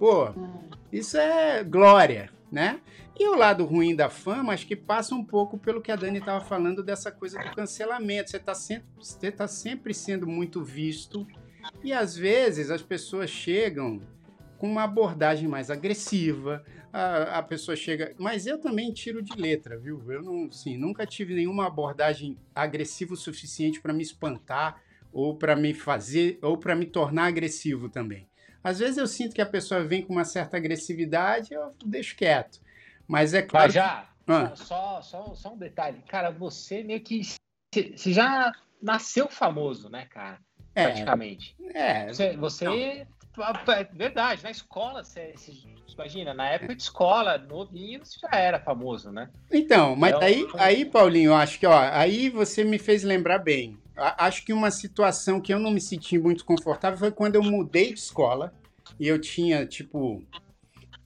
Pô, 0.00 0.28
isso 0.92 1.16
é 1.16 1.62
glória, 1.62 2.28
né? 2.50 2.80
E 3.18 3.28
o 3.28 3.36
lado 3.36 3.64
ruim 3.64 3.94
da 3.94 4.10
fama, 4.10 4.52
acho 4.52 4.66
que 4.66 4.76
passa 4.76 5.14
um 5.14 5.24
pouco 5.24 5.56
pelo 5.56 5.80
que 5.80 5.92
a 5.92 5.96
Dani 5.96 6.18
estava 6.18 6.44
falando 6.44 6.82
dessa 6.82 7.10
coisa 7.12 7.38
do 7.38 7.54
cancelamento. 7.54 8.30
Você 8.30 8.36
está 8.36 8.54
sempre, 8.54 8.86
você 8.98 9.30
tá 9.30 9.48
sempre 9.48 9.94
sendo 9.94 10.26
muito 10.26 10.62
visto. 10.62 11.26
E 11.82 11.92
às 11.92 12.16
vezes 12.16 12.70
as 12.70 12.82
pessoas 12.82 13.30
chegam 13.30 14.00
com 14.58 14.68
uma 14.68 14.84
abordagem 14.84 15.48
mais 15.48 15.70
agressiva. 15.70 16.64
A, 16.92 17.38
a 17.38 17.42
pessoa 17.42 17.76
chega. 17.76 18.14
Mas 18.18 18.46
eu 18.46 18.58
também 18.58 18.92
tiro 18.92 19.22
de 19.22 19.36
letra, 19.36 19.76
viu? 19.76 20.02
Eu 20.10 20.22
não, 20.22 20.50
sim, 20.50 20.76
nunca 20.76 21.06
tive 21.06 21.34
nenhuma 21.34 21.66
abordagem 21.66 22.38
agressiva 22.54 23.14
o 23.14 23.16
suficiente 23.16 23.80
para 23.80 23.92
me 23.92 24.02
espantar 24.02 24.80
ou 25.12 25.36
para 25.36 25.54
me 25.56 25.72
fazer 25.74 26.38
ou 26.42 26.56
para 26.56 26.74
me 26.74 26.86
tornar 26.86 27.26
agressivo 27.26 27.88
também. 27.88 28.28
Às 28.62 28.80
vezes 28.80 28.96
eu 28.96 29.06
sinto 29.06 29.34
que 29.34 29.40
a 29.40 29.46
pessoa 29.46 29.84
vem 29.84 30.02
com 30.02 30.12
uma 30.12 30.24
certa 30.24 30.56
agressividade, 30.56 31.54
eu 31.54 31.72
deixo 31.84 32.16
quieto. 32.16 32.60
Mas 33.06 33.32
é 33.32 33.42
claro. 33.42 33.66
Mas 33.66 33.74
já, 33.74 34.08
que... 34.26 34.32
ah. 34.32 34.56
só, 34.56 35.00
só, 35.02 35.34
só 35.34 35.54
um 35.54 35.58
detalhe. 35.58 36.02
Cara, 36.08 36.30
você 36.30 36.82
meio 36.82 37.00
que. 37.00 37.20
Você 37.72 38.12
já 38.12 38.52
nasceu 38.82 39.28
famoso, 39.28 39.88
né, 39.88 40.06
cara? 40.06 40.40
É, 40.76 40.84
praticamente. 40.84 41.56
É. 41.74 42.06
Você. 42.12 42.36
você 42.36 42.66
é 42.66 43.84
verdade, 43.92 44.42
na 44.42 44.50
escola, 44.50 45.02
você, 45.02 45.32
você, 45.34 45.52
imagina, 45.92 46.32
na 46.32 46.48
época 46.48 46.74
de 46.74 46.82
escola, 46.82 47.36
novinho, 47.36 48.04
você 48.04 48.18
já 48.20 48.38
era 48.38 48.60
famoso, 48.60 49.10
né? 49.10 49.30
Então, 49.50 49.96
mas 49.96 50.14
então, 50.14 50.22
aí, 50.22 50.46
aí, 50.54 50.84
Paulinho, 50.84 51.34
acho 51.34 51.58
que, 51.58 51.66
ó, 51.66 51.78
aí 51.92 52.30
você 52.30 52.62
me 52.62 52.78
fez 52.78 53.02
lembrar 53.02 53.38
bem. 53.38 53.78
Acho 53.96 54.44
que 54.44 54.52
uma 54.52 54.70
situação 54.70 55.40
que 55.40 55.52
eu 55.52 55.58
não 55.58 55.70
me 55.70 55.80
senti 55.80 56.18
muito 56.18 56.44
confortável 56.44 56.98
foi 56.98 57.10
quando 57.10 57.36
eu 57.36 57.42
mudei 57.42 57.94
de 57.94 57.98
escola 57.98 58.52
e 59.00 59.08
eu 59.08 59.18
tinha, 59.18 59.66
tipo, 59.66 60.22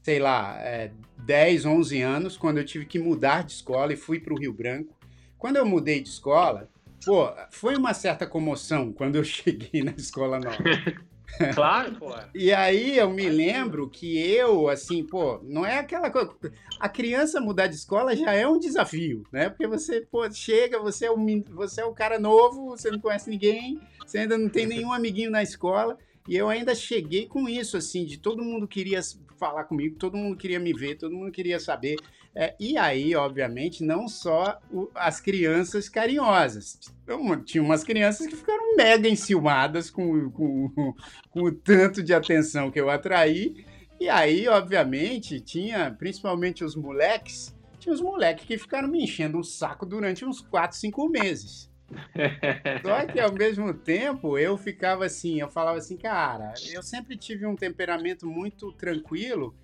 sei 0.02 0.18
lá, 0.18 0.56
é, 0.60 0.90
10, 1.18 1.66
11 1.66 2.02
anos, 2.02 2.36
quando 2.36 2.58
eu 2.58 2.64
tive 2.64 2.86
que 2.86 2.98
mudar 2.98 3.44
de 3.44 3.52
escola 3.52 3.92
e 3.92 3.96
fui 3.96 4.18
para 4.18 4.34
o 4.34 4.38
Rio 4.38 4.52
Branco. 4.52 4.96
Quando 5.38 5.56
eu 5.56 5.64
mudei 5.64 6.00
de 6.00 6.08
escola, 6.08 6.68
pô, 7.04 7.28
foi 7.50 7.76
uma 7.76 7.94
certa 7.94 8.26
comoção 8.26 8.92
quando 8.92 9.16
eu 9.16 9.24
cheguei 9.24 9.82
na 9.82 9.92
escola 9.92 10.38
nova. 10.38 10.56
Claro, 11.54 11.94
pô. 11.94 12.12
E 12.34 12.52
aí 12.52 12.98
eu 12.98 13.08
me 13.08 13.28
lembro 13.28 13.88
que 13.88 14.18
eu, 14.18 14.68
assim, 14.68 15.04
pô, 15.04 15.40
não 15.44 15.64
é 15.64 15.78
aquela 15.78 16.10
coisa. 16.10 16.34
A 16.78 16.88
criança 16.88 17.40
mudar 17.40 17.68
de 17.68 17.76
escola 17.76 18.16
já 18.16 18.32
é 18.32 18.46
um 18.46 18.58
desafio, 18.58 19.22
né? 19.32 19.48
Porque 19.48 19.66
você, 19.66 20.00
pô, 20.00 20.28
chega, 20.30 20.80
você 20.80 21.06
é, 21.06 21.10
um, 21.10 21.42
você 21.50 21.82
é 21.82 21.86
um 21.86 21.94
cara 21.94 22.18
novo, 22.18 22.70
você 22.70 22.90
não 22.90 22.98
conhece 22.98 23.30
ninguém, 23.30 23.80
você 24.04 24.18
ainda 24.18 24.36
não 24.36 24.48
tem 24.48 24.66
nenhum 24.66 24.92
amiguinho 24.92 25.30
na 25.30 25.40
escola. 25.40 25.96
E 26.28 26.36
eu 26.36 26.48
ainda 26.48 26.74
cheguei 26.74 27.26
com 27.26 27.48
isso, 27.48 27.76
assim, 27.76 28.04
de 28.04 28.18
todo 28.18 28.44
mundo 28.44 28.68
queria 28.68 29.00
falar 29.38 29.64
comigo, 29.64 29.96
todo 29.96 30.16
mundo 30.16 30.36
queria 30.36 30.60
me 30.60 30.72
ver, 30.72 30.96
todo 30.96 31.14
mundo 31.14 31.32
queria 31.32 31.58
saber. 31.58 31.96
É, 32.34 32.54
e 32.60 32.78
aí, 32.78 33.14
obviamente, 33.16 33.82
não 33.82 34.06
só 34.06 34.60
o, 34.70 34.88
as 34.94 35.20
crianças 35.20 35.88
carinhosas. 35.88 36.78
Então, 37.02 37.42
tinha 37.42 37.62
umas 37.62 37.82
crianças 37.82 38.26
que 38.26 38.36
ficaram 38.36 38.76
mega 38.76 39.08
enciumadas 39.08 39.90
com, 39.90 40.30
com, 40.30 40.94
com 41.30 41.42
o 41.42 41.52
tanto 41.52 42.02
de 42.02 42.14
atenção 42.14 42.70
que 42.70 42.80
eu 42.80 42.88
atraí. 42.88 43.64
E 43.98 44.08
aí, 44.08 44.46
obviamente, 44.48 45.40
tinha, 45.40 45.90
principalmente 45.90 46.64
os 46.64 46.76
moleques, 46.76 47.54
tinha 47.80 47.92
os 47.92 48.00
moleques 48.00 48.46
que 48.46 48.56
ficaram 48.56 48.88
me 48.88 49.02
enchendo 49.02 49.38
o 49.38 49.44
saco 49.44 49.84
durante 49.84 50.24
uns 50.24 50.40
4, 50.40 50.76
5 50.76 51.08
meses. 51.08 51.68
Só 52.82 53.06
que 53.06 53.18
ao 53.18 53.32
mesmo 53.32 53.74
tempo 53.74 54.38
eu 54.38 54.56
ficava 54.56 55.04
assim, 55.04 55.40
eu 55.40 55.50
falava 55.50 55.78
assim, 55.78 55.96
cara, 55.96 56.54
eu 56.72 56.82
sempre 56.82 57.16
tive 57.16 57.44
um 57.44 57.56
temperamento 57.56 58.24
muito 58.26 58.72
tranquilo 58.72 59.54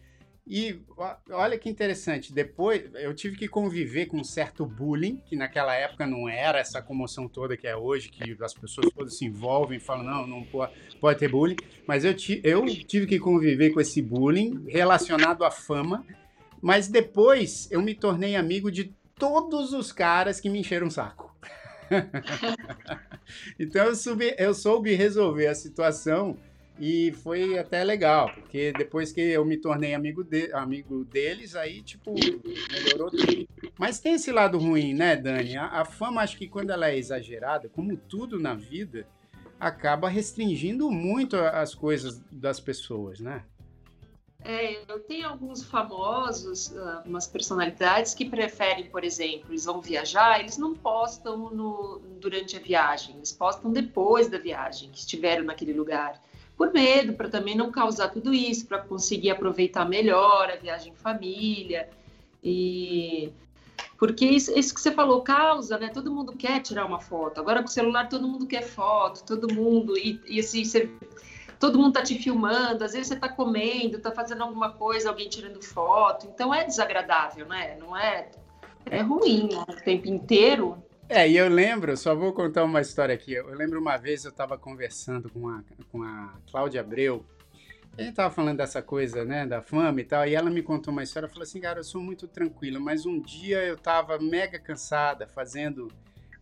e 0.46 0.80
olha 1.30 1.58
que 1.58 1.68
interessante, 1.68 2.32
depois 2.32 2.84
eu 2.94 3.12
tive 3.12 3.36
que 3.36 3.48
conviver 3.48 4.06
com 4.06 4.18
um 4.18 4.24
certo 4.24 4.64
bullying, 4.64 5.20
que 5.26 5.34
naquela 5.34 5.74
época 5.74 6.06
não 6.06 6.28
era 6.28 6.60
essa 6.60 6.80
comoção 6.80 7.26
toda 7.26 7.56
que 7.56 7.66
é 7.66 7.76
hoje, 7.76 8.10
que 8.10 8.36
as 8.40 8.54
pessoas 8.54 8.86
todas 8.94 9.18
se 9.18 9.24
envolvem 9.24 9.78
e 9.78 9.80
falam, 9.80 10.04
não, 10.04 10.26
não 10.26 10.44
pode, 10.44 10.72
pode 11.00 11.18
ter 11.18 11.28
bullying, 11.28 11.56
mas 11.84 12.04
eu, 12.04 12.14
eu 12.44 12.64
tive 12.84 13.06
que 13.06 13.18
conviver 13.18 13.70
com 13.70 13.80
esse 13.80 14.00
bullying 14.00 14.64
relacionado 14.68 15.44
à 15.44 15.50
fama, 15.50 16.06
mas 16.62 16.86
depois 16.86 17.68
eu 17.72 17.82
me 17.82 17.94
tornei 17.94 18.36
amigo 18.36 18.70
de 18.70 18.94
todos 19.18 19.72
os 19.72 19.90
caras 19.90 20.40
que 20.40 20.48
me 20.48 20.60
encheram 20.60 20.86
o 20.86 20.90
saco. 20.92 21.34
então 23.58 23.84
eu, 23.84 23.96
subi, 23.96 24.34
eu 24.38 24.54
soube 24.54 24.94
resolver 24.94 25.48
a 25.48 25.54
situação 25.56 26.36
e 26.78 27.12
foi 27.22 27.58
até 27.58 27.82
legal, 27.82 28.30
porque 28.34 28.72
depois 28.72 29.12
que 29.12 29.20
eu 29.20 29.44
me 29.44 29.56
tornei 29.56 29.94
amigo, 29.94 30.22
de, 30.22 30.52
amigo 30.52 31.04
deles, 31.04 31.56
aí, 31.56 31.82
tipo, 31.82 32.14
melhorou 32.70 33.10
tudo. 33.10 33.48
Mas 33.78 33.98
tem 33.98 34.14
esse 34.14 34.30
lado 34.30 34.58
ruim, 34.58 34.92
né, 34.92 35.16
Dani? 35.16 35.56
A, 35.56 35.80
a 35.80 35.84
fama, 35.84 36.22
acho 36.22 36.36
que 36.36 36.48
quando 36.48 36.70
ela 36.70 36.90
é 36.90 36.98
exagerada, 36.98 37.68
como 37.68 37.96
tudo 37.96 38.38
na 38.38 38.54
vida, 38.54 39.06
acaba 39.58 40.08
restringindo 40.08 40.90
muito 40.90 41.36
as 41.36 41.74
coisas 41.74 42.20
das 42.30 42.60
pessoas, 42.60 43.20
né? 43.20 43.42
É, 44.44 44.80
eu 44.88 45.00
tenho 45.00 45.26
alguns 45.26 45.64
famosos, 45.64 46.68
uh, 46.68 47.02
umas 47.04 47.26
personalidades 47.26 48.14
que 48.14 48.24
preferem, 48.24 48.88
por 48.88 49.02
exemplo, 49.02 49.50
eles 49.50 49.64
vão 49.64 49.80
viajar, 49.80 50.38
eles 50.38 50.56
não 50.56 50.72
postam 50.72 51.50
no, 51.50 52.00
durante 52.20 52.56
a 52.56 52.60
viagem, 52.60 53.16
eles 53.16 53.32
postam 53.32 53.72
depois 53.72 54.28
da 54.28 54.38
viagem, 54.38 54.88
que 54.90 54.98
estiveram 54.98 55.42
naquele 55.42 55.72
lugar, 55.72 56.22
por 56.56 56.72
medo, 56.72 57.12
para 57.12 57.28
também 57.28 57.54
não 57.54 57.70
causar 57.70 58.08
tudo 58.08 58.32
isso, 58.32 58.66
para 58.66 58.78
conseguir 58.78 59.30
aproveitar 59.30 59.86
melhor 59.86 60.50
a 60.50 60.56
viagem 60.56 60.92
em 60.92 60.96
família. 60.96 61.88
E 62.42 63.32
porque 63.98 64.24
isso, 64.24 64.56
isso, 64.58 64.74
que 64.74 64.80
você 64.80 64.92
falou 64.92 65.22
causa, 65.22 65.78
né? 65.78 65.88
Todo 65.88 66.12
mundo 66.12 66.32
quer 66.32 66.60
tirar 66.60 66.86
uma 66.86 67.00
foto. 67.00 67.40
Agora 67.40 67.62
com 67.62 67.68
o 67.68 67.72
celular 67.72 68.08
todo 68.08 68.28
mundo 68.28 68.46
quer 68.46 68.62
foto, 68.62 69.24
todo 69.24 69.52
mundo 69.52 69.96
e, 69.96 70.20
e 70.26 70.40
assim 70.40 70.64
você 70.64 70.90
todo 71.58 71.78
mundo 71.78 71.94
tá 71.94 72.02
te 72.02 72.18
filmando, 72.18 72.84
às 72.84 72.92
vezes 72.92 73.08
você 73.08 73.16
tá 73.16 73.30
comendo, 73.30 73.98
tá 73.98 74.10
fazendo 74.10 74.42
alguma 74.42 74.72
coisa, 74.72 75.08
alguém 75.08 75.28
tirando 75.28 75.62
foto, 75.62 76.26
então 76.26 76.52
é 76.54 76.64
desagradável, 76.64 77.46
né? 77.46 77.76
Não 77.80 77.96
é 77.96 78.28
é 78.90 79.00
ruim 79.00 79.48
né? 79.52 79.64
o 79.68 79.84
tempo 79.84 80.08
inteiro. 80.08 80.82
É, 81.08 81.28
e 81.28 81.36
eu 81.36 81.48
lembro, 81.48 81.96
só 81.96 82.14
vou 82.14 82.32
contar 82.32 82.64
uma 82.64 82.80
história 82.80 83.14
aqui. 83.14 83.32
Eu 83.32 83.54
lembro 83.54 83.80
uma 83.80 83.96
vez 83.96 84.24
eu 84.24 84.30
estava 84.30 84.58
conversando 84.58 85.30
com 85.30 85.48
a, 85.48 85.62
com 85.92 86.02
a 86.02 86.34
Cláudia 86.50 86.80
Abreu, 86.80 87.24
a 87.96 88.02
gente 88.02 88.14
tava 88.14 88.34
falando 88.34 88.58
dessa 88.58 88.82
coisa, 88.82 89.24
né, 89.24 89.46
da 89.46 89.62
fama 89.62 90.00
e 90.00 90.04
tal, 90.04 90.26
e 90.26 90.34
ela 90.34 90.50
me 90.50 90.62
contou 90.62 90.92
uma 90.92 91.02
história, 91.02 91.28
falou 91.28 91.44
assim, 91.44 91.60
cara, 91.60 91.80
eu 91.80 91.84
sou 91.84 92.02
muito 92.02 92.28
tranquila, 92.28 92.78
mas 92.78 93.06
um 93.06 93.18
dia 93.18 93.64
eu 93.64 93.76
tava 93.78 94.18
mega 94.18 94.58
cansada 94.58 95.26
fazendo 95.26 95.90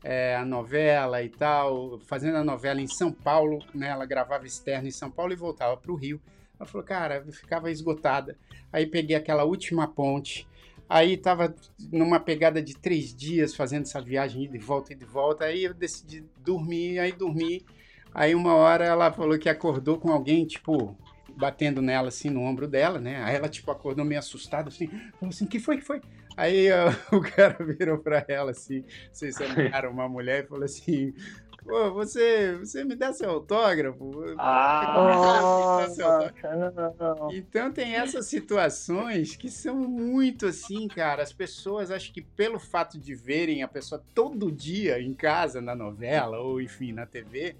é, 0.03 0.35
a 0.35 0.45
novela 0.45 1.23
e 1.23 1.29
tal, 1.29 2.01
fazendo 2.01 2.39
a 2.39 2.45
novela 2.45 2.81
em 2.81 2.89
São 2.89 3.13
Paulo, 3.13 3.65
né? 3.73 3.89
Ela 3.89 4.05
gravava 4.05 4.47
externo 4.47 4.89
em 4.89 4.91
São 4.91 5.11
Paulo 5.11 5.33
e 5.33 5.37
voltava 5.37 5.77
para 5.77 5.93
o 5.93 5.95
Rio. 5.95 6.21
Ela 6.59 6.69
falou, 6.69 6.85
cara, 6.85 7.23
eu 7.25 7.33
ficava 7.33 7.71
esgotada. 7.71 8.37
Aí 8.73 8.85
peguei 8.87 9.15
aquela 9.15 9.45
última 9.45 9.87
ponte, 9.87 10.49
aí 10.89 11.17
tava 11.17 11.55
numa 11.93 12.21
pegada 12.21 12.63
de 12.63 12.77
três 12.77 13.15
dias 13.15 13.55
fazendo 13.55 13.83
essa 13.83 14.01
viagem 14.01 14.51
de 14.51 14.59
volta 14.59 14.93
e 14.93 14.97
de 14.97 15.05
volta. 15.05 15.45
Aí 15.45 15.65
eu 15.65 15.75
decidi 15.75 16.25
dormir, 16.39 16.99
aí 16.99 17.13
dormi. 17.13 17.65
Aí 18.13 18.35
uma 18.35 18.55
hora 18.55 18.85
ela 18.85 19.13
falou 19.13 19.39
que 19.39 19.49
acordou 19.49 19.99
com 19.99 20.11
alguém, 20.11 20.47
tipo, 20.47 20.97
batendo 21.37 21.83
nela 21.83 22.09
assim 22.09 22.31
no 22.31 22.43
ombro 22.43 22.69
dela, 22.69 23.01
né? 23.01 23.23
Aí 23.25 23.35
ela, 23.35 23.49
tipo, 23.49 23.71
acordou 23.71 24.05
meio 24.05 24.19
assustada, 24.19 24.69
assim, 24.69 24.89
falou 24.89 25.31
assim: 25.31 25.47
que 25.47 25.59
foi, 25.59 25.79
que 25.79 25.85
foi? 25.85 26.01
Aí 26.37 26.69
o 27.13 27.21
cara 27.21 27.57
virou 27.65 27.99
pra 27.99 28.25
ela 28.29 28.51
assim, 28.51 28.85
sei 29.13 29.33
se 29.33 29.43
era 29.73 29.91
uma 29.91 30.09
mulher, 30.09 30.45
e 30.45 30.47
falou 30.47 30.65
assim: 30.65 31.13
Pô, 31.65 31.91
você, 31.93 32.57
você 32.59 32.85
me 32.85 32.95
dá 32.95 33.13
seu 33.13 33.31
autógrafo? 33.31 34.11
Ah, 34.39 35.87
seu 35.91 36.07
autógrafo. 36.07 37.33
Então 37.33 37.73
tem 37.73 37.95
essas 37.95 38.27
situações 38.27 39.35
que 39.35 39.49
são 39.49 39.75
muito 39.77 40.47
assim, 40.47 40.87
cara. 40.87 41.23
As 41.23 41.33
pessoas, 41.33 41.91
acho 41.91 42.13
que 42.13 42.21
pelo 42.21 42.59
fato 42.59 42.99
de 42.99 43.15
verem 43.15 43.63
a 43.63 43.69
pessoa 43.69 44.05
todo 44.15 44.53
dia 44.53 45.01
em 45.01 45.15
casa, 45.15 45.61
na 45.61 45.75
novela, 45.75 46.39
ou 46.39 46.61
enfim, 46.61 46.93
na 46.93 47.07
TV, 47.07 47.57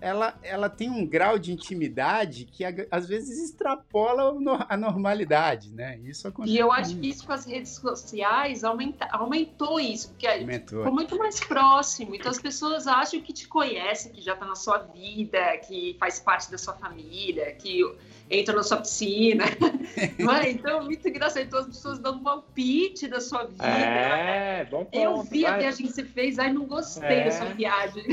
ela, 0.00 0.38
ela 0.42 0.68
tem 0.68 0.90
um 0.90 1.06
grau 1.06 1.38
de 1.38 1.52
intimidade 1.52 2.46
que 2.46 2.64
às 2.90 3.08
vezes 3.08 3.50
extrapola 3.50 4.34
a 4.68 4.76
normalidade, 4.76 5.72
né? 5.72 5.98
Isso 6.04 6.26
acontece. 6.26 6.54
E 6.54 6.58
eu 6.58 6.72
acho 6.72 6.96
que 6.96 7.08
isso 7.08 7.26
com 7.26 7.32
as 7.32 7.44
redes 7.44 7.72
sociais 7.72 8.64
aumenta, 8.64 9.06
aumentou 9.12 9.78
isso, 9.78 10.10
porque 10.10 10.26
aumentou. 10.26 10.78
ficou 10.78 10.92
muito 10.92 11.18
mais 11.18 11.40
próximo. 11.40 12.14
Então 12.14 12.30
as 12.30 12.40
pessoas 12.40 12.86
acham 12.86 13.20
que 13.20 13.32
te 13.32 13.46
conhecem, 13.46 14.12
que 14.12 14.20
já 14.20 14.34
está 14.34 14.46
na 14.46 14.54
sua 14.54 14.78
vida, 14.78 15.58
que 15.58 15.96
faz 15.98 16.18
parte 16.18 16.50
da 16.50 16.58
sua 16.58 16.74
família, 16.74 17.52
que 17.52 17.82
entra 18.30 18.54
na 18.54 18.62
sua 18.62 18.78
piscina. 18.78 19.44
não 20.18 20.32
é? 20.32 20.50
Então, 20.50 20.84
muito 20.84 21.06
engraçado. 21.08 21.42
Então, 21.42 21.58
as 21.60 21.66
pessoas 21.66 21.98
dão 21.98 22.14
um 22.14 22.22
palpite 22.22 23.08
da 23.08 23.20
sua 23.20 23.44
vida. 23.44 23.66
É, 23.66 24.64
bom 24.64 24.84
ponto. 24.84 24.96
Eu 24.96 25.22
vi 25.22 25.44
a 25.44 25.58
viagem 25.58 25.86
que 25.86 25.92
você 25.92 26.04
fez, 26.04 26.38
aí 26.38 26.52
não 26.52 26.64
gostei 26.64 27.18
é. 27.18 27.24
da 27.24 27.30
sua 27.32 27.46
viagem. 27.46 28.04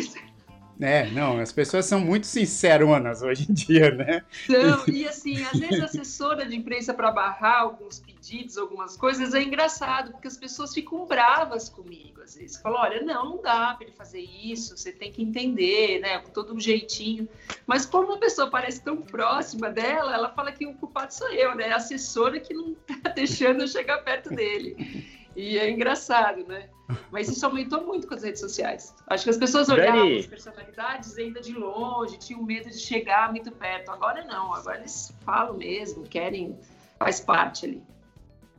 É, 0.79 1.09
não, 1.09 1.39
as 1.39 1.51
pessoas 1.51 1.85
são 1.85 1.99
muito 1.99 2.27
sinceronas 2.27 3.21
hoje 3.21 3.47
em 3.49 3.53
dia, 3.53 3.91
né? 3.91 4.23
Não, 4.47 4.87
e 4.87 5.07
assim, 5.07 5.43
às 5.43 5.59
vezes 5.59 5.81
a 5.81 5.85
assessora 5.85 6.45
de 6.45 6.55
imprensa 6.55 6.93
para 6.93 7.11
barrar 7.11 7.61
alguns 7.61 7.99
pedidos, 7.99 8.57
algumas 8.57 8.95
coisas, 8.95 9.33
é 9.33 9.41
engraçado, 9.41 10.11
porque 10.11 10.27
as 10.27 10.37
pessoas 10.37 10.73
ficam 10.73 11.05
bravas 11.05 11.67
comigo, 11.67 12.21
às 12.21 12.35
vezes. 12.35 12.57
Falam, 12.57 12.81
olha, 12.81 13.01
não, 13.01 13.37
não 13.37 13.41
dá 13.41 13.73
para 13.73 13.87
ele 13.87 13.95
fazer 13.95 14.21
isso, 14.21 14.77
você 14.77 14.91
tem 14.91 15.11
que 15.11 15.23
entender, 15.23 15.99
né, 15.99 16.19
com 16.19 16.29
todo 16.29 16.53
um 16.53 16.59
jeitinho. 16.59 17.27
Mas 17.65 17.85
como 17.85 18.07
uma 18.07 18.19
pessoa 18.19 18.49
parece 18.49 18.83
tão 18.83 18.97
próxima 18.97 19.69
dela, 19.69 20.13
ela 20.13 20.29
fala 20.29 20.51
que 20.51 20.65
o 20.65 20.73
culpado 20.75 21.13
sou 21.13 21.29
eu, 21.29 21.55
né? 21.55 21.71
A 21.71 21.77
assessora 21.77 22.39
que 22.39 22.53
não 22.53 22.75
tá 22.75 23.09
deixando 23.15 23.61
eu 23.61 23.67
chegar 23.67 23.97
perto 23.99 24.29
dele. 24.29 25.05
E 25.37 25.55
é 25.59 25.69
engraçado, 25.69 26.43
né? 26.47 26.67
Mas 27.11 27.29
isso 27.29 27.45
aumentou 27.45 27.85
muito 27.85 28.07
com 28.07 28.15
as 28.15 28.23
redes 28.23 28.41
sociais. 28.41 28.95
Acho 29.05 29.23
que 29.23 29.29
as 29.29 29.37
pessoas 29.37 29.69
olhavam 29.69 30.01
Dani. 30.01 30.19
as 30.19 30.25
personalidades 30.25 31.15
ainda 31.15 31.39
de 31.39 31.53
longe, 31.53 32.17
tinham 32.17 32.41
medo 32.41 32.67
de 32.71 32.79
chegar 32.79 33.29
muito 33.29 33.51
perto. 33.51 33.91
Agora 33.91 34.25
não, 34.25 34.51
agora 34.51 34.79
eles 34.79 35.13
falam 35.23 35.55
mesmo, 35.55 36.03
querem, 36.05 36.57
faz 36.97 37.19
parte 37.19 37.67
ali. 37.67 37.83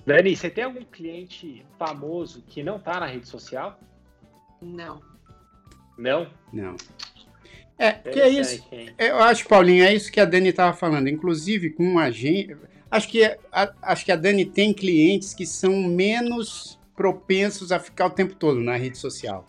Dani, 0.07 0.37
você 0.37 0.49
tem 0.49 0.62
algum 0.62 0.85
cliente 0.85 1.66
famoso 1.76 2.45
que 2.47 2.62
não 2.62 2.76
está 2.76 3.01
na 3.01 3.07
rede 3.07 3.26
social? 3.26 3.76
Não. 4.62 5.03
Não? 5.99 6.31
Não. 6.53 6.76
É, 7.76 7.91
que 7.93 8.20
é 8.20 8.29
isso. 8.29 8.64
Eu 8.97 9.18
acho, 9.18 9.49
Paulinho, 9.49 9.85
é 9.85 9.93
isso 9.93 10.12
que 10.12 10.20
a 10.20 10.24
Dani 10.24 10.51
estava 10.51 10.76
falando. 10.76 11.09
Inclusive, 11.09 11.70
com 11.70 11.85
um 11.85 11.99
agente 11.99 12.57
Acho 12.91 13.09
que, 13.09 13.22
a, 13.53 13.72
acho 13.82 14.05
que 14.05 14.12
a 14.12 14.16
Dani 14.16 14.45
tem 14.45 14.72
clientes 14.72 15.34
que 15.34 15.45
são 15.45 15.72
menos 15.82 16.78
propensos 16.97 17.70
a 17.70 17.78
ficar 17.78 18.07
o 18.07 18.11
tempo 18.11 18.34
todo 18.34 18.61
na 18.61 18.76
rede 18.76 18.99
social. 18.99 19.49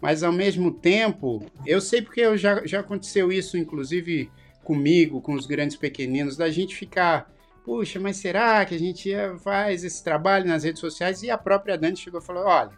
Mas 0.00 0.22
ao 0.22 0.32
mesmo 0.32 0.70
tempo, 0.70 1.44
eu 1.66 1.80
sei 1.80 2.02
porque 2.02 2.20
eu 2.20 2.36
já, 2.36 2.64
já 2.66 2.80
aconteceu 2.80 3.32
isso, 3.32 3.56
inclusive 3.56 4.30
comigo, 4.62 5.20
com 5.20 5.34
os 5.34 5.46
grandes 5.46 5.76
pequeninos, 5.76 6.36
da 6.36 6.50
gente 6.50 6.76
ficar, 6.76 7.32
puxa, 7.64 7.98
mas 7.98 8.18
será 8.18 8.64
que 8.64 8.74
a 8.74 8.78
gente 8.78 9.10
faz 9.42 9.82
esse 9.82 10.04
trabalho 10.04 10.46
nas 10.46 10.62
redes 10.62 10.80
sociais? 10.80 11.22
E 11.22 11.30
a 11.30 11.38
própria 11.38 11.78
Dani 11.78 11.96
chegou 11.96 12.20
e 12.20 12.24
falou: 12.24 12.44
olha, 12.44 12.72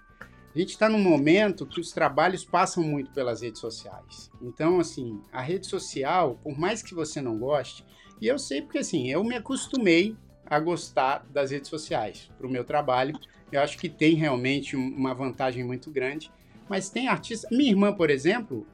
a 0.55 0.59
gente 0.59 0.71
está 0.71 0.89
num 0.89 0.99
momento 0.99 1.67
que 1.67 1.81
os 1.81 1.93
trabalhos 1.93 2.45
passam 2.45 2.83
muito 2.83 3.11
pelas 3.11 3.43
redes 3.43 3.61
sociais. 3.61 4.31
Então, 4.41 4.81
assim, 4.81 5.21
a 5.33 5.43
rede 5.43 5.67
social, 5.67 6.39
por 6.43 6.59
mais 6.59 6.83
que 6.83 6.95
você 6.95 7.21
não 7.21 7.39
goste, 7.39 7.85
e 8.21 8.27
eu 8.27 8.39
sei 8.39 8.63
porque 8.63 8.79
assim, 8.79 9.11
eu 9.11 9.23
me 9.23 9.35
acostumei 9.35 10.17
a 10.47 10.61
gostar 10.61 11.27
das 11.31 11.51
redes 11.51 11.69
sociais 11.69 12.31
para 12.39 12.47
o 12.47 12.51
meu 12.51 12.65
trabalho. 12.65 13.19
Eu 13.51 13.61
acho 13.61 13.79
que 13.79 13.89
tem 13.89 14.15
realmente 14.15 14.77
uma 14.77 15.15
vantagem 15.15 15.65
muito 15.65 15.91
grande. 15.91 16.31
Mas 16.69 16.89
tem 16.89 17.09
artistas. 17.09 17.51
Minha 17.51 17.71
irmã, 17.71 17.93
por 17.93 18.11
exemplo, 18.11 18.67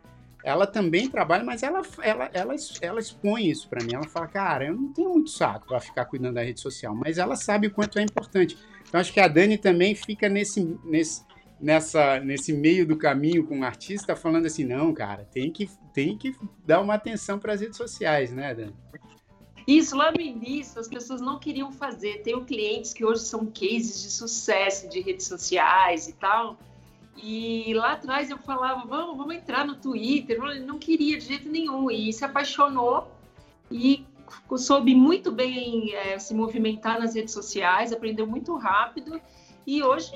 ela 0.45 0.67
também 0.67 1.09
trabalha, 1.09 1.45
mas 1.45 1.63
ela, 1.63 1.83
ela, 2.03 2.31
ela, 2.33 2.55
ela 2.81 3.01
expõe 3.01 3.49
isso 3.49 3.69
para 3.69 3.83
mim. 3.83 3.95
Ela 3.95 4.09
fala, 4.09 4.27
cara, 4.27 4.67
eu 4.67 4.75
não 4.75 4.93
tenho 4.93 5.11
muito 5.11 5.31
saco 5.31 5.67
para 5.67 5.81
ficar 5.81 6.05
cuidando 6.07 6.35
da 6.35 6.43
rede 6.43 6.61
social, 6.61 6.95
mas 6.95 7.19
ela 7.19 7.37
sabe 7.37 7.67
o 7.67 7.71
quanto 7.71 7.99
é 7.99 8.03
importante. 8.03 8.57
Então 8.89 9.01
acho 9.01 9.13
que 9.13 9.21
a 9.21 9.29
Dani 9.29 9.57
também 9.57 9.95
fica 9.95 10.29
nesse, 10.29 10.79
nesse, 10.85 11.23
nessa, 11.61 12.19
nesse 12.21 12.53
meio 12.53 12.87
do 12.87 12.97
caminho 12.97 13.47
com 13.47 13.61
o 13.61 13.65
artista, 13.65 14.17
falando 14.17 14.47
assim, 14.47 14.65
não, 14.65 14.93
cara, 14.93 15.27
tem 15.31 15.51
que, 15.51 15.71
tem 15.95 16.17
que 16.17 16.35
dar 16.67 16.81
uma 16.81 16.95
atenção 16.95 17.39
para 17.39 17.53
as 17.53 17.61
redes 17.61 17.77
sociais, 17.77 18.33
né, 18.33 18.55
Dani? 18.55 18.75
Isso 19.67 19.97
lá 19.97 20.11
no 20.11 20.21
início 20.21 20.81
as 20.81 20.89
pessoas 20.89 21.21
não 21.21 21.39
queriam 21.39 21.73
fazer. 21.73 22.23
Tenho 22.23 22.45
clientes 22.45 22.93
que 22.93 23.05
hoje 23.05 23.23
são 23.23 23.47
cases 23.47 24.03
de 24.03 24.11
sucesso 24.11 24.89
de 24.89 25.01
redes 25.01 25.27
sociais 25.27 26.09
e 26.09 26.13
tal. 26.15 26.59
E 27.17 27.73
lá 27.75 27.93
atrás 27.93 28.31
eu 28.31 28.39
falava, 28.39 28.87
vamos, 28.87 29.17
vamos 29.17 29.35
entrar 29.35 29.67
no 29.67 29.77
Twitter. 29.77 30.39
Eu 30.39 30.67
não 30.67 30.79
queria 30.79 31.19
de 31.19 31.27
jeito 31.27 31.49
nenhum. 31.49 31.91
E 31.91 32.13
se 32.13 32.25
apaixonou 32.25 33.11
e 33.71 34.05
soube 34.57 34.95
muito 34.95 35.31
bem 35.31 35.95
é, 35.95 36.19
se 36.19 36.35
movimentar 36.35 36.99
nas 36.99 37.15
redes 37.15 37.35
sociais, 37.35 37.93
aprendeu 37.93 38.27
muito 38.27 38.57
rápido 38.57 39.21
e 39.67 39.83
hoje 39.83 40.13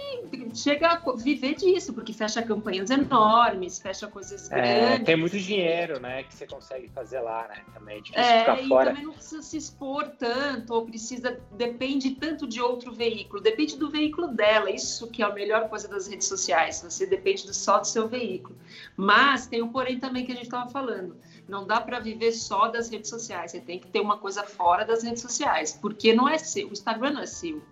chega 0.55 0.89
a 0.89 1.13
viver 1.13 1.55
disso, 1.55 1.93
porque 1.93 2.13
fecha 2.13 2.43
campanhas 2.43 2.91
enormes, 2.91 3.79
fecha 3.79 4.09
coisas 4.09 4.51
é, 4.51 4.55
grandes. 4.55 5.07
Tem 5.07 5.17
muito 5.17 5.39
dinheiro, 5.39 6.01
né, 6.01 6.25
que 6.25 6.35
você 6.35 6.47
consegue 6.47 6.89
fazer 6.89 7.21
lá, 7.21 7.47
né? 7.49 7.63
Também 7.73 7.99
é 7.99 8.01
difícil 8.01 8.23
é, 8.23 8.41
ficar 8.41 8.61
e 8.61 8.69
fora. 8.69 8.91
também 8.91 9.05
não 9.05 9.13
precisa 9.13 9.43
se 9.43 9.57
expor 9.57 10.09
tanto, 10.19 10.75
ou 10.75 10.85
precisa, 10.85 11.39
depende 11.53 12.11
tanto 12.17 12.47
de 12.47 12.61
outro 12.61 12.93
veículo, 12.93 13.41
depende 13.41 13.77
do 13.77 13.89
veículo 13.89 14.29
dela. 14.29 14.71
Isso 14.71 15.09
que 15.09 15.23
é 15.23 15.25
a 15.25 15.33
melhor 15.33 15.69
coisa 15.69 15.87
das 15.87 16.09
redes 16.09 16.27
sociais, 16.27 16.83
você 16.83 17.07
depende 17.07 17.53
só 17.55 17.79
do 17.79 17.87
seu 17.87 18.09
veículo. 18.09 18.57
Mas 18.97 19.47
tem 19.47 19.63
um 19.63 19.69
porém 19.69 20.01
também 20.01 20.25
que 20.25 20.33
a 20.33 20.35
gente 20.35 20.47
estava 20.47 20.69
falando. 20.71 21.17
Não 21.49 21.65
dá 21.65 21.81
para 21.81 22.01
viver 22.01 22.33
só 22.33 22.67
das 22.67 22.89
redes 22.89 23.09
sociais, 23.09 23.53
você 23.53 23.61
tem 23.61 23.79
que 23.79 23.87
ter 23.87 24.01
uma 24.01 24.19
coisa 24.19 24.43
fora 24.43 24.85
das 24.85 25.05
redes 25.05 25.23
sociais, 25.23 25.79
porque 25.81 26.13
não 26.13 26.29
é 26.29 26.39
seu, 26.39 26.69
o 26.69 26.73
Instagram 26.73 27.13
não 27.13 27.21
é 27.21 27.27
seu. 27.27 27.63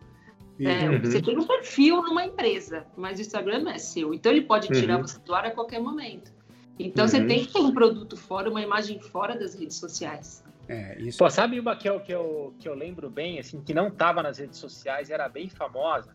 É, 0.61 0.89
uhum. 0.89 1.01
Você 1.01 1.21
tem 1.21 1.37
um 1.37 1.47
perfil 1.47 2.03
numa 2.03 2.25
empresa, 2.25 2.87
mas 2.97 3.19
o 3.19 3.23
Instagram 3.23 3.61
não 3.61 3.73
é 3.73 3.79
seu. 3.79 4.15
Então 4.15 4.31
ele 4.31 4.43
pode 4.43 4.69
tirar 4.69 4.97
uhum. 4.97 5.03
você 5.03 5.19
do 5.19 5.35
ar 5.35 5.47
a 5.47 5.51
qualquer 5.51 5.81
momento. 5.81 6.33
Então 6.79 7.05
uhum. 7.05 7.11
você 7.11 7.25
tem 7.25 7.45
que 7.45 7.53
ter 7.53 7.61
um 7.61 7.73
produto 7.73 8.17
fora, 8.17 8.49
uma 8.49 8.63
imagem 8.63 9.01
fora 9.01 9.37
das 9.37 9.55
redes 9.55 9.77
sociais. 9.77 10.45
É, 10.69 10.99
isso... 11.01 11.19
Pô, 11.19 11.29
sabe 11.29 11.59
uma 11.59 11.77
que 11.77 11.89
eu, 11.89 12.01
que, 12.01 12.13
eu, 12.13 12.55
que 12.59 12.69
eu 12.69 12.75
lembro 12.75 13.11
bem, 13.11 13.39
assim, 13.39 13.61
que 13.61 13.75
não 13.75 13.89
estava 13.89 14.23
nas 14.23 14.39
redes 14.39 14.59
sociais, 14.59 15.11
era 15.11 15.29
bem 15.29 15.49
famosa? 15.49 16.15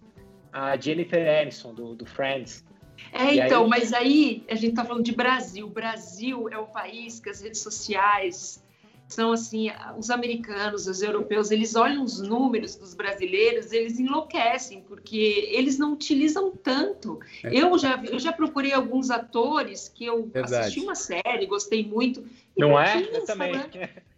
A 0.52 0.76
Jennifer 0.76 1.42
Aniston, 1.42 1.74
do, 1.74 1.96
do 1.96 2.06
Friends. 2.06 2.66
É, 3.12 3.36
e 3.36 3.40
então, 3.40 3.64
aí... 3.64 3.70
mas 3.70 3.94
aí 3.94 4.44
a 4.50 4.56
gente 4.56 4.72
está 4.72 4.84
falando 4.84 5.04
de 5.04 5.14
Brasil. 5.14 5.68
O 5.68 5.70
Brasil 5.70 6.50
é 6.50 6.58
o 6.58 6.66
país 6.66 7.20
que 7.20 7.30
as 7.30 7.42
redes 7.42 7.62
sociais 7.62 8.64
são 9.10 9.32
assim, 9.32 9.72
os 9.98 10.12
americanos, 10.12 10.88
os 10.88 11.02
europeus, 11.02 11.50
eles 11.50 11.76
olham 11.76 12.04
os 12.04 12.22
números 12.22 12.76
dos 12.76 12.94
brasileiros, 12.94 13.72
eles 13.72 14.00
enlouquecem, 14.00 14.82
porque 14.82 15.50
eles 15.52 15.80
não 15.80 15.94
utilizam 15.94 16.52
tanto. 16.52 17.20
É. 17.44 17.50
Eu, 17.52 17.76
já, 17.78 18.02
eu 18.04 18.20
já 18.20 18.32
procurei 18.32 18.72
alguns 18.72 19.10
atores 19.10 19.90
que 19.90 20.06
eu 20.06 20.28
verdade. 20.28 20.56
assisti 20.56 20.80
uma 20.80 20.94
série, 20.94 21.48
gostei 21.48 21.84
muito. 21.84 22.24
Não 22.56 22.80
é? 22.80 23.02
Eu 23.02 23.26
também. 23.26 23.52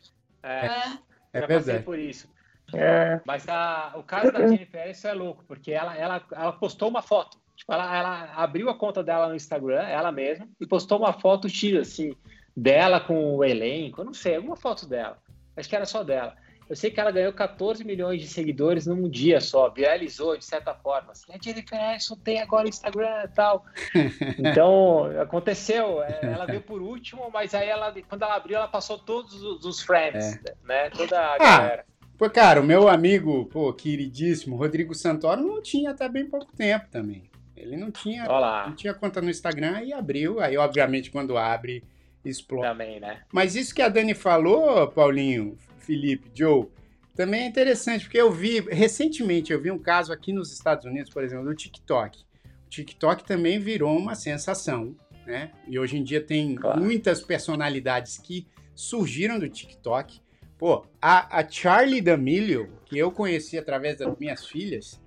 É, 0.43 0.65
é, 0.65 0.97
é 1.33 1.45
verdade. 1.45 1.83
por 1.83 1.99
isso. 1.99 2.27
É. 2.73 3.21
Mas 3.23 3.47
a, 3.47 3.93
o 3.95 4.01
caso 4.01 4.31
da 4.31 4.47
Jennifer 4.47 4.89
isso 4.89 5.07
é 5.07 5.13
louco, 5.13 5.43
porque 5.47 5.71
ela, 5.71 5.95
ela, 5.95 6.25
ela 6.31 6.51
postou 6.51 6.89
uma 6.89 7.03
foto. 7.03 7.37
Tipo, 7.55 7.73
ela, 7.73 7.95
ela 7.95 8.33
abriu 8.33 8.67
a 8.67 8.75
conta 8.75 9.03
dela 9.03 9.29
no 9.29 9.35
Instagram, 9.35 9.83
ela 9.83 10.11
mesma, 10.11 10.49
e 10.59 10.65
postou 10.65 10.97
uma 10.97 11.13
foto 11.13 11.47
X, 11.47 11.75
assim, 11.75 12.15
dela 12.55 12.99
com 12.99 13.35
o 13.35 13.43
elenco, 13.43 14.01
eu 14.01 14.05
não 14.05 14.13
sei, 14.13 14.35
alguma 14.35 14.55
foto 14.55 14.87
dela. 14.87 15.17
Acho 15.55 15.69
que 15.69 15.75
era 15.75 15.85
só 15.85 16.03
dela. 16.03 16.35
Eu 16.71 16.75
sei 16.77 16.89
que 16.89 17.01
ela 17.01 17.11
ganhou 17.11 17.33
14 17.33 17.83
milhões 17.83 18.21
de 18.21 18.29
seguidores 18.29 18.87
num 18.87 19.09
dia 19.09 19.41
só, 19.41 19.69
viralizou 19.69 20.37
de 20.37 20.45
certa 20.45 20.73
forma. 20.73 21.11
Assim, 21.11 21.33
a 21.33 21.37
Jennifer 21.37 21.77
Aniston 21.77 22.15
tem 22.15 22.39
agora 22.41 22.69
Instagram 22.69 23.25
e 23.25 23.27
tal. 23.27 23.65
Então, 24.39 25.03
aconteceu. 25.21 26.01
É, 26.01 26.19
ela 26.23 26.45
veio 26.45 26.61
por 26.61 26.81
último, 26.81 27.29
mas 27.29 27.53
aí 27.53 27.67
ela, 27.67 27.93
quando 28.07 28.21
ela 28.21 28.35
abriu, 28.35 28.55
ela 28.55 28.69
passou 28.69 28.97
todos 28.97 29.33
os, 29.43 29.81
friends, 29.81 30.35
é. 30.35 30.55
né? 30.63 30.89
Toda 30.91 31.19
a 31.19 31.35
ah, 31.35 31.37
galera. 31.37 31.85
Pô, 32.17 32.29
cara, 32.29 32.61
o 32.61 32.63
meu 32.63 32.87
amigo, 32.87 33.47
pô, 33.47 33.73
queridíssimo, 33.73 34.55
Rodrigo 34.55 34.95
Santoro, 34.95 35.41
não 35.41 35.61
tinha 35.61 35.91
até 35.91 36.07
bem 36.07 36.25
pouco 36.25 36.55
tempo 36.55 36.87
também. 36.89 37.29
Ele 37.53 37.75
não 37.75 37.91
tinha, 37.91 38.23
não 38.25 38.75
tinha 38.75 38.93
conta 38.93 39.21
no 39.21 39.29
Instagram 39.29 39.81
e 39.83 39.91
abriu. 39.91 40.39
Aí, 40.39 40.57
obviamente, 40.57 41.11
quando 41.11 41.37
abre, 41.37 41.83
explode. 42.23 42.67
Também, 42.67 42.99
né? 42.99 43.21
Mas 43.31 43.55
isso 43.55 43.73
que 43.73 43.81
a 43.81 43.89
Dani 43.89 44.13
falou, 44.13 44.87
Paulinho, 44.87 45.57
Felipe, 45.79 46.29
Joe, 46.33 46.67
também 47.15 47.41
é 47.41 47.45
interessante, 47.45 48.05
porque 48.05 48.19
eu 48.19 48.31
vi, 48.31 48.61
recentemente, 48.61 49.51
eu 49.51 49.61
vi 49.61 49.69
um 49.69 49.79
caso 49.79 50.13
aqui 50.13 50.31
nos 50.31 50.51
Estados 50.51 50.85
Unidos, 50.85 51.11
por 51.11 51.23
exemplo, 51.23 51.45
do 51.45 51.55
TikTok. 51.55 52.23
O 52.65 52.69
TikTok 52.69 53.23
também 53.25 53.59
virou 53.59 53.97
uma 53.97 54.15
sensação, 54.15 54.95
né? 55.25 55.51
E 55.67 55.77
hoje 55.77 55.97
em 55.97 56.03
dia 56.03 56.21
tem 56.21 56.55
claro. 56.55 56.79
muitas 56.79 57.21
personalidades 57.21 58.17
que 58.17 58.47
surgiram 58.73 59.37
do 59.37 59.49
TikTok. 59.49 60.21
Pô, 60.57 60.85
a, 61.01 61.39
a 61.39 61.47
Charlie 61.49 62.01
D'Amelio, 62.01 62.71
que 62.85 62.97
eu 62.97 63.11
conheci 63.11 63.57
através 63.57 63.97
das 63.97 64.17
minhas 64.17 64.45
filhas, 64.45 65.01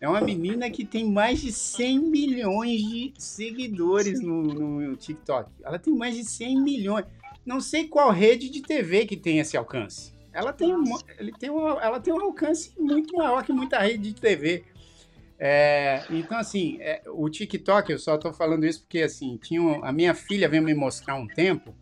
é 0.00 0.08
uma 0.08 0.20
menina 0.20 0.68
que 0.70 0.84
tem 0.84 1.10
mais 1.10 1.40
de 1.40 1.52
100 1.52 1.98
milhões 1.98 2.80
de 2.80 3.12
seguidores 3.16 4.20
no, 4.20 4.42
no, 4.42 4.96
TikTok. 4.96 5.50
Ela 5.62 5.78
tem 5.78 5.94
mais 5.94 6.14
de 6.14 6.24
100 6.24 6.60
milhões. 6.62 7.06
Não 7.44 7.60
sei 7.60 7.88
qual 7.88 8.10
rede 8.10 8.50
de 8.50 8.60
TV 8.60 9.06
que 9.06 9.16
tem 9.16 9.38
esse 9.38 9.56
alcance. 9.56 10.12
Ela 10.32 10.52
tem, 10.52 10.74
um, 10.74 10.84
ele 11.18 11.32
tem 11.32 11.50
um, 11.50 11.68
ela 11.80 12.00
tem 12.00 12.12
um 12.12 12.20
alcance 12.20 12.72
muito 12.78 13.16
maior 13.16 13.44
que 13.44 13.52
muita 13.52 13.78
rede 13.78 14.12
de 14.12 14.20
TV. 14.20 14.64
É, 15.38 16.04
então, 16.10 16.38
assim, 16.38 16.78
é, 16.80 17.02
o 17.06 17.28
TikTok, 17.28 17.92
eu 17.92 17.98
só 17.98 18.16
estou 18.16 18.32
falando 18.32 18.64
isso 18.64 18.80
porque, 18.82 19.00
assim, 19.00 19.36
tinha 19.36 19.62
um, 19.62 19.84
a 19.84 19.92
minha 19.92 20.14
filha 20.14 20.48
veio 20.48 20.62
me 20.62 20.74
mostrar 20.74 21.14
um 21.14 21.26
tempo 21.26 21.74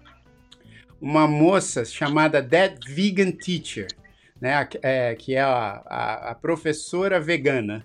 uma 1.00 1.26
moça 1.26 1.84
chamada 1.84 2.40
That 2.40 2.78
Vegan 2.88 3.32
Teacher. 3.32 3.88
né? 4.40 4.68
É, 4.80 5.14
que 5.16 5.34
é 5.34 5.40
a, 5.40 5.82
a, 5.84 6.30
a 6.30 6.34
professora 6.34 7.20
vegana. 7.20 7.84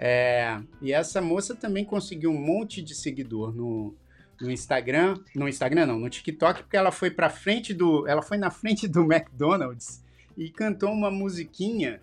É, 0.00 0.60
e 0.80 0.92
essa 0.92 1.20
moça 1.20 1.56
também 1.56 1.84
conseguiu 1.84 2.30
um 2.30 2.40
monte 2.40 2.80
de 2.80 2.94
seguidor 2.94 3.52
no, 3.52 3.92
no 4.40 4.48
Instagram, 4.48 5.18
no 5.34 5.48
Instagram 5.48 5.86
não, 5.86 5.98
no 5.98 6.08
TikTok, 6.08 6.62
porque 6.62 6.76
ela 6.76 6.92
foi 6.92 7.10
para 7.10 7.28
frente 7.28 7.74
do, 7.74 8.06
ela 8.06 8.22
foi 8.22 8.38
na 8.38 8.48
frente 8.50 8.86
do 8.86 9.00
McDonald's 9.12 10.04
e 10.36 10.50
cantou 10.50 10.92
uma 10.92 11.10
musiquinha 11.10 12.00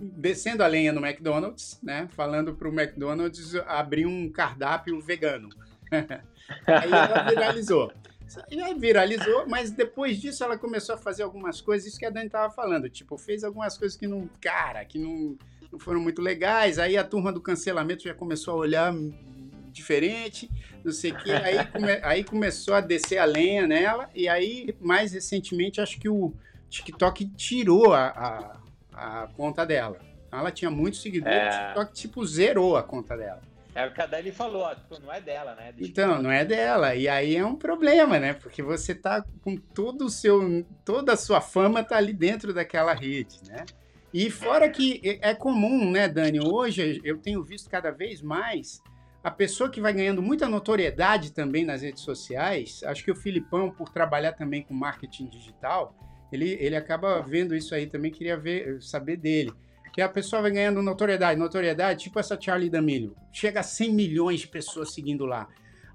descendo 0.00 0.64
a 0.64 0.66
lenha 0.66 0.92
no 0.92 1.04
McDonald's, 1.04 1.78
né? 1.80 2.08
Falando 2.10 2.54
para 2.54 2.68
o 2.68 2.72
McDonald's 2.72 3.54
abrir 3.66 4.04
um 4.06 4.28
cardápio 4.28 5.00
vegano. 5.00 5.48
Aí 6.66 6.90
ela 6.90 7.22
viralizou. 7.28 7.92
E 8.50 8.74
viralizou, 8.74 9.46
mas 9.48 9.70
depois 9.70 10.20
disso 10.20 10.44
ela 10.44 10.56
começou 10.56 10.94
a 10.94 10.98
fazer 10.98 11.22
algumas 11.22 11.60
coisas, 11.60 11.88
isso 11.88 11.98
que 11.98 12.06
a 12.06 12.10
Dani 12.10 12.26
estava 12.26 12.52
falando, 12.52 12.88
tipo, 12.88 13.18
fez 13.18 13.42
algumas 13.42 13.76
coisas 13.76 13.98
que 13.98 14.06
não, 14.06 14.28
cara, 14.40 14.84
que 14.84 14.98
não, 15.00 15.36
não 15.70 15.78
foram 15.78 16.00
muito 16.00 16.20
legais, 16.20 16.78
aí 16.78 16.96
a 16.96 17.04
turma 17.04 17.32
do 17.32 17.40
cancelamento 17.40 18.02
já 18.02 18.14
começou 18.14 18.54
a 18.54 18.56
olhar 18.58 18.92
diferente, 19.70 20.50
não 20.84 20.92
sei 20.92 21.12
o 21.12 21.18
quê, 21.18 21.30
aí, 21.30 21.64
come, 21.66 21.92
aí 22.02 22.24
começou 22.24 22.74
a 22.74 22.80
descer 22.80 23.18
a 23.18 23.24
lenha 23.24 23.66
nela, 23.66 24.10
e 24.14 24.28
aí, 24.28 24.74
mais 24.80 25.12
recentemente, 25.12 25.80
acho 25.80 25.98
que 26.00 26.08
o 26.08 26.34
TikTok 26.68 27.26
tirou 27.36 27.92
a, 27.94 28.60
a, 28.92 29.22
a 29.22 29.26
conta 29.28 29.64
dela. 29.64 29.98
Ela 30.32 30.50
tinha 30.50 30.70
muitos 30.70 31.02
seguidores, 31.02 31.36
é... 31.36 31.48
o 31.48 31.66
TikTok, 31.66 31.92
tipo, 31.92 32.26
zerou 32.26 32.76
a 32.76 32.82
conta 32.82 33.16
dela. 33.16 33.42
É 33.74 33.86
o 33.86 33.92
que 33.92 34.02
a 34.02 34.06
Dani 34.06 34.32
falou, 34.32 34.62
ó, 34.62 34.74
não 34.98 35.12
é 35.12 35.20
dela, 35.20 35.54
né? 35.54 35.72
Deixa 35.72 35.90
então, 35.90 36.20
não 36.20 36.30
é 36.30 36.44
dela. 36.44 36.94
E 36.96 37.08
aí 37.08 37.36
é 37.36 37.44
um 37.44 37.54
problema, 37.54 38.18
né? 38.18 38.34
Porque 38.34 38.62
você 38.62 38.94
tá 38.94 39.24
com 39.42 39.56
todo 39.56 40.06
o 40.06 40.10
seu. 40.10 40.66
toda 40.84 41.12
a 41.12 41.16
sua 41.16 41.40
fama 41.40 41.84
tá 41.84 41.96
ali 41.96 42.12
dentro 42.12 42.52
daquela 42.52 42.92
rede, 42.92 43.38
né? 43.46 43.64
E 44.12 44.28
fora 44.30 44.68
que 44.68 45.18
é 45.22 45.34
comum, 45.34 45.90
né, 45.90 46.08
Dani? 46.08 46.40
Hoje 46.40 47.00
eu 47.04 47.18
tenho 47.18 47.42
visto 47.42 47.70
cada 47.70 47.90
vez 47.90 48.20
mais 48.20 48.82
a 49.22 49.30
pessoa 49.30 49.70
que 49.70 49.80
vai 49.80 49.92
ganhando 49.92 50.20
muita 50.22 50.48
notoriedade 50.48 51.32
também 51.32 51.64
nas 51.64 51.82
redes 51.82 52.02
sociais. 52.02 52.82
Acho 52.84 53.04
que 53.04 53.10
o 53.10 53.16
Filipão, 53.16 53.70
por 53.70 53.88
trabalhar 53.88 54.32
também 54.32 54.62
com 54.62 54.74
marketing 54.74 55.26
digital, 55.26 55.94
ele, 56.32 56.56
ele 56.60 56.74
acaba 56.74 57.20
vendo 57.20 57.54
isso 57.54 57.74
aí 57.74 57.86
também, 57.86 58.10
queria 58.10 58.36
ver, 58.36 58.82
saber 58.82 59.16
dele 59.16 59.52
que 59.92 60.00
a 60.00 60.08
pessoa 60.08 60.42
vai 60.42 60.50
ganhando 60.50 60.82
notoriedade. 60.82 61.38
Notoriedade, 61.38 62.04
tipo 62.04 62.18
essa 62.18 62.40
Charlie 62.40 62.70
D'Amelio. 62.70 63.14
Chega 63.32 63.60
a 63.60 63.64
100 63.64 63.92
milhões 63.92 64.40
de 64.40 64.48
pessoas 64.48 64.94
seguindo 64.94 65.26
lá. 65.26 65.48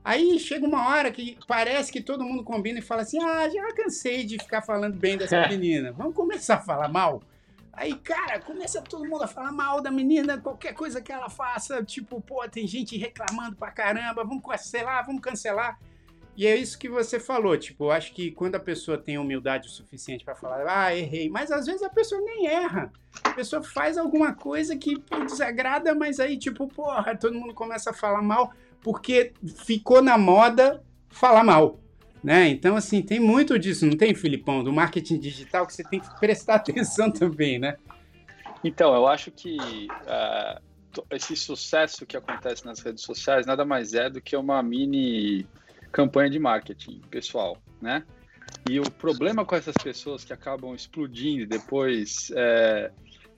Aí 0.04 0.38
chega 0.38 0.66
uma 0.66 0.90
hora 0.90 1.12
que 1.12 1.38
parece 1.48 1.92
que 1.92 2.02
todo 2.02 2.24
mundo 2.24 2.44
combina 2.44 2.80
e 2.80 2.82
fala 2.82 3.02
assim: 3.02 3.22
ah, 3.24 3.50
já 3.50 3.74
cansei 3.74 4.24
de 4.24 4.38
ficar 4.38 4.62
falando 4.62 4.98
bem 4.98 5.18
dessa 5.18 5.48
menina. 5.50 5.92
Vamos 5.92 6.14
começar 6.14 6.56
a 6.56 6.62
falar 6.62 6.90
mal? 6.90 7.24
Aí, 7.76 7.94
cara, 7.96 8.40
começa 8.40 8.82
todo 8.82 9.08
mundo 9.08 9.24
a 9.24 9.28
falar 9.28 9.52
mal 9.52 9.82
da 9.82 9.92
menina, 9.92 10.40
qualquer 10.40 10.74
coisa 10.74 11.02
que 11.02 11.12
ela 11.12 11.30
faça, 11.30 11.84
tipo, 11.84 12.22
pô, 12.22 12.48
tem 12.48 12.66
gente 12.66 12.98
reclamando 12.98 13.56
pra 13.56 13.70
caramba, 13.70 14.24
vamos 14.24 14.44
cancelar, 14.44 15.06
vamos 15.06 15.22
cancelar. 15.22 15.78
E 16.38 16.48
é 16.48 16.56
isso 16.56 16.78
que 16.78 16.90
você 16.90 17.18
falou, 17.20 17.58
tipo, 17.58 17.86
eu 17.86 17.92
acho 17.92 18.14
que 18.14 18.32
quando 18.32 18.56
a 18.56 18.60
pessoa 18.60 18.98
tem 18.98 19.18
humildade 19.18 19.68
o 19.68 19.72
suficiente 19.72 20.24
para 20.24 20.36
falar, 20.36 20.66
ah, 20.68 20.96
errei, 20.96 21.30
mas 21.30 21.52
às 21.52 21.66
vezes 21.66 21.82
a 21.82 21.90
pessoa 21.90 22.20
nem 22.22 22.48
erra. 22.48 22.92
A 23.24 23.32
pessoa 23.32 23.64
faz 23.64 23.98
alguma 23.98 24.34
coisa 24.34 24.76
que 24.78 25.00
pô, 25.00 25.20
desagrada, 25.20 25.96
mas 25.96 26.20
aí, 26.20 26.38
tipo, 26.38 26.68
porra, 26.68 27.16
todo 27.16 27.38
mundo 27.38 27.54
começa 27.54 27.92
a 27.92 27.94
falar 27.94 28.22
mal 28.22 28.54
porque 28.82 29.34
ficou 29.66 30.02
na 30.02 30.18
moda 30.18 30.84
falar 31.10 31.44
mal. 31.44 31.80
Né? 32.26 32.48
Então, 32.48 32.76
assim, 32.76 33.04
tem 33.04 33.20
muito 33.20 33.60
disso, 33.60 33.86
não 33.86 33.96
tem, 33.96 34.16
Filipão, 34.16 34.64
do 34.64 34.74
marketing 34.74 35.20
digital 35.20 35.68
que 35.68 35.76
você 35.76 35.84
tem 35.84 36.00
que 36.00 36.20
prestar 36.20 36.56
atenção 36.58 37.12
também, 37.12 37.60
né? 37.60 37.78
Então, 38.64 38.96
eu 38.96 39.06
acho 39.06 39.30
que 39.30 39.56
uh, 39.60 40.60
esse 41.12 41.36
sucesso 41.36 42.04
que 42.04 42.18
acontece 42.18 42.66
nas 42.66 42.80
redes 42.80 43.04
sociais 43.04 43.46
nada 43.46 43.64
mais 43.64 43.94
é 43.94 44.10
do 44.10 44.20
que 44.20 44.36
uma 44.36 44.64
mini 44.64 45.48
campanha 45.92 46.28
de 46.32 46.40
marketing 46.40 47.00
pessoal, 47.12 47.60
né? 47.80 48.04
E 48.68 48.80
o 48.80 48.90
problema 48.90 49.46
com 49.46 49.56
essas 49.56 49.76
pessoas 49.76 50.26
que 50.26 50.34
acabam 50.34 50.74
explodindo 50.74 51.44
e 51.44 51.46
depois 51.46 52.32
é, 52.36 52.92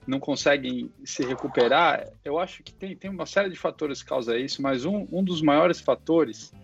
não 0.06 0.18
conseguem 0.18 0.90
se 1.04 1.22
recuperar, 1.26 2.08
eu 2.24 2.38
acho 2.38 2.62
que 2.62 2.72
tem, 2.72 2.96
tem 2.96 3.10
uma 3.10 3.26
série 3.26 3.50
de 3.50 3.58
fatores 3.58 4.02
que 4.02 4.08
causa 4.08 4.38
isso, 4.38 4.62
mas 4.62 4.86
um, 4.86 5.06
um 5.12 5.22
dos 5.22 5.42
maiores 5.42 5.78
fatores 5.78 6.54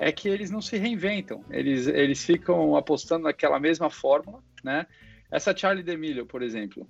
é 0.00 0.10
que 0.10 0.26
eles 0.28 0.50
não 0.50 0.62
se 0.62 0.78
reinventam, 0.78 1.44
eles, 1.50 1.86
eles 1.86 2.24
ficam 2.24 2.74
apostando 2.74 3.24
naquela 3.24 3.60
mesma 3.60 3.90
fórmula, 3.90 4.42
né? 4.64 4.86
Essa 5.30 5.54
Charlie 5.54 5.84
D'Amelio, 5.84 6.24
por 6.24 6.42
exemplo, 6.42 6.88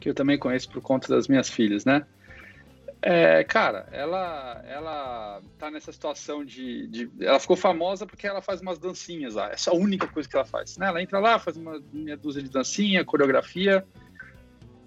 que 0.00 0.08
eu 0.08 0.14
também 0.14 0.36
conheço 0.36 0.68
por 0.68 0.82
conta 0.82 1.06
das 1.08 1.28
minhas 1.28 1.48
filhas, 1.48 1.84
né? 1.84 2.04
É, 3.00 3.44
cara, 3.44 3.86
ela, 3.92 4.64
ela 4.66 5.42
tá 5.58 5.70
nessa 5.70 5.92
situação 5.92 6.44
de, 6.44 6.88
de, 6.88 7.10
Ela 7.20 7.38
ficou 7.38 7.54
famosa 7.54 8.06
porque 8.06 8.26
ela 8.26 8.42
faz 8.42 8.60
umas 8.60 8.78
dancinhas 8.78 9.34
lá. 9.34 9.50
Essa 9.52 9.70
é 9.70 9.74
a 9.74 9.76
única 9.76 10.08
coisa 10.08 10.28
que 10.28 10.34
ela 10.34 10.44
faz. 10.44 10.76
Né? 10.78 10.86
Ela 10.86 11.02
entra 11.02 11.20
lá, 11.20 11.38
faz 11.38 11.56
uma 11.56 11.80
meia 11.92 12.16
dúzia 12.16 12.42
de 12.42 12.48
dancinha, 12.48 13.04
coreografia. 13.04 13.86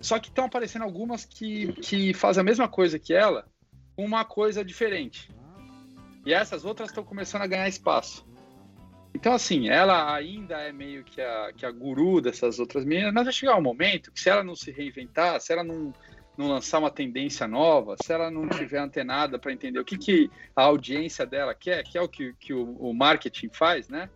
Só 0.02 0.18
que 0.18 0.30
estão 0.30 0.46
aparecendo 0.46 0.82
algumas 0.82 1.26
que, 1.26 1.74
que 1.74 2.14
fazem 2.14 2.42
a 2.42 2.44
mesma 2.44 2.68
coisa 2.68 2.98
que 2.98 3.14
ela, 3.14 3.46
uma 3.96 4.26
coisa 4.26 4.66
diferente. 4.66 5.30
E 6.28 6.34
essas 6.34 6.66
outras 6.66 6.90
estão 6.90 7.06
começando 7.06 7.44
a 7.44 7.48
ganhar 7.48 7.70
espaço. 7.70 8.28
Então, 9.16 9.32
assim, 9.32 9.70
ela 9.70 10.14
ainda 10.14 10.56
é 10.58 10.74
meio 10.74 11.06
que 11.06 11.22
a, 11.22 11.54
que 11.56 11.66
a 11.66 11.72
guru 11.72 12.20
dessas 12.20 12.60
outras 12.60 12.84
meninas, 12.84 13.14
mas 13.14 13.24
vai 13.24 13.32
chegar 13.32 13.56
um 13.56 13.62
momento 13.62 14.12
que 14.12 14.20
se 14.20 14.30
ela 14.30 14.44
não 14.44 14.54
se 14.54 14.70
reinventar, 14.70 15.40
se 15.40 15.54
ela 15.54 15.64
não 15.64 15.94
não 16.38 16.50
lançar 16.50 16.80
uma 16.80 16.92
tendência 16.92 17.48
nova, 17.48 17.96
se 18.04 18.14
ela 18.14 18.30
não 18.30 18.48
tiver 18.48 18.78
antenada 18.78 19.40
para 19.40 19.52
entender 19.52 19.80
o 19.80 19.86
que, 19.86 19.98
que 19.98 20.30
a 20.56 20.64
audiência 20.64 21.26
dela 21.26 21.56
quer, 21.56 21.82
que 21.84 21.98
é 21.98 22.02
o 22.02 22.08
que, 22.08 22.34
que 22.34 22.54
o, 22.54 22.76
o, 22.78 22.94
marketing 22.94 23.50
faz, 23.52 23.90
né? 23.90 24.08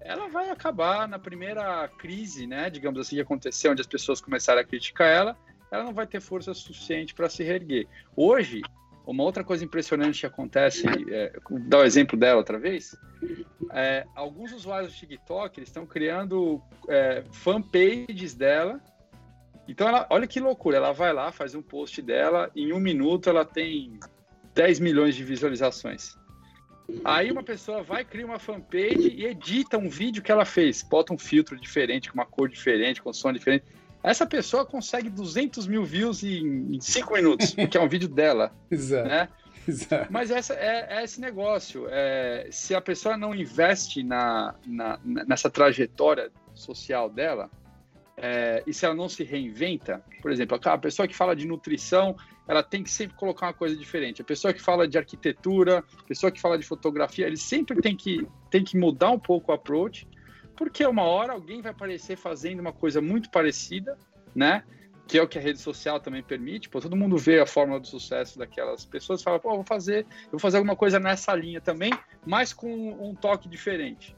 Ela 0.00 0.28
vai 0.28 0.50
acabar 0.50 1.06
na 1.06 1.16
primeira 1.16 1.86
crise, 1.96 2.44
né? 2.44 2.70
Digamos 2.70 2.98
assim, 2.98 3.16
que 3.16 3.22
aconteceu, 3.22 3.70
onde 3.70 3.82
as 3.82 3.86
pessoas 3.86 4.20
começaram 4.20 4.60
a 4.60 4.64
criticar 4.64 5.06
ela, 5.06 5.36
ela 5.70 5.84
não 5.84 5.94
vai 5.94 6.08
ter 6.08 6.20
força 6.20 6.52
suficiente 6.54 7.14
para 7.14 7.28
se 7.28 7.44
reerguer. 7.44 7.86
Hoje, 8.16 8.62
uma 9.10 9.24
outra 9.24 9.44
coisa 9.44 9.64
impressionante 9.64 10.20
que 10.20 10.26
acontece, 10.26 10.86
é, 11.10 11.32
dar 11.68 11.78
o 11.78 11.84
exemplo 11.84 12.18
dela 12.18 12.38
outra 12.38 12.58
vez, 12.58 12.96
é, 13.72 14.06
alguns 14.14 14.52
usuários 14.52 14.92
do 14.92 14.98
TikTok 14.98 15.60
estão 15.60 15.86
criando 15.86 16.60
é, 16.88 17.24
fanpages 17.30 18.34
dela 18.34 18.80
então, 19.70 19.86
ela, 19.86 20.04
olha 20.10 20.26
que 20.26 20.40
loucura, 20.40 20.78
ela 20.78 20.90
vai 20.90 21.12
lá, 21.12 21.30
faz 21.30 21.54
um 21.54 21.62
post 21.62 22.02
dela, 22.02 22.50
em 22.56 22.72
um 22.72 22.80
minuto 22.80 23.30
ela 23.30 23.44
tem 23.44 24.00
10 24.52 24.80
milhões 24.80 25.14
de 25.14 25.22
visualizações. 25.22 26.18
Aí 27.04 27.30
uma 27.30 27.44
pessoa 27.44 27.80
vai, 27.80 28.04
cria 28.04 28.26
uma 28.26 28.40
fanpage 28.40 29.14
e 29.14 29.24
edita 29.24 29.78
um 29.78 29.88
vídeo 29.88 30.24
que 30.24 30.32
ela 30.32 30.44
fez, 30.44 30.82
bota 30.82 31.14
um 31.14 31.18
filtro 31.18 31.56
diferente, 31.56 32.10
com 32.10 32.14
uma 32.18 32.26
cor 32.26 32.48
diferente, 32.48 33.00
com 33.00 33.12
som 33.12 33.32
diferente. 33.32 33.64
Essa 34.02 34.26
pessoa 34.26 34.64
consegue 34.64 35.10
200 35.10 35.66
mil 35.66 35.84
views 35.84 36.22
em 36.22 36.80
5 36.80 37.12
minutos, 37.12 37.52
porque 37.54 37.76
é 37.76 37.80
um 37.80 37.88
vídeo 37.88 38.08
dela. 38.08 38.52
Exato. 38.70 39.08
Né? 39.08 39.28
Exato. 39.68 40.10
Mas 40.10 40.30
essa 40.30 40.54
é, 40.54 40.86
é 40.98 41.04
esse 41.04 41.20
negócio. 41.20 41.86
É, 41.90 42.48
se 42.50 42.74
a 42.74 42.80
pessoa 42.80 43.16
não 43.16 43.34
investe 43.34 44.02
na, 44.02 44.54
na, 44.66 44.98
nessa 45.04 45.50
trajetória 45.50 46.32
social 46.54 47.10
dela, 47.10 47.50
é, 48.16 48.62
e 48.66 48.72
se 48.72 48.84
ela 48.84 48.94
não 48.94 49.08
se 49.08 49.24
reinventa, 49.24 50.02
por 50.20 50.30
exemplo, 50.30 50.58
a 50.62 50.78
pessoa 50.78 51.08
que 51.08 51.16
fala 51.16 51.34
de 51.34 51.46
nutrição, 51.46 52.16
ela 52.46 52.62
tem 52.62 52.82
que 52.82 52.90
sempre 52.90 53.16
colocar 53.16 53.46
uma 53.46 53.54
coisa 53.54 53.76
diferente. 53.76 54.20
A 54.20 54.24
pessoa 54.24 54.52
que 54.52 54.60
fala 54.60 54.86
de 54.86 54.98
arquitetura, 54.98 55.84
a 55.98 56.04
pessoa 56.04 56.30
que 56.30 56.40
fala 56.40 56.58
de 56.58 56.66
fotografia, 56.66 57.26
ele 57.26 57.36
sempre 57.36 57.80
tem 57.80 57.96
que, 57.96 58.26
tem 58.50 58.62
que 58.62 58.76
mudar 58.76 59.10
um 59.10 59.18
pouco 59.18 59.52
o 59.52 59.54
approach, 59.54 60.06
porque 60.60 60.84
uma 60.84 61.04
hora 61.04 61.32
alguém 61.32 61.62
vai 61.62 61.70
aparecer 61.70 62.18
fazendo 62.18 62.60
uma 62.60 62.70
coisa 62.70 63.00
muito 63.00 63.30
parecida, 63.30 63.96
né? 64.34 64.62
Que 65.08 65.16
é 65.16 65.22
o 65.22 65.26
que 65.26 65.38
a 65.38 65.40
rede 65.40 65.58
social 65.58 65.98
também 65.98 66.22
permite. 66.22 66.68
Pô, 66.68 66.82
todo 66.82 66.94
mundo 66.94 67.16
vê 67.16 67.40
a 67.40 67.46
fórmula 67.46 67.80
do 67.80 67.86
sucesso 67.86 68.38
daquelas 68.38 68.84
pessoas 68.84 69.22
e 69.22 69.24
fala, 69.24 69.40
pô, 69.40 69.54
vou 69.54 69.64
fazer, 69.64 70.04
vou 70.30 70.38
fazer 70.38 70.58
alguma 70.58 70.76
coisa 70.76 71.00
nessa 71.00 71.34
linha 71.34 71.62
também, 71.62 71.90
mas 72.26 72.52
com 72.52 72.68
um 72.68 73.14
toque 73.14 73.48
diferente. 73.48 74.14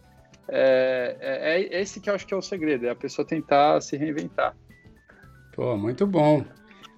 É, 0.48 1.16
é, 1.20 1.62
é, 1.62 1.80
esse 1.80 2.00
que 2.00 2.10
eu 2.10 2.14
acho 2.16 2.26
que 2.26 2.34
é 2.34 2.36
o 2.36 2.42
segredo, 2.42 2.86
é 2.86 2.90
a 2.90 2.96
pessoa 2.96 3.24
tentar 3.24 3.80
se 3.80 3.96
reinventar. 3.96 4.56
Pô, 5.54 5.76
muito 5.76 6.08
bom. 6.08 6.44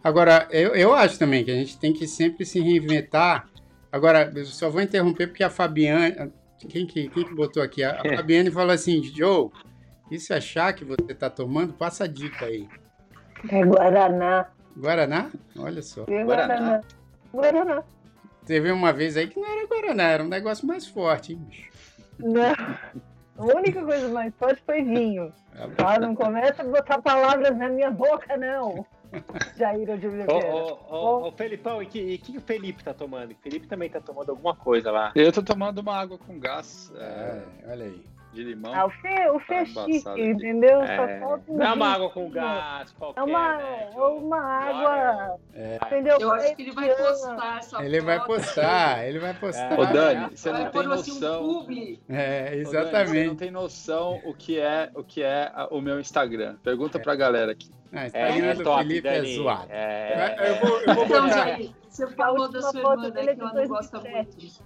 Agora, 0.03 0.49
eu, 0.51 0.75
eu 0.75 0.95
acho 0.95 1.19
também 1.19 1.45
que 1.45 1.51
a 1.51 1.55
gente 1.55 1.79
tem 1.79 1.93
que 1.93 2.07
sempre 2.07 2.47
se 2.47 2.61
reinventar. 2.61 3.47
Agora, 3.93 4.33
eu 4.35 4.47
só 4.47 4.71
vou 4.71 4.81
interromper 4.81 5.27
porque 5.27 5.45
a 5.45 5.51
Fabiane. 5.51 6.33
Quem 6.69 6.87
que, 6.87 7.09
quem 7.09 7.25
que 7.25 7.35
botou 7.35 7.63
aqui? 7.63 7.83
A, 7.83 8.01
a 8.01 8.17
Fabiane 8.17 8.51
falou 8.51 8.73
assim: 8.73 9.03
Joe, 9.03 9.51
e 10.11 10.19
se 10.19 10.33
achar 10.33 10.73
que 10.73 10.85
você 10.85 11.13
está 11.13 11.31
tomando, 11.31 11.73
passa 11.73 12.05
a 12.05 12.07
dica 12.07 12.47
aí. 12.47 12.69
É 13.49 13.65
Guaraná. 13.65 14.47
Guaraná? 14.77 15.31
Olha 15.59 15.83
só. 15.83 16.05
É 16.09 16.25
Guaraná. 16.25 16.81
Guaraná. 17.33 17.83
Teve 18.47 18.71
uma 18.71 18.93
vez 18.93 19.17
aí 19.17 19.29
que 19.29 19.41
não 19.41 19.49
era 19.49 19.67
Guaraná, 19.67 20.05
era 20.05 20.23
um 20.23 20.29
negócio 20.29 20.67
mais 20.67 20.87
forte, 20.87 21.33
hein, 21.33 21.39
bicho? 21.49 21.71
Não. 22.19 22.55
A 23.37 23.57
única 23.57 23.83
coisa 23.83 24.09
mais 24.09 24.33
forte 24.37 24.63
foi 24.65 24.83
vinho. 24.83 25.33
Tá? 25.77 25.99
Não 25.99 26.15
começa 26.15 26.63
a 26.63 26.65
botar 26.65 27.01
palavras 27.01 27.57
na 27.57 27.69
minha 27.69 27.91
boca, 27.91 28.37
não. 28.37 28.87
Jair 29.57 29.85
de 29.87 29.93
Oliveira. 29.93 30.33
Ô, 30.33 30.39
ô, 30.39 30.79
ô, 31.25 31.29
ô, 31.29 31.33
Felipão, 31.33 31.83
e 31.83 31.87
que, 31.87 32.19
que 32.19 32.37
o 32.37 32.41
Felipe 32.41 32.83
tá 32.83 32.93
tomando? 32.95 33.33
O 33.33 33.37
Felipe 33.37 33.67
também 33.67 33.89
tá 33.91 34.01
tomando 34.01 34.31
alguma 34.31 34.55
coisa 34.55 34.91
lá. 34.91 35.13
Eu 35.15 35.33
tô 35.33 35.43
tomando 35.43 35.79
uma 35.79 35.97
água 35.97 36.19
com 36.19 36.39
gás 36.39 36.93
é, 36.97 37.03
É, 37.67 37.71
olha 37.71 37.85
aí. 37.87 38.03
de 38.33 38.43
limão. 38.43 38.75
Ah, 38.75 38.87
o 38.87 38.91
Fê, 38.91 39.31
o 39.31 39.39
Fê 39.39 39.55
é 39.55 39.59
Tá 39.61 39.65
chique, 39.67 39.91
embaçado 39.93 40.17
aqui. 40.17 40.27
entendeu? 40.27 40.83
É, 40.83 40.97
Só 40.97 41.19
falta 41.29 41.53
um 41.53 41.57
não 41.57 41.67
é 41.67 41.73
uma 41.73 41.89
água 41.89 42.11
com 42.11 42.29
gás 42.31 42.91
qualquer, 42.93 43.21
É 43.21 43.23
uma, 43.23 43.57
né, 43.57 43.91
é 43.95 43.97
uma 44.01 44.41
água, 44.41 45.41
É. 45.55 45.79
entendeu? 45.87 46.19
Eu 46.21 46.33
acho 46.33 46.57
que 46.57 46.63
ele 46.63 46.73
vai 46.73 46.89
postar 46.97 47.59
essa 47.59 47.85
Ele 47.85 48.01
vai 48.01 48.25
postar, 48.27 49.07
ele 49.07 49.19
vai 49.21 49.35
postar. 49.35 49.79
Ô, 49.79 49.85
É, 49.85 49.93
Dani, 49.93 50.37
você 50.37 50.51
não 50.51 50.69
tem 50.71 50.81
assim 50.93 51.13
um 51.13 51.15
noção. 51.15 51.43
publi. 51.45 52.03
É, 52.09 52.15
Ô, 52.15 52.51
Dani, 52.51 52.65
você 52.65 52.73
não 52.77 52.81
exatamente. 52.83 53.37
tem 53.37 53.51
noção 53.53 54.21
o 54.25 54.35
que 54.35 54.59
é 54.59 54.91
o 54.97 55.05
que 55.05 55.23
é 55.23 55.53
o 55.71 55.81
meu 55.81 56.01
Instagram. 56.01 56.57
Pergunta 56.63 56.99
pra 56.99 57.15
galera 57.15 57.53
aqui. 57.53 57.71
Ah, 57.95 58.05
É, 58.05 58.07
Instagram 58.07 58.47
é 58.47 58.55
do 58.55 58.65
top, 58.65 58.83
Felipe 58.83 59.01
Dani. 59.03 59.33
é 59.33 59.35
zoado. 59.37 59.69
É, 59.71 60.51
Eu 60.51 60.61
vou, 60.67 60.81
eu 60.81 60.95
vou 60.95 61.05
Então. 61.05 61.29
Jair, 61.29 61.71
você 61.89 62.07
falou 62.09 62.49
da 62.51 62.63
sua 62.63 62.81
irmã, 62.81 63.09
né, 63.11 63.25
é 63.25 63.35
que 63.35 63.41
ela 63.41 63.55
não 63.55 63.69
gosta 63.69 63.99
2007. 64.01 64.37
muito 64.37 64.65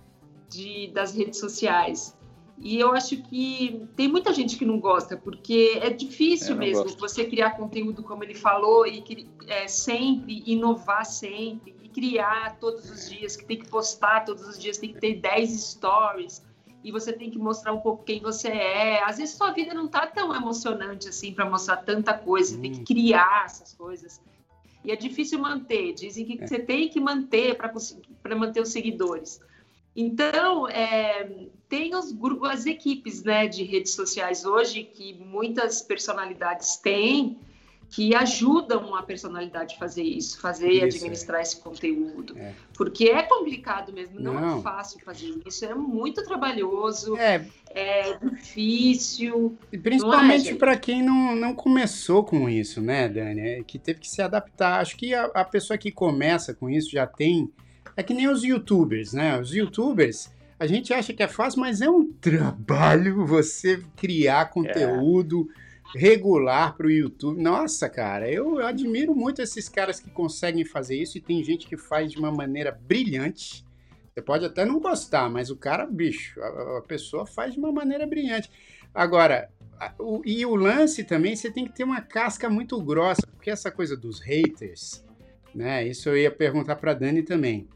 de, 0.49 0.91
das 0.93 1.14
redes 1.14 1.39
sociais. 1.39 2.16
E 2.61 2.81
eu 2.81 2.93
acho 2.93 3.22
que 3.22 3.87
tem 3.95 4.09
muita 4.09 4.33
gente 4.33 4.57
que 4.57 4.64
não 4.64 4.81
gosta, 4.81 5.16
porque 5.16 5.79
é 5.81 5.91
difícil 5.91 6.57
mesmo 6.57 6.85
gosto. 6.85 6.99
você 6.99 7.24
criar 7.24 7.51
conteúdo, 7.51 8.03
como 8.03 8.24
ele 8.24 8.35
falou, 8.35 8.85
e 8.85 9.05
é, 9.47 9.68
sempre, 9.68 10.43
inovar 10.45 11.05
sempre, 11.07 11.76
e 11.83 11.89
criar 11.89 12.59
todos 12.59 12.91
os 12.91 13.09
dias, 13.09 13.37
que 13.37 13.45
tem 13.45 13.59
que 13.59 13.68
postar 13.68 14.24
todos 14.24 14.45
os 14.49 14.59
dias, 14.59 14.76
tem 14.76 14.93
que 14.93 14.99
ter 14.99 15.20
10 15.20 15.51
stories, 15.51 16.45
e 16.89 16.93
você 16.93 17.12
tem 17.12 17.30
que 17.30 17.39
mostrar 17.39 17.72
um 17.72 17.80
pouco 17.80 18.03
quem 18.03 18.20
você 18.20 18.49
é. 18.49 19.05
Às 19.05 19.18
vezes 19.18 19.36
sua 19.36 19.53
vida 19.53 19.74
não 19.74 19.89
tá 19.89 20.07
tão 20.07 20.34
emocionante 20.34 21.09
assim 21.09 21.34
para 21.34 21.49
mostrar 21.49 21.76
tanta 21.78 22.14
coisa, 22.14 22.55
você 22.55 22.61
tem 22.61 22.72
que 22.72 22.80
Hum. 22.80 22.84
criar 22.84 23.45
essas 23.45 23.74
coisas. 23.74 24.20
E 24.82 24.91
é 24.91 24.97
difícil 24.97 25.39
manter. 25.39 25.93
Dizem 25.93 26.24
que 26.24 26.47
você 26.47 26.59
tem 26.59 26.89
que 26.89 26.99
manter 26.99 27.57
para 27.57 28.36
manter 28.36 28.62
os 28.62 28.70
seguidores. 28.70 29.39
Então, 29.95 30.68
é, 30.68 31.49
tem 31.68 31.95
os 31.95 32.12
grupos, 32.12 32.49
as 32.49 32.64
equipes 32.64 33.22
né, 33.22 33.47
de 33.47 33.64
redes 33.64 33.93
sociais 33.93 34.45
hoje 34.47 34.84
que 34.84 35.12
muitas 35.14 35.82
personalidades 35.82 36.76
têm 36.76 37.36
que 37.91 38.14
ajudam 38.14 38.95
a 38.95 39.03
personalidade 39.03 39.74
a 39.74 39.78
fazer 39.78 40.03
isso, 40.03 40.39
fazer 40.41 40.68
e 40.68 40.86
Isso, 40.86 40.99
administrar 40.99 41.41
esse 41.41 41.57
conteúdo. 41.57 42.36
É. 42.36 42.53
Porque 42.76 43.05
é 43.05 43.22
complicado 43.22 43.93
mesmo, 43.93 44.20
não, 44.20 44.34
Não. 44.34 44.59
é 44.59 44.62
fácil 44.62 45.01
fazer 45.05 45.34
isso, 45.47 45.64
é 45.64 45.74
muito 45.74 46.22
trabalhoso, 46.22 47.16
É, 47.16 47.47
é 47.70 48.18
difícil. 48.18 49.57
E 49.72 49.78
Principalmente 49.78 50.45
gente? 50.45 50.59
para 50.59 50.76
quem 50.76 51.03
não, 51.03 51.34
não 51.34 51.55
começou 51.55 52.22
com 52.24 52.49
isso, 52.49 52.80
né, 52.80 53.09
Dani? 53.09 53.41
É, 53.41 53.62
Que 53.62 53.78
teve 53.78 54.01
que 54.01 54.09
se 54.09 54.20
adaptar. 54.20 54.80
Acho 54.80 54.97
que 54.97 55.14
a, 55.14 55.24
a 55.26 55.45
pessoa 55.45 55.78
que 55.78 55.91
começa 55.91 56.55
com 56.55 56.68
isso 56.68 56.91
já 56.91 57.07
tem. 57.07 57.51
É 57.97 58.03
que 58.03 58.14
nem 58.14 58.28
os 58.28 58.45
youtubers, 58.45 59.12
né? 59.12 59.41
Os 59.41 59.53
youtubers, 59.53 60.30
a 60.59 60.66
gente 60.66 60.93
acha 60.93 61.12
que 61.12 61.22
é 61.22 61.28
fácil, 61.28 61.61
mas 61.61 61.80
é 61.80 61.89
um 61.91 62.05
trabalho 62.20 63.26
você 63.26 63.82
criar 63.97 64.51
conteúdo 64.51 65.49
regular 65.95 66.76
para 66.76 66.86
o 66.86 66.91
YouTube. 66.91 67.41
Nossa, 67.41 67.89
cara, 67.89 68.30
eu, 68.30 68.59
eu 68.61 68.66
admiro 68.66 69.14
muito 69.14 69.41
esses 69.43 69.68
caras 69.68 69.99
que 70.01 70.11
conseguem 70.11 70.64
fazer 70.64 70.97
isso 70.97 71.16
e 71.18 71.20
tem 71.20 71.43
gente 71.43 71.66
que 71.66 71.76
faz 71.76 72.12
de 72.12 72.18
uma 72.18 72.30
maneira 72.30 72.70
brilhante. 72.72 73.64
Você 74.12 74.22
pode 74.22 74.45
até 74.45 74.64
não 74.64 74.80
gostar, 74.80 75.30
mas 75.30 75.51
o 75.51 75.57
cara, 75.57 75.86
bicho, 75.86 76.41
a, 76.41 76.78
a 76.78 76.82
pessoa 76.82 77.26
faz 77.26 77.55
de 77.55 77.59
uma 77.59 77.72
maneira 77.72 78.07
brilhante. 78.07 78.51
Agora, 78.95 79.49
a- 79.78 79.95
o- 79.99 80.22
e 80.24 80.45
o 80.45 80.55
lance 80.57 81.05
também, 81.05 81.36
você 81.36 81.51
tem 81.51 81.64
que 81.66 81.72
ter 81.74 81.84
uma 81.84 82.01
casca 82.01 82.49
muito 82.51 82.80
grossa, 82.82 83.22
porque 83.32 83.51
essa 83.51 83.70
coisa 83.70 83.97
dos 83.97 84.20
haters, 84.20 85.05
né? 85.55 85.86
Isso 85.86 86.09
eu 86.09 86.16
ia 86.18 86.30
perguntar 86.30 86.76
para 86.76 86.95
Dani 86.95 87.22
também. 87.22 87.68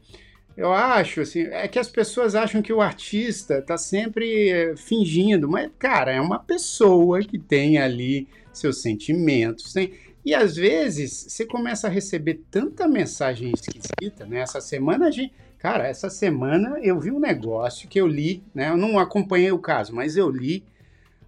Eu 0.55 0.71
acho, 0.71 1.21
assim, 1.21 1.41
é 1.41 1.67
que 1.67 1.79
as 1.79 1.89
pessoas 1.89 2.35
acham 2.35 2.61
que 2.61 2.71
o 2.71 2.81
artista 2.81 3.61
tá 3.61 3.75
sempre 3.75 4.49
eh, 4.49 4.75
fingindo, 4.75 5.49
mas, 5.49 5.71
cara, 5.79 6.11
é 6.11 6.21
uma 6.21 6.37
pessoa 6.37 7.21
que 7.21 7.39
tem 7.39 7.79
ali 7.79 8.27
seus 8.51 8.81
sentimentos, 8.81 9.73
tem. 9.73 9.93
E 10.23 10.33
às 10.33 10.55
vezes 10.55 11.25
você 11.27 11.45
começa 11.45 11.87
a 11.87 11.89
receber 11.89 12.41
tanta 12.49 12.87
mensagem 12.87 13.51
esquisita, 13.51 14.25
né? 14.25 14.39
Essa 14.39 14.61
semana 14.61 15.07
a 15.07 15.11
gente. 15.11 15.33
Cara, 15.57 15.87
essa 15.87 16.09
semana 16.09 16.77
eu 16.81 16.99
vi 16.99 17.09
um 17.09 17.19
negócio 17.19 17.89
que 17.89 17.99
eu 17.99 18.07
li, 18.07 18.43
né? 18.53 18.69
Eu 18.69 18.77
não 18.77 18.99
acompanhei 18.99 19.51
o 19.51 19.59
caso, 19.59 19.93
mas 19.93 20.15
eu 20.15 20.29
li 20.29 20.63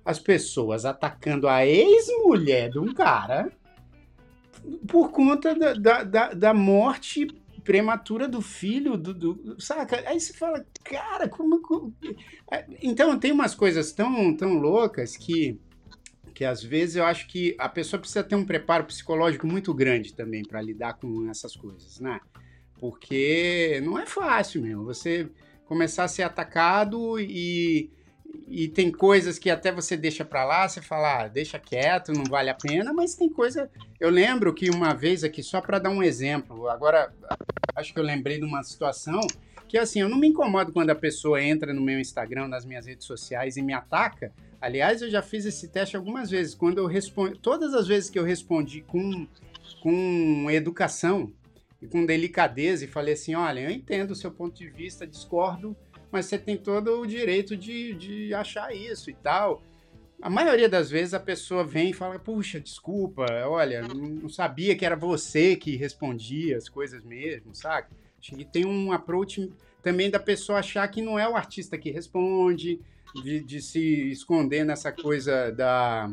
as 0.03 0.19
pessoas 0.19 0.85
atacando 0.85 1.47
a 1.47 1.65
ex-mulher 1.65 2.69
de 2.69 2.79
um 2.79 2.93
cara 2.93 3.51
por 4.87 5.09
conta 5.11 5.55
da, 5.55 5.73
da, 5.73 6.03
da, 6.03 6.33
da 6.33 6.53
morte 6.53 7.27
prematura 7.65 8.27
do 8.29 8.41
filho, 8.41 8.95
do, 8.95 9.13
do- 9.13 9.59
saca? 9.61 10.01
Aí 10.07 10.19
você 10.19 10.31
fala, 10.33 10.65
cara, 10.83 11.27
como, 11.27 11.61
como- 11.61 11.93
É, 12.51 12.65
Então, 12.81 13.19
tem 13.19 13.31
umas 13.33 13.53
coisas 13.55 13.91
tão, 13.91 14.33
tão 14.37 14.53
loucas 14.53 15.17
que, 15.17 15.59
que 16.33 16.45
às 16.45 16.63
vezes 16.63 16.95
eu 16.95 17.05
acho 17.05 17.27
que 17.27 17.55
a 17.59 17.67
pessoa 17.67 17.99
precisa 17.99 18.23
ter 18.23 18.35
um 18.35 18.45
preparo 18.45 18.85
psicológico 18.85 19.47
muito 19.47 19.73
grande 19.73 20.13
também 20.13 20.43
para 20.43 20.61
lidar 20.61 20.93
com 20.93 21.29
essas 21.29 21.55
coisas, 21.55 21.99
né? 21.99 22.21
Porque 22.79 23.81
não 23.83 23.97
é 23.97 24.05
fácil 24.05 24.61
mesmo. 24.61 24.85
Você 24.85 25.29
começar 25.65 26.03
a 26.03 26.07
ser 26.07 26.23
atacado 26.23 27.19
e, 27.19 27.89
e 28.47 28.67
tem 28.67 28.91
coisas 28.91 29.37
que 29.39 29.49
até 29.49 29.71
você 29.71 29.95
deixa 29.95 30.25
para 30.25 30.43
lá, 30.43 30.67
você 30.67 30.81
fala, 30.81 31.23
ah, 31.23 31.27
deixa 31.27 31.59
quieto, 31.59 32.11
não 32.11 32.23
vale 32.23 32.49
a 32.49 32.55
pena, 32.55 32.93
mas 32.93 33.15
tem 33.15 33.29
coisa. 33.29 33.69
Eu 33.99 34.09
lembro 34.09 34.53
que 34.53 34.69
uma 34.69 34.93
vez 34.93 35.23
aqui, 35.23 35.43
só 35.43 35.61
para 35.61 35.79
dar 35.79 35.89
um 35.89 36.01
exemplo, 36.01 36.67
agora 36.69 37.13
acho 37.75 37.93
que 37.93 37.99
eu 37.99 38.03
lembrei 38.03 38.37
de 38.37 38.45
uma 38.45 38.63
situação 38.63 39.21
que 39.67 39.77
assim, 39.77 39.99
eu 39.99 40.09
não 40.09 40.17
me 40.17 40.27
incomodo 40.27 40.71
quando 40.71 40.91
a 40.91 40.95
pessoa 40.95 41.41
entra 41.41 41.73
no 41.73 41.81
meu 41.81 41.99
Instagram, 41.99 42.47
nas 42.47 42.65
minhas 42.65 42.85
redes 42.85 43.05
sociais 43.05 43.57
e 43.57 43.61
me 43.61 43.73
ataca. 43.73 44.31
Aliás, 44.61 45.01
eu 45.01 45.09
já 45.09 45.21
fiz 45.21 45.45
esse 45.45 45.67
teste 45.67 45.95
algumas 45.95 46.29
vezes. 46.29 46.55
Quando 46.55 46.77
eu 46.77 46.85
respondo, 46.85 47.37
todas 47.37 47.73
as 47.73 47.87
vezes 47.87 48.09
que 48.09 48.17
eu 48.17 48.23
respondi 48.23 48.81
com, 48.81 49.27
com 49.81 50.49
educação 50.49 51.31
e 51.81 51.87
com 51.87 52.05
delicadeza 52.05 52.85
e 52.85 52.87
falei 52.87 53.15
assim, 53.15 53.35
olha, 53.35 53.59
eu 53.59 53.69
entendo 53.69 54.11
o 54.11 54.15
seu 54.15 54.31
ponto 54.31 54.55
de 54.55 54.69
vista, 54.69 55.05
discordo, 55.05 55.75
mas 56.11 56.25
você 56.25 56.37
tem 56.37 56.57
todo 56.57 56.99
o 56.99 57.05
direito 57.05 57.55
de, 57.55 57.93
de 57.93 58.33
achar 58.33 58.73
isso 58.75 59.09
e 59.09 59.13
tal. 59.13 59.61
A 60.21 60.29
maioria 60.29 60.69
das 60.69 60.89
vezes 60.89 61.13
a 61.13 61.19
pessoa 61.19 61.63
vem 61.63 61.89
e 61.89 61.93
fala, 61.93 62.17
puxa, 62.17 62.59
desculpa, 62.59 63.25
olha, 63.45 63.81
não 63.81 63.95
não 63.95 64.29
sabia 64.29 64.75
que 64.75 64.85
era 64.85 64.95
você 64.95 65.55
que 65.55 65.75
respondia 65.75 66.57
as 66.57 66.69
coisas 66.69 67.03
mesmo, 67.03 67.53
sabe? 67.53 67.87
Que 68.21 68.45
tem 68.45 68.65
um 68.65 68.91
approach 68.91 69.51
também 69.83 70.09
da 70.09 70.19
pessoa 70.19 70.59
achar 70.59 70.87
que 70.87 71.01
não 71.01 71.19
é 71.19 71.27
o 71.29 71.35
artista 71.35 71.77
que 71.77 71.91
responde, 71.91 72.79
de, 73.21 73.39
de 73.39 73.61
se 73.61 74.11
esconder 74.11 74.65
nessa 74.65 74.91
coisa 74.91 75.51
da. 75.51 76.09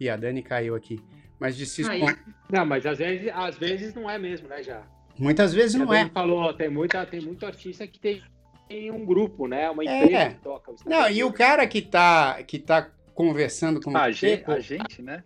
Ih, 0.00 0.08
a 0.08 0.16
Dani 0.16 0.42
caiu 0.42 0.74
aqui. 0.74 1.00
Mas 1.38 1.56
de 1.56 1.64
se 1.64 1.82
esconder. 1.82 2.18
Não, 2.50 2.66
mas 2.66 2.84
às 2.84 2.98
vezes, 2.98 3.30
às 3.32 3.56
vezes 3.56 3.94
não 3.94 4.10
é 4.10 4.18
mesmo, 4.18 4.48
né, 4.48 4.62
já? 4.62 4.82
Muitas 5.18 5.52
vezes 5.52 5.76
não 5.76 5.90
A 5.90 5.96
é. 5.96 5.98
Dani 6.00 6.10
falou, 6.10 6.52
tem, 6.54 6.68
muita, 6.68 7.04
tem 7.06 7.20
muito 7.20 7.44
artista 7.46 7.86
que 7.86 7.98
tem, 7.98 8.22
tem 8.68 8.90
um 8.90 9.04
grupo, 9.04 9.46
né? 9.46 9.68
Uma 9.70 9.84
É. 9.84 10.04
empresa 10.04 10.30
que 10.30 10.40
toca. 10.42 10.72
Não, 10.86 11.10
e 11.10 11.24
o 11.24 11.32
cara 11.32 11.66
que 11.66 11.80
tá, 11.82 12.42
que 12.42 12.58
tá 12.58 12.90
conversando 13.14 13.80
com 13.80 13.96
Ah, 13.96 14.04
a, 14.04 14.12
você. 14.12 14.30
gente, 14.30 14.44
pô, 14.44 14.52
a 14.52 14.60
gente, 14.60 15.02
né? 15.02 15.24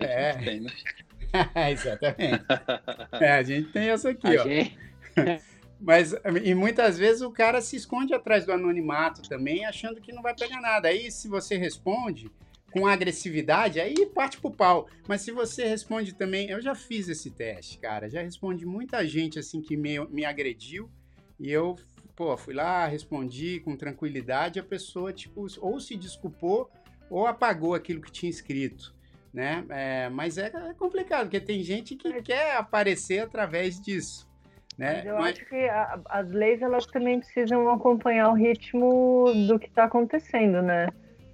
A 0.00 0.04
gente 0.04 0.12
É. 0.12 0.32
tem, 0.44 0.60
né? 0.60 0.70
Exatamente. 1.70 2.44
É, 3.20 3.32
a 3.32 3.42
gente 3.42 3.68
tem 3.72 3.88
essa 3.90 4.10
aqui, 4.10 4.36
A 4.36 4.42
ó. 4.42 4.44
gente- 4.48 4.78
Mas, 5.80 6.12
e 6.42 6.54
muitas 6.56 6.98
vezes 6.98 7.22
o 7.22 7.30
cara 7.30 7.60
se 7.60 7.76
esconde 7.76 8.12
atrás 8.12 8.44
do 8.44 8.50
anonimato 8.52 9.22
também, 9.28 9.64
achando 9.64 10.00
que 10.00 10.12
não 10.12 10.22
vai 10.22 10.34
pegar 10.34 10.60
nada. 10.60 10.88
Aí, 10.88 11.08
se 11.08 11.28
você 11.28 11.56
responde 11.56 12.28
com 12.72 12.84
agressividade, 12.84 13.78
aí 13.80 13.94
parte 14.06 14.38
pro 14.40 14.50
pau. 14.50 14.88
Mas 15.06 15.20
se 15.22 15.30
você 15.30 15.64
responde 15.66 16.14
também, 16.14 16.50
eu 16.50 16.60
já 16.60 16.74
fiz 16.74 17.08
esse 17.08 17.30
teste, 17.30 17.78
cara. 17.78 18.10
Já 18.10 18.22
respondi 18.22 18.66
muita 18.66 19.06
gente 19.06 19.38
assim 19.38 19.60
que 19.62 19.76
me, 19.76 20.00
me 20.08 20.24
agrediu 20.24 20.90
e 21.38 21.48
eu, 21.50 21.76
pô, 22.18 22.36
fui 22.36 22.52
lá, 22.52 22.84
respondi 22.86 23.60
com 23.60 23.76
tranquilidade. 23.76 24.58
A 24.58 24.62
pessoa, 24.64 25.12
tipo, 25.12 25.46
ou 25.60 25.78
se 25.78 25.96
desculpou 25.96 26.68
ou 27.08 27.28
apagou 27.28 27.76
aquilo 27.76 28.02
que 28.02 28.10
tinha 28.10 28.28
escrito. 28.28 28.92
Né? 29.32 29.64
É, 29.68 30.08
mas 30.08 30.36
é, 30.36 30.46
é 30.48 30.74
complicado, 30.74 31.26
porque 31.26 31.38
tem 31.38 31.62
gente 31.62 31.94
que 31.94 32.20
quer 32.22 32.56
aparecer 32.56 33.20
através 33.20 33.80
disso. 33.80 34.28
Né? 34.76 34.94
Mas 34.96 35.06
eu 35.06 35.14
Mas- 35.18 35.36
acho 35.38 35.48
que 35.48 35.68
a- 35.68 36.00
as 36.08 36.32
leis 36.32 36.60
elas 36.60 36.86
também 36.86 37.20
precisam 37.20 37.70
acompanhar 37.70 38.30
o 38.30 38.34
ritmo 38.34 39.26
do 39.46 39.56
que 39.58 39.66
está 39.66 39.84
acontecendo, 39.84 40.60
né? 40.60 40.88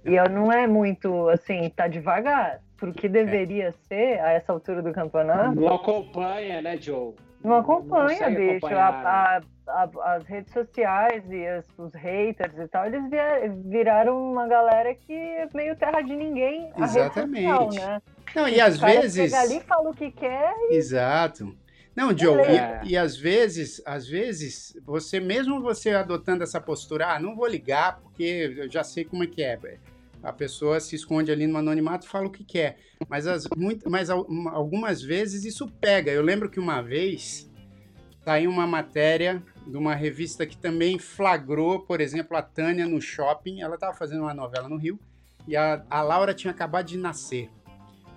E 0.05 0.13
eu- 0.15 0.29
não 0.29 0.51
é 0.51 0.67
muito 0.67 1.29
assim, 1.29 1.67
tá 1.75 1.87
devagar. 1.87 2.61
Pro 2.77 2.91
que 2.93 3.07
deveria 3.07 3.73
ser 3.87 4.19
a 4.19 4.33
essa 4.33 4.51
altura 4.51 4.81
do 4.83 4.91
campeonato. 4.91 5.55
Não 5.55 5.73
acompanha, 5.73 6.61
né, 6.61 6.77
Joe? 6.77 7.15
Não 7.43 7.55
acompanha, 7.55 8.29
não 8.29 8.35
bicho. 8.35 8.65
A, 8.67 8.69
né? 8.69 8.75
a, 8.75 9.37
a, 9.37 9.41
as 9.67 10.25
redes 10.25 10.53
sociais 10.53 11.23
e 11.29 11.45
as, 11.45 11.65
os 11.77 11.93
haters 11.93 12.57
e 12.57 12.67
tal, 12.67 12.85
eles 12.85 13.03
viraram 13.65 14.31
uma 14.31 14.47
galera 14.47 14.93
que 14.93 15.13
é 15.13 15.47
meio 15.53 15.75
terra 15.75 16.01
de 16.01 16.15
ninguém. 16.15 16.71
Exatamente. 16.77 17.47
Social, 17.47 17.73
né? 17.73 18.01
Não, 18.35 18.47
e 18.47 18.59
às 18.59 18.77
vezes. 18.77 19.31
Chega 19.31 19.41
ali, 19.41 19.59
fala 19.61 19.89
o 19.89 19.93
que 19.93 20.11
quer. 20.11 20.53
E... 20.69 20.75
Exato. 20.75 21.55
Não, 21.95 22.15
Joe, 22.15 22.41
é. 22.41 22.81
e, 22.83 22.89
e, 22.89 22.97
às 22.97 23.15
vezes, 23.15 23.81
às 23.85 24.05
vezes, 24.05 24.77
você 24.85 25.17
mesmo 25.17 25.61
você 25.61 25.91
adotando 25.91 26.43
essa 26.43 26.59
postura, 26.59 27.13
ah, 27.13 27.19
não 27.19 27.35
vou 27.35 27.47
ligar 27.47 28.01
porque 28.01 28.53
eu 28.57 28.69
já 28.69 28.83
sei 28.83 29.05
como 29.05 29.23
é 29.23 29.27
que 29.27 29.41
é. 29.41 29.57
A 30.21 30.33
pessoa 30.33 30.79
se 30.79 30.95
esconde 30.95 31.31
ali 31.31 31.47
no 31.47 31.57
anonimato 31.57 32.05
e 32.05 32.09
fala 32.09 32.27
o 32.27 32.31
que 32.31 32.43
quer. 32.43 32.77
Mas, 33.07 33.27
as, 33.27 33.47
muito, 33.55 33.89
mas 33.89 34.09
algumas 34.09 35.01
vezes 35.01 35.45
isso 35.45 35.67
pega. 35.79 36.11
Eu 36.11 36.21
lembro 36.21 36.49
que 36.49 36.59
uma 36.59 36.81
vez 36.81 37.49
saiu 38.25 38.49
uma 38.49 38.65
matéria 38.65 39.41
de 39.67 39.77
uma 39.77 39.93
revista 39.93 40.47
que 40.47 40.57
também 40.57 40.97
flagrou, 40.97 41.81
por 41.81 42.01
exemplo, 42.01 42.35
a 42.35 42.41
Tânia 42.41 42.87
no 42.87 42.99
shopping. 42.99 43.61
Ela 43.61 43.75
estava 43.75 43.95
fazendo 43.95 44.21
uma 44.21 44.33
novela 44.33 44.67
no 44.67 44.77
Rio 44.77 44.99
e 45.47 45.55
a, 45.55 45.85
a 45.87 46.01
Laura 46.01 46.33
tinha 46.33 46.49
acabado 46.49 46.87
de 46.87 46.97
nascer. 46.97 47.51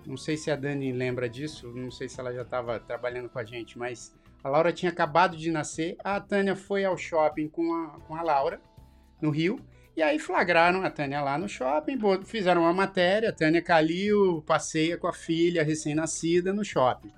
Não 0.06 0.16
sei 0.16 0.38
se 0.38 0.50
a 0.50 0.56
Dani 0.56 0.90
lembra 0.92 1.28
disso, 1.28 1.70
não 1.74 1.90
sei 1.90 2.08
se 2.08 2.18
ela 2.18 2.32
já 2.32 2.40
estava 2.40 2.80
trabalhando 2.80 3.28
com 3.28 3.38
a 3.38 3.44
gente, 3.44 3.78
mas 3.78 4.14
a 4.42 4.48
Laura 4.48 4.72
tinha 4.72 4.90
acabado 4.90 5.36
de 5.36 5.50
nascer. 5.50 5.94
A 6.02 6.18
Tânia 6.18 6.56
foi 6.56 6.86
ao 6.86 6.96
shopping 6.96 7.46
com 7.46 7.74
a, 7.74 8.00
com 8.00 8.16
a 8.16 8.22
Laura, 8.22 8.58
no 9.20 9.28
Rio, 9.28 9.60
e 9.94 10.00
aí 10.00 10.18
flagraram 10.18 10.82
a 10.82 10.90
Tânia 10.90 11.20
lá 11.20 11.36
no 11.36 11.48
shopping, 11.48 11.98
fizeram 12.24 12.62
uma 12.62 12.72
matéria, 12.72 13.28
a 13.28 13.32
Tânia 13.32 13.60
Calil 13.60 14.42
passeia 14.46 14.96
com 14.96 15.06
a 15.06 15.12
filha 15.12 15.62
recém-nascida 15.62 16.50
no 16.50 16.64
shopping. 16.64 17.12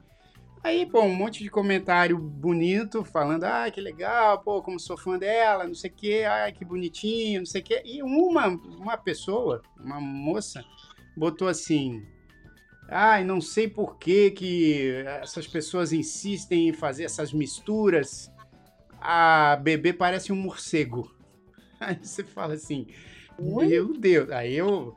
Aí, 0.62 0.84
pô, 0.84 1.02
um 1.02 1.14
monte 1.14 1.42
de 1.42 1.48
comentário 1.48 2.18
bonito, 2.18 3.02
falando, 3.04 3.44
ah, 3.44 3.70
que 3.70 3.80
legal, 3.80 4.40
pô, 4.40 4.62
como 4.62 4.78
sou 4.78 4.96
fã 4.96 5.18
dela, 5.18 5.66
não 5.66 5.74
sei 5.74 5.90
o 5.90 5.94
quê, 5.94 6.24
ah, 6.28 6.52
que 6.52 6.64
bonitinho, 6.64 7.40
não 7.40 7.46
sei 7.46 7.62
o 7.62 7.64
quê. 7.64 7.82
E 7.84 8.02
uma, 8.02 8.48
uma 8.48 8.96
pessoa, 8.96 9.62
uma 9.78 10.00
moça, 10.00 10.62
botou 11.16 11.48
assim, 11.48 12.06
Ai, 12.92 13.22
não 13.22 13.40
sei 13.40 13.68
por 13.68 13.98
que, 13.98 14.32
que 14.32 14.90
essas 15.22 15.46
pessoas 15.46 15.92
insistem 15.92 16.68
em 16.68 16.72
fazer 16.72 17.04
essas 17.04 17.32
misturas. 17.32 18.32
A 19.00 19.56
bebê 19.62 19.92
parece 19.92 20.32
um 20.32 20.36
morcego. 20.36 21.14
Aí 21.78 21.96
você 22.02 22.24
fala 22.24 22.54
assim, 22.54 22.88
Oi? 23.38 23.68
meu 23.68 23.96
Deus. 23.96 24.28
Aí 24.32 24.56
eu, 24.56 24.92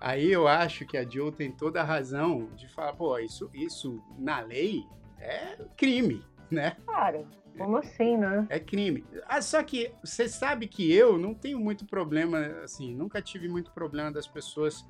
aí 0.00 0.30
eu 0.30 0.48
acho 0.48 0.84
que 0.84 0.96
a 0.96 1.08
Joe 1.08 1.30
tem 1.30 1.52
toda 1.52 1.80
a 1.80 1.84
razão 1.84 2.50
de 2.56 2.66
falar, 2.66 2.94
pô, 2.94 3.16
isso, 3.20 3.48
isso 3.54 4.02
na 4.18 4.40
lei 4.40 4.84
é 5.18 5.56
crime, 5.76 6.24
né? 6.50 6.76
Cara, 6.86 7.24
como 7.56 7.78
assim, 7.78 8.16
né? 8.16 8.46
É 8.50 8.60
crime. 8.60 9.04
Ah, 9.26 9.40
só 9.40 9.62
que 9.62 9.92
você 10.04 10.28
sabe 10.28 10.66
que 10.66 10.92
eu 10.92 11.18
não 11.18 11.34
tenho 11.34 11.58
muito 11.58 11.86
problema, 11.86 12.38
assim, 12.62 12.94
nunca 12.94 13.22
tive 13.22 13.48
muito 13.48 13.70
problema 13.72 14.12
das 14.12 14.26
pessoas 14.26 14.84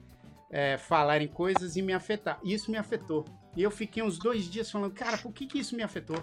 é, 0.50 0.76
falarem 0.76 1.28
coisas 1.28 1.76
e 1.76 1.82
me 1.82 1.92
afetar. 1.92 2.40
Isso 2.44 2.70
me 2.70 2.76
afetou. 2.76 3.24
E 3.56 3.62
eu 3.62 3.70
fiquei 3.70 4.02
uns 4.02 4.18
dois 4.18 4.44
dias 4.44 4.70
falando, 4.70 4.92
cara, 4.92 5.16
por 5.16 5.32
que, 5.32 5.46
que 5.46 5.58
isso 5.58 5.76
me 5.76 5.82
afetou? 5.82 6.22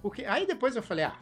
Porque 0.00 0.24
aí 0.24 0.46
depois 0.46 0.76
eu 0.76 0.82
falei, 0.82 1.04
ah, 1.04 1.18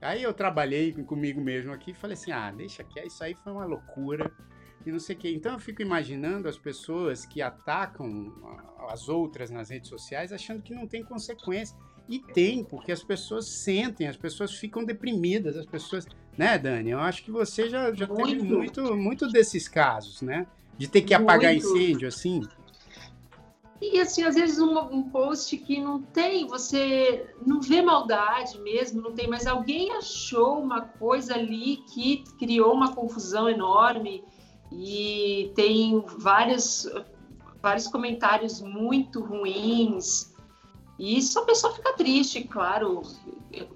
aí 0.00 0.22
eu 0.22 0.34
trabalhei 0.34 0.92
comigo 0.92 1.40
mesmo 1.40 1.72
aqui 1.72 1.92
e 1.92 1.94
falei 1.94 2.14
assim, 2.14 2.32
ah, 2.32 2.50
deixa 2.50 2.82
que 2.84 3.00
isso 3.00 3.22
aí 3.22 3.34
foi 3.34 3.52
uma 3.52 3.64
loucura 3.64 4.30
e 4.84 4.92
não 4.92 4.98
sei 4.98 5.16
o 5.16 5.18
que. 5.18 5.32
Então 5.32 5.52
eu 5.52 5.58
fico 5.58 5.82
imaginando 5.82 6.48
as 6.48 6.58
pessoas 6.58 7.24
que 7.24 7.40
atacam 7.40 8.32
as 8.88 9.08
outras 9.08 9.50
nas 9.50 9.70
redes 9.70 9.88
sociais 9.88 10.32
achando 10.32 10.62
que 10.62 10.74
não 10.74 10.86
tem 10.86 11.02
consequência. 11.02 11.76
E 12.08 12.18
tem, 12.18 12.62
porque 12.62 12.92
as 12.92 13.02
pessoas 13.02 13.46
sentem, 13.46 14.06
as 14.06 14.16
pessoas 14.16 14.52
ficam 14.52 14.84
deprimidas, 14.84 15.56
as 15.56 15.64
pessoas. 15.64 16.06
Né, 16.36 16.58
Dani? 16.58 16.90
Eu 16.90 16.98
acho 16.98 17.24
que 17.24 17.30
você 17.30 17.68
já, 17.68 17.92
já 17.94 18.06
muito. 18.06 18.26
teve 18.26 18.42
muito, 18.42 18.96
muito 18.96 19.28
desses 19.28 19.68
casos, 19.68 20.20
né? 20.20 20.46
De 20.76 20.88
ter 20.88 21.02
que 21.02 21.14
apagar 21.14 21.52
Muito. 21.52 21.66
incêndio, 21.66 22.08
assim? 22.08 22.42
E 23.80 24.00
assim, 24.00 24.22
às 24.24 24.34
vezes 24.34 24.58
um, 24.58 24.78
um, 24.78 25.02
post 25.02 25.56
que 25.58 25.80
não 25.80 26.00
tem, 26.00 26.46
você 26.46 27.26
não 27.46 27.60
vê 27.60 27.82
maldade 27.82 28.58
mesmo, 28.60 29.00
não 29.02 29.12
tem, 29.12 29.28
mas 29.28 29.46
alguém 29.46 29.92
achou 29.92 30.58
uma 30.58 30.80
coisa 30.80 31.34
ali 31.34 31.78
que 31.92 32.24
criou 32.38 32.72
uma 32.72 32.94
confusão 32.94 33.48
enorme 33.48 34.24
e 34.72 35.52
tem 35.54 36.02
vários, 36.18 36.88
vários 37.64 37.88
comentários 37.88 38.60
muito 38.60 39.24
ruins. 39.24 40.34
E 40.98 41.16
isso 41.16 41.40
a 41.40 41.46
pessoa 41.46 41.72
fica 41.72 41.94
triste, 41.94 42.44
claro, 42.44 43.00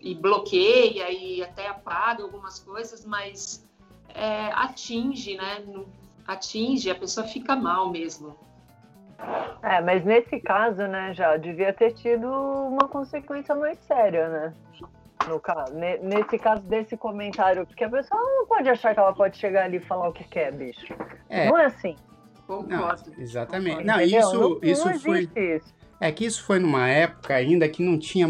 e 0.00 0.14
bloqueia 0.14 1.10
e 1.10 1.42
até 1.42 1.68
apaga 1.68 2.22
algumas 2.22 2.58
coisas, 2.60 3.04
mas 3.06 3.66
é, 4.14 4.52
atinge, 4.52 5.36
né? 5.36 5.64
atinge, 6.26 6.90
a 6.90 6.94
pessoa 6.94 7.26
fica 7.26 7.56
mal 7.56 7.90
mesmo. 7.90 8.36
É, 9.62 9.80
mas 9.80 10.04
nesse 10.04 10.38
caso, 10.38 10.86
né, 10.86 11.14
já 11.14 11.36
devia 11.38 11.72
ter 11.72 11.92
tido 11.94 12.28
uma 12.28 12.86
consequência 12.86 13.54
mais 13.54 13.78
séria, 13.78 14.28
né? 14.28 14.54
No 15.26 15.40
caso, 15.40 15.74
nesse 15.74 16.38
caso 16.38 16.62
desse 16.62 16.96
comentário, 16.96 17.66
porque 17.66 17.84
a 17.84 17.88
pessoa 17.88 18.20
não 18.20 18.46
pode 18.46 18.68
achar 18.68 18.94
que 18.94 19.00
ela 19.00 19.14
pode 19.14 19.38
chegar 19.38 19.64
ali 19.64 19.78
e 19.78 19.80
falar 19.80 20.08
o 20.08 20.12
que 20.12 20.24
quer, 20.24 20.52
bicho. 20.52 20.94
É. 21.28 21.48
Não 21.48 21.58
é 21.58 21.64
assim. 21.64 21.96
Concordo. 22.48 23.10
Não, 23.10 23.22
exatamente. 23.22 23.84
Não, 23.84 24.00
isso, 24.00 24.40
não, 24.40 24.60
isso 24.62 24.88
não 24.88 24.98
foi. 24.98 25.28
Isso. 25.36 25.74
É 26.00 26.10
que 26.10 26.24
isso 26.24 26.42
foi 26.44 26.58
numa 26.58 26.88
época 26.88 27.34
ainda 27.34 27.68
que 27.68 27.82
não 27.82 27.98
tinha. 27.98 28.26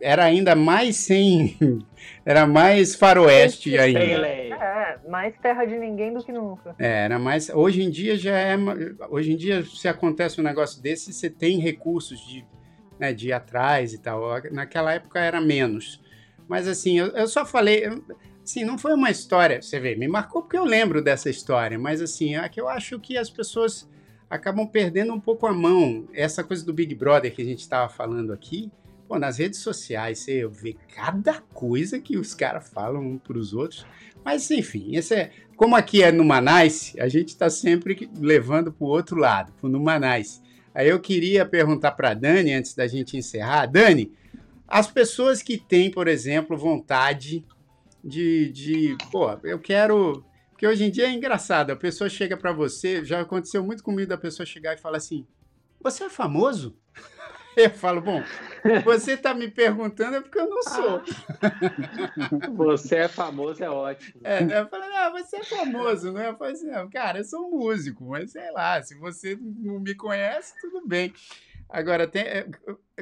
Era 0.00 0.24
ainda 0.24 0.56
mais 0.56 0.96
sem. 0.96 1.58
Era 2.24 2.46
mais 2.46 2.94
faroeste 2.94 3.76
ainda. 3.78 4.00
É, 4.00 4.98
mais 5.06 5.36
terra 5.42 5.66
de 5.66 5.76
ninguém 5.76 6.14
do 6.14 6.24
que 6.24 6.32
nunca. 6.32 6.74
É, 6.78 7.04
era 7.04 7.18
mais. 7.18 7.50
Hoje 7.50 7.82
em 7.82 7.90
dia 7.90 8.16
já 8.16 8.38
é. 8.38 8.56
Hoje 9.10 9.32
em 9.32 9.36
dia, 9.36 9.62
se 9.62 9.88
acontece 9.88 10.40
um 10.40 10.44
negócio 10.44 10.80
desse, 10.80 11.12
você 11.12 11.28
tem 11.28 11.58
recursos 11.58 12.18
de, 12.20 12.46
né, 12.98 13.12
de 13.12 13.28
ir 13.28 13.32
atrás 13.32 13.92
e 13.92 13.98
tal. 13.98 14.22
Naquela 14.52 14.94
época 14.94 15.20
era 15.20 15.40
menos. 15.40 16.00
Mas 16.48 16.66
assim, 16.66 16.98
eu, 16.98 17.08
eu 17.08 17.26
só 17.26 17.44
falei. 17.44 17.82
Assim, 18.48 18.64
não 18.64 18.78
foi 18.78 18.94
uma 18.94 19.10
história. 19.10 19.60
Você 19.60 19.78
vê, 19.78 19.94
me 19.94 20.08
marcou 20.08 20.40
porque 20.40 20.56
eu 20.56 20.64
lembro 20.64 21.02
dessa 21.02 21.28
história. 21.28 21.78
Mas 21.78 22.00
assim, 22.00 22.34
é 22.34 22.48
que 22.48 22.58
eu 22.58 22.66
acho 22.66 22.98
que 22.98 23.18
as 23.18 23.28
pessoas 23.28 23.86
acabam 24.30 24.66
perdendo 24.66 25.12
um 25.12 25.20
pouco 25.20 25.46
a 25.46 25.52
mão. 25.52 26.08
Essa 26.14 26.42
coisa 26.42 26.64
do 26.64 26.72
Big 26.72 26.94
Brother 26.94 27.34
que 27.34 27.42
a 27.42 27.44
gente 27.44 27.58
estava 27.58 27.90
falando 27.90 28.32
aqui, 28.32 28.72
pô, 29.06 29.18
nas 29.18 29.36
redes 29.36 29.58
sociais 29.58 30.20
você 30.20 30.48
vê 30.48 30.74
cada 30.96 31.42
coisa 31.52 32.00
que 32.00 32.16
os 32.16 32.32
caras 32.32 32.70
falam 32.70 33.02
um 33.02 33.18
para 33.18 33.36
os 33.36 33.52
outros. 33.52 33.84
Mas 34.24 34.50
enfim, 34.50 34.96
esse 34.96 35.14
é, 35.14 35.30
como 35.54 35.76
aqui 35.76 36.02
é 36.02 36.10
no 36.10 36.24
Manais, 36.24 36.94
a 36.98 37.06
gente 37.06 37.28
está 37.28 37.50
sempre 37.50 38.08
levando 38.18 38.72
para 38.72 38.86
o 38.86 38.88
outro 38.88 39.18
lado, 39.18 39.52
para 39.60 39.66
o 39.66 39.70
Numanais. 39.70 40.40
Aí 40.74 40.88
eu 40.88 40.98
queria 40.98 41.44
perguntar 41.44 41.92
para 41.92 42.14
Dani, 42.14 42.54
antes 42.54 42.74
da 42.74 42.86
gente 42.86 43.14
encerrar, 43.14 43.66
Dani, 43.66 44.10
as 44.66 44.86
pessoas 44.90 45.42
que 45.42 45.58
têm, 45.58 45.90
por 45.90 46.08
exemplo, 46.08 46.56
vontade 46.56 47.44
de, 48.08 48.50
de 48.50 48.96
pô, 49.10 49.30
eu 49.44 49.58
quero 49.58 50.24
porque 50.50 50.66
hoje 50.66 50.84
em 50.84 50.90
dia 50.90 51.06
é 51.06 51.12
engraçado, 51.12 51.70
a 51.70 51.76
pessoa 51.76 52.10
chega 52.10 52.36
para 52.36 52.50
você, 52.52 53.04
já 53.04 53.20
aconteceu 53.20 53.62
muito 53.62 53.80
comigo 53.80 54.08
da 54.08 54.18
pessoa 54.18 54.44
chegar 54.44 54.74
e 54.74 54.80
falar 54.80 54.96
assim: 54.96 55.24
"Você 55.80 56.04
é 56.04 56.10
famoso?" 56.10 56.76
Eu 57.56 57.70
falo, 57.70 58.00
bom, 58.00 58.22
você 58.84 59.14
está 59.14 59.34
me 59.34 59.50
perguntando 59.50 60.16
é 60.16 60.20
porque 60.20 60.38
eu 60.38 60.48
não 60.48 60.62
sou. 60.62 61.02
Você 62.54 62.96
é 62.96 63.08
famoso, 63.08 63.64
é 63.64 63.68
ótimo. 63.68 64.20
É, 64.22 64.60
eu 64.60 64.68
falei, 64.68 64.88
ah, 64.94 65.10
você 65.10 65.38
é 65.38 65.44
famoso, 65.44 66.12
não 66.12 66.20
é? 66.20 66.28
Eu 66.28 66.36
falei 66.36 66.52
assim, 66.52 66.68
cara, 66.90 67.18
eu 67.18 67.24
sou 67.24 67.50
músico, 67.50 68.04
mas 68.04 68.30
sei 68.30 68.48
lá, 68.52 68.80
se 68.80 68.94
você 68.94 69.36
não 69.40 69.80
me 69.80 69.92
conhece, 69.96 70.54
tudo 70.60 70.86
bem. 70.86 71.12
Agora, 71.68 72.06
tem, 72.06 72.22
é, 72.22 72.46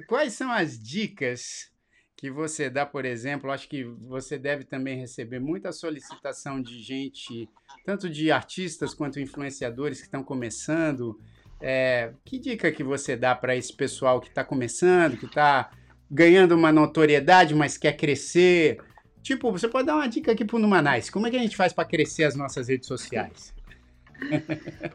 quais 0.07 0.33
são 0.33 0.51
as 0.51 0.79
dicas 0.79 1.71
que 2.17 2.31
você 2.31 2.71
dá, 2.71 2.87
por 2.87 3.05
exemplo, 3.05 3.51
acho 3.51 3.69
que 3.69 3.85
você 3.85 4.39
deve 4.39 4.65
também 4.65 4.99
receber 4.99 5.39
muita 5.39 5.71
solicitação 5.71 6.63
de 6.63 6.83
gente, 6.83 7.49
tanto 7.85 8.09
de 8.09 8.31
artistas 8.31 8.95
quanto 8.95 9.21
influenciadores 9.21 9.99
que 9.99 10.07
estão 10.07 10.25
começando. 10.25 11.21
É, 11.61 12.13
que 12.25 12.39
dica 12.39 12.73
que 12.73 12.83
você 12.83 13.17
dá 13.17 13.35
para 13.35 13.55
esse 13.55 13.73
pessoal 13.73 14.21
que 14.21 14.29
está 14.29 14.43
começando, 14.43 15.17
que 15.17 15.27
está 15.27 15.71
ganhando 16.11 16.55
uma 16.55 16.73
notoriedade, 16.73 17.55
mas 17.55 17.77
quer 17.77 17.93
crescer? 17.97 18.79
Tipo, 19.23 19.53
você 19.53 19.69
pode 19.69 19.87
dar 19.87 19.97
uma 19.97 20.09
dica 20.09 20.33
aqui 20.33 20.45
para 20.45 20.57
o 20.57 20.59
Numanais. 20.59 21.11
Como 21.11 21.27
é 21.27 21.31
que 21.31 21.37
a 21.37 21.41
gente 21.41 21.57
faz 21.57 21.73
para 21.73 21.85
crescer 21.85 22.25
as 22.25 22.35
nossas 22.35 22.69
redes 22.69 22.87
sociais? 22.87 23.56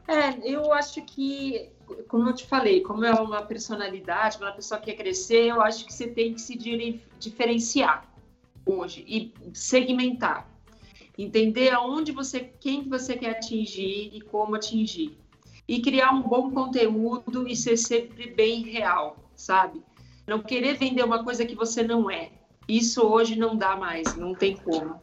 É, 0.07 0.39
eu 0.43 0.74
acho 0.74 1.01
que, 1.03 1.69
como 2.07 2.30
eu 2.30 2.34
te 2.34 2.45
falei, 2.45 2.82
como 2.82 3.05
é 3.05 3.13
uma 3.13 3.41
personalidade, 3.43 4.38
uma 4.38 4.51
pessoa 4.51 4.80
que 4.80 4.91
quer 4.91 5.03
crescer, 5.03 5.47
eu 5.47 5.61
acho 5.61 5.86
que 5.86 5.93
você 5.93 6.07
tem 6.07 6.34
que 6.34 6.41
se 6.41 6.57
diferenciar 7.19 8.09
hoje 8.65 9.05
e 9.07 9.34
segmentar. 9.53 10.49
Entender 11.17 11.69
aonde 11.69 12.11
você, 12.11 12.39
quem 12.39 12.84
que 12.84 12.89
você 12.89 13.15
quer 13.15 13.32
atingir 13.32 14.09
e 14.13 14.22
como 14.22 14.55
atingir. 14.55 15.17
E 15.67 15.82
criar 15.82 16.11
um 16.11 16.22
bom 16.22 16.51
conteúdo 16.51 17.47
e 17.47 17.55
ser 17.55 17.78
sempre 17.78 18.32
bem 18.32 18.63
real, 18.63 19.17
sabe? 19.36 19.84
Não 20.26 20.39
querer 20.41 20.78
vender 20.78 21.03
uma 21.03 21.24
coisa 21.24 21.45
que 21.45 21.55
você 21.55 21.84
não 21.84 22.09
é. 22.09 22.32
Isso 22.67 23.01
hoje 23.05 23.36
não 23.36 23.55
dá 23.55 23.76
mais, 23.76 24.15
não 24.15 24.34
tem 24.34 24.55
como. 24.55 25.01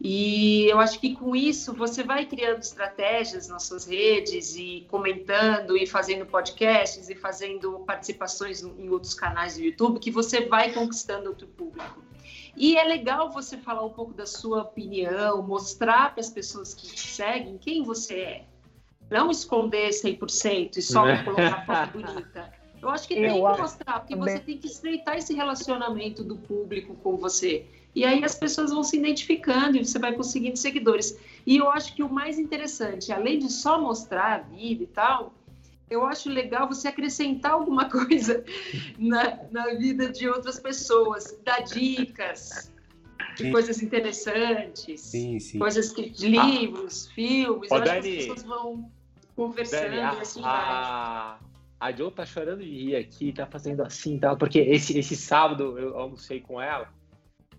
E 0.00 0.66
eu 0.66 0.78
acho 0.78 1.00
que 1.00 1.16
com 1.16 1.34
isso 1.34 1.74
você 1.74 2.04
vai 2.04 2.24
criando 2.24 2.60
estratégias 2.60 3.48
nas 3.48 3.64
suas 3.64 3.84
redes 3.84 4.54
e 4.54 4.86
comentando 4.88 5.76
e 5.76 5.86
fazendo 5.86 6.24
podcasts 6.24 7.08
e 7.08 7.16
fazendo 7.16 7.80
participações 7.80 8.62
em 8.62 8.88
outros 8.90 9.12
canais 9.14 9.56
do 9.56 9.62
YouTube 9.62 9.98
que 9.98 10.10
você 10.10 10.42
vai 10.42 10.72
conquistando 10.72 11.28
outro 11.28 11.48
público. 11.48 12.00
E 12.56 12.76
é 12.76 12.84
legal 12.84 13.30
você 13.30 13.56
falar 13.56 13.84
um 13.84 13.90
pouco 13.90 14.12
da 14.14 14.26
sua 14.26 14.62
opinião, 14.62 15.42
mostrar 15.42 16.12
para 16.12 16.20
as 16.20 16.30
pessoas 16.30 16.74
que 16.74 16.86
te 16.86 17.00
seguem 17.00 17.58
quem 17.58 17.82
você 17.82 18.14
é. 18.14 18.44
Não 19.10 19.30
esconder 19.30 19.90
100% 19.90 20.76
e 20.76 20.82
só 20.82 21.08
é. 21.08 21.24
colocar 21.24 21.66
foto 21.66 21.98
bonita. 21.98 22.52
Eu 22.80 22.88
acho 22.90 23.08
que 23.08 23.14
tem 23.14 23.32
que 23.32 23.40
mostrar, 23.40 24.00
porque 24.00 24.14
você 24.14 24.38
tem 24.38 24.58
que 24.58 24.68
estreitar 24.68 25.16
esse 25.16 25.34
relacionamento 25.34 26.22
do 26.22 26.36
público 26.36 26.94
com 26.96 27.16
você. 27.16 27.66
E 27.94 28.04
aí 28.04 28.24
as 28.24 28.34
pessoas 28.34 28.70
vão 28.70 28.82
se 28.82 28.96
identificando 28.96 29.76
e 29.76 29.84
você 29.84 29.98
vai 29.98 30.14
conseguindo 30.14 30.56
seguidores. 30.56 31.18
E 31.46 31.56
eu 31.56 31.70
acho 31.70 31.94
que 31.94 32.02
o 32.02 32.08
mais 32.08 32.38
interessante, 32.38 33.12
além 33.12 33.38
de 33.38 33.50
só 33.50 33.80
mostrar 33.80 34.34
a 34.34 34.38
vida 34.38 34.84
e 34.84 34.86
tal, 34.86 35.34
eu 35.90 36.04
acho 36.04 36.28
legal 36.28 36.68
você 36.68 36.88
acrescentar 36.88 37.52
alguma 37.52 37.88
coisa 37.90 38.44
na, 38.98 39.38
na 39.50 39.74
vida 39.74 40.10
de 40.10 40.28
outras 40.28 40.60
pessoas, 40.60 41.38
dar 41.44 41.60
dicas, 41.60 42.72
de 43.36 43.50
coisas 43.50 43.82
interessantes, 43.82 45.00
sim, 45.00 45.40
sim. 45.40 45.58
coisas 45.58 45.92
que, 45.92 46.10
de 46.10 46.28
livros, 46.28 47.08
ah. 47.08 47.14
filmes. 47.14 47.70
eu 47.70 47.80
Dani, 47.80 47.90
acho 47.90 48.02
que 48.02 48.08
as 48.08 48.26
pessoas 48.26 48.42
vão 48.42 48.90
conversando 49.34 49.90
Dani, 49.90 50.00
a, 50.00 50.10
assim 50.10 50.40
a, 50.44 51.38
a 51.80 51.92
Jo 51.92 52.10
tá 52.10 52.26
chorando 52.26 52.62
de 52.62 52.70
rir 52.70 52.96
aqui, 52.96 53.32
tá 53.32 53.46
fazendo 53.46 53.82
assim 53.82 54.18
tal, 54.18 54.36
porque 54.36 54.58
esse, 54.58 54.98
esse 54.98 55.16
sábado 55.16 55.78
eu 55.78 55.96
almocei 55.96 56.40
com 56.40 56.60
ela 56.60 56.96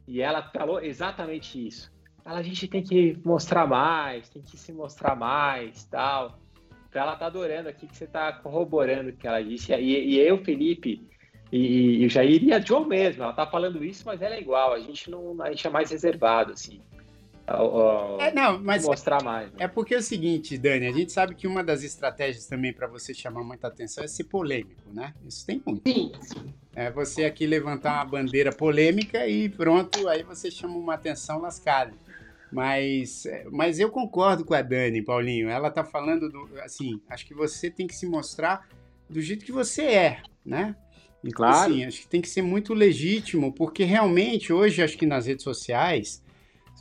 e 0.09 0.21
ela 0.21 0.41
falou 0.41 0.81
exatamente 0.81 1.67
isso. 1.67 1.91
Ela, 2.25 2.39
a 2.39 2.43
gente 2.43 2.67
tem 2.67 2.81
que 2.81 3.15
mostrar 3.23 3.67
mais, 3.67 4.27
tem 4.27 4.41
que 4.41 4.57
se 4.57 4.73
mostrar 4.73 5.15
mais, 5.15 5.83
tal. 5.85 6.39
Então 6.89 7.03
ela 7.03 7.15
tá 7.15 7.27
adorando 7.27 7.69
aqui 7.69 7.85
que 7.85 7.95
você 7.95 8.07
tá 8.07 8.33
corroborando 8.33 9.11
o 9.11 9.13
que 9.13 9.27
ela 9.27 9.43
disse. 9.43 9.71
E, 9.71 10.15
e 10.15 10.19
eu, 10.19 10.43
Felipe, 10.43 11.07
e, 11.51 12.01
e 12.01 12.05
o 12.07 12.09
Jair 12.09 12.43
e 12.43 12.51
a 12.51 12.59
Joe 12.59 12.87
mesmo, 12.87 13.21
ela 13.21 13.33
tá 13.33 13.45
falando 13.45 13.85
isso, 13.85 14.03
mas 14.03 14.19
ela 14.19 14.33
é 14.33 14.41
igual. 14.41 14.73
A 14.73 14.79
gente 14.79 15.11
não, 15.11 15.39
a 15.43 15.51
gente 15.51 15.65
é 15.67 15.69
mais 15.69 15.91
reservado, 15.91 16.53
assim. 16.53 16.81
é, 18.19 18.31
não, 18.31 18.59
mas 18.59 18.85
mostrar 18.85 19.23
mais. 19.23 19.51
Né? 19.51 19.57
É 19.59 19.67
porque 19.67 19.93
é 19.93 19.97
o 19.97 20.03
seguinte, 20.03 20.57
Dani, 20.57 20.87
a 20.87 20.91
gente 20.91 21.11
sabe 21.11 21.35
que 21.35 21.47
uma 21.47 21.63
das 21.63 21.83
estratégias 21.83 22.47
também 22.47 22.73
para 22.73 22.87
você 22.87 23.13
chamar 23.13 23.43
muita 23.43 23.67
atenção 23.67 24.03
é 24.03 24.07
ser 24.07 24.25
polêmico, 24.25 24.91
né? 24.91 25.13
Isso 25.27 25.45
tem 25.45 25.61
muito. 25.65 25.87
Sim. 25.87 26.11
É 26.79 26.89
você 26.89 27.25
aqui 27.25 27.45
levantar 27.45 27.95
uma 27.95 28.05
bandeira 28.05 28.53
polêmica 28.53 29.27
e 29.27 29.49
pronto, 29.49 30.07
aí 30.07 30.23
você 30.23 30.49
chama 30.49 30.77
uma 30.77 30.93
atenção 30.93 31.41
lascada. 31.41 31.91
Mas, 32.49 33.27
mas 33.51 33.81
eu 33.81 33.89
concordo 33.89 34.45
com 34.45 34.53
a 34.53 34.61
Dani, 34.61 35.01
Paulinho. 35.01 35.49
Ela 35.49 35.69
tá 35.69 35.83
falando 35.83 36.29
do, 36.29 36.47
assim, 36.61 37.01
acho 37.09 37.25
que 37.25 37.33
você 37.33 37.69
tem 37.69 37.85
que 37.85 37.93
se 37.93 38.05
mostrar 38.07 38.65
do 39.09 39.19
jeito 39.19 39.43
que 39.43 39.51
você 39.51 39.83
é, 39.83 40.21
né? 40.45 40.73
Então, 41.21 41.35
claro. 41.35 41.69
Assim, 41.69 41.83
acho 41.83 41.99
que 41.99 42.07
tem 42.07 42.21
que 42.21 42.29
ser 42.29 42.43
muito 42.43 42.73
legítimo, 42.73 43.51
porque 43.51 43.83
realmente 43.83 44.53
hoje 44.53 44.81
acho 44.81 44.97
que 44.97 45.05
nas 45.05 45.25
redes 45.25 45.43
sociais 45.43 46.23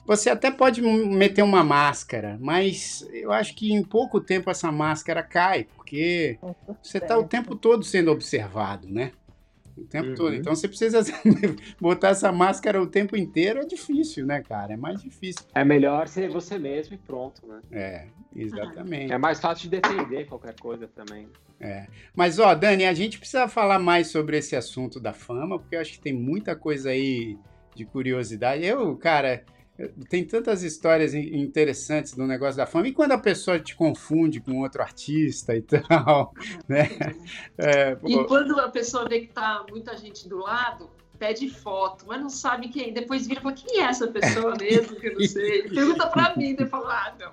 você 0.06 0.30
até 0.30 0.48
pode 0.48 0.80
meter 0.80 1.42
uma 1.42 1.64
máscara, 1.64 2.38
mas 2.40 3.04
eu 3.12 3.32
acho 3.32 3.52
que 3.56 3.72
em 3.72 3.82
pouco 3.82 4.20
tempo 4.20 4.48
essa 4.48 4.70
máscara 4.70 5.24
cai, 5.24 5.66
porque 5.74 6.38
você 6.80 6.98
está 6.98 7.18
o 7.18 7.24
tempo 7.24 7.56
todo 7.56 7.82
sendo 7.82 8.12
observado, 8.12 8.88
né? 8.88 9.10
O 9.80 9.84
tempo 9.84 10.08
uhum. 10.08 10.14
todo. 10.14 10.34
Então 10.34 10.54
você 10.54 10.68
precisa 10.68 11.00
botar 11.80 12.08
essa 12.08 12.32
máscara 12.32 12.80
o 12.80 12.86
tempo 12.86 13.16
inteiro, 13.16 13.60
é 13.60 13.64
difícil, 13.64 14.26
né, 14.26 14.42
cara? 14.42 14.74
É 14.74 14.76
mais 14.76 15.02
difícil. 15.02 15.42
É 15.54 15.64
melhor 15.64 16.08
ser 16.08 16.28
você 16.28 16.58
mesmo 16.58 16.94
e 16.94 16.98
pronto, 16.98 17.46
né? 17.46 17.60
É, 17.70 18.06
exatamente. 18.34 19.12
É 19.12 19.18
mais 19.18 19.40
fácil 19.40 19.68
de 19.68 19.80
defender 19.80 20.26
qualquer 20.26 20.54
coisa 20.58 20.88
também. 20.88 21.28
É. 21.60 21.86
Mas, 22.14 22.38
ó, 22.38 22.54
Dani, 22.54 22.84
a 22.84 22.94
gente 22.94 23.18
precisa 23.18 23.48
falar 23.48 23.78
mais 23.78 24.08
sobre 24.08 24.38
esse 24.38 24.54
assunto 24.54 25.00
da 25.00 25.12
fama, 25.12 25.58
porque 25.58 25.76
eu 25.76 25.80
acho 25.80 25.92
que 25.92 26.00
tem 26.00 26.12
muita 26.12 26.54
coisa 26.54 26.90
aí 26.90 27.36
de 27.74 27.84
curiosidade. 27.84 28.64
Eu, 28.64 28.96
cara, 28.96 29.44
tem 30.08 30.24
tantas 30.24 30.62
histórias 30.62 31.14
interessantes 31.14 32.12
do 32.12 32.26
negócio 32.26 32.56
da 32.56 32.66
fama. 32.66 32.88
E 32.88 32.92
quando 32.92 33.12
a 33.12 33.18
pessoa 33.18 33.60
te 33.60 33.76
confunde 33.76 34.40
com 34.40 34.60
outro 34.60 34.82
artista 34.82 35.54
e 35.54 35.62
tal, 35.62 36.34
né? 36.68 36.88
É, 37.56 37.96
e 38.04 38.24
quando 38.24 38.58
a 38.58 38.68
pessoa 38.68 39.08
vê 39.08 39.20
que 39.20 39.28
tá 39.28 39.64
muita 39.70 39.96
gente 39.96 40.28
do 40.28 40.38
lado, 40.38 40.90
pede 41.18 41.50
foto, 41.50 42.04
mas 42.06 42.20
não 42.20 42.30
sabe 42.30 42.68
quem. 42.68 42.92
Depois 42.92 43.26
vira 43.26 43.40
e 43.40 43.42
fala, 43.42 43.54
quem 43.54 43.80
é 43.80 43.84
essa 43.84 44.06
pessoa 44.08 44.54
mesmo? 44.56 44.96
Que 44.96 45.08
eu 45.08 45.14
não 45.14 45.26
sei. 45.26 45.62
Pergunta 45.70 46.06
pra 46.08 46.36
mim, 46.36 46.54
daí 46.54 46.66
fala, 46.66 46.94
ah, 46.94 47.14
não. 47.18 47.32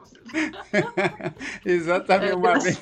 Exatamente. 1.65 2.31
É, 2.31 2.35
uma, 2.35 2.59
vez, 2.59 2.81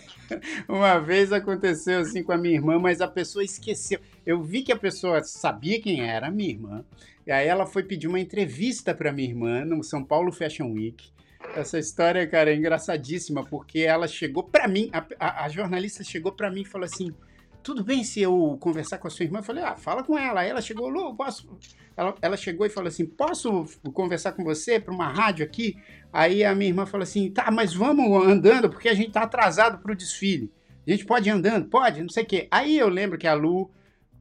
uma 0.67 0.99
vez 0.99 1.33
aconteceu 1.33 1.99
assim 1.99 2.23
com 2.23 2.31
a 2.31 2.37
minha 2.37 2.55
irmã, 2.55 2.79
mas 2.79 3.01
a 3.01 3.07
pessoa 3.07 3.43
esqueceu. 3.43 3.99
Eu 4.25 4.41
vi 4.41 4.61
que 4.61 4.71
a 4.71 4.77
pessoa 4.77 5.23
sabia 5.23 5.81
quem 5.81 6.01
era, 6.01 6.27
a 6.27 6.31
minha 6.31 6.49
irmã, 6.49 6.85
e 7.25 7.31
aí 7.31 7.47
ela 7.47 7.65
foi 7.65 7.83
pedir 7.83 8.07
uma 8.07 8.19
entrevista 8.19 8.93
para 8.93 9.11
minha 9.11 9.29
irmã 9.29 9.63
no 9.63 9.83
São 9.83 10.03
Paulo 10.03 10.31
Fashion 10.31 10.71
Week. 10.73 11.11
Essa 11.55 11.77
história, 11.79 12.25
cara, 12.27 12.51
é 12.51 12.55
engraçadíssima, 12.55 13.45
porque 13.45 13.79
ela 13.79 14.07
chegou 14.07 14.43
para 14.43 14.67
mim, 14.67 14.89
a, 14.91 15.05
a, 15.19 15.45
a, 15.45 15.49
jornalista 15.49 16.03
chegou 16.03 16.31
para 16.31 16.49
mim 16.49 16.61
e 16.61 16.65
falou 16.65 16.85
assim: 16.85 17.13
tudo 17.61 17.83
bem 17.83 18.03
se 18.03 18.21
eu 18.21 18.57
conversar 18.59 18.97
com 18.97 19.07
a 19.07 19.09
sua 19.09 19.23
irmã? 19.23 19.39
Eu 19.39 19.43
falei, 19.43 19.63
ah, 19.63 19.75
fala 19.75 20.03
com 20.03 20.17
ela. 20.17 20.41
Aí 20.41 20.49
ela 20.49 20.61
chegou, 20.61 20.89
Lu, 20.89 21.15
posso. 21.15 21.49
Ela, 21.95 22.15
ela 22.21 22.37
chegou 22.37 22.65
e 22.65 22.69
falou 22.69 22.87
assim: 22.87 23.05
posso 23.05 23.65
conversar 23.93 24.33
com 24.33 24.43
você 24.43 24.79
para 24.79 24.93
uma 24.93 25.07
rádio 25.07 25.45
aqui? 25.45 25.77
Aí 26.11 26.43
a 26.43 26.55
minha 26.55 26.69
irmã 26.69 26.85
falou 26.85 27.03
assim: 27.03 27.29
tá, 27.29 27.49
mas 27.51 27.73
vamos 27.73 28.25
andando, 28.25 28.69
porque 28.69 28.89
a 28.89 28.93
gente 28.93 29.11
tá 29.11 29.23
atrasado 29.23 29.81
para 29.81 29.91
o 29.91 29.95
desfile. 29.95 30.51
A 30.85 30.91
gente 30.91 31.05
pode 31.05 31.29
ir 31.29 31.31
andando? 31.31 31.69
Pode, 31.69 32.01
não 32.01 32.09
sei 32.09 32.23
o 32.23 32.25
quê. 32.25 32.47
Aí 32.51 32.77
eu 32.77 32.89
lembro 32.89 33.17
que 33.17 33.27
a 33.27 33.33
Lu 33.33 33.71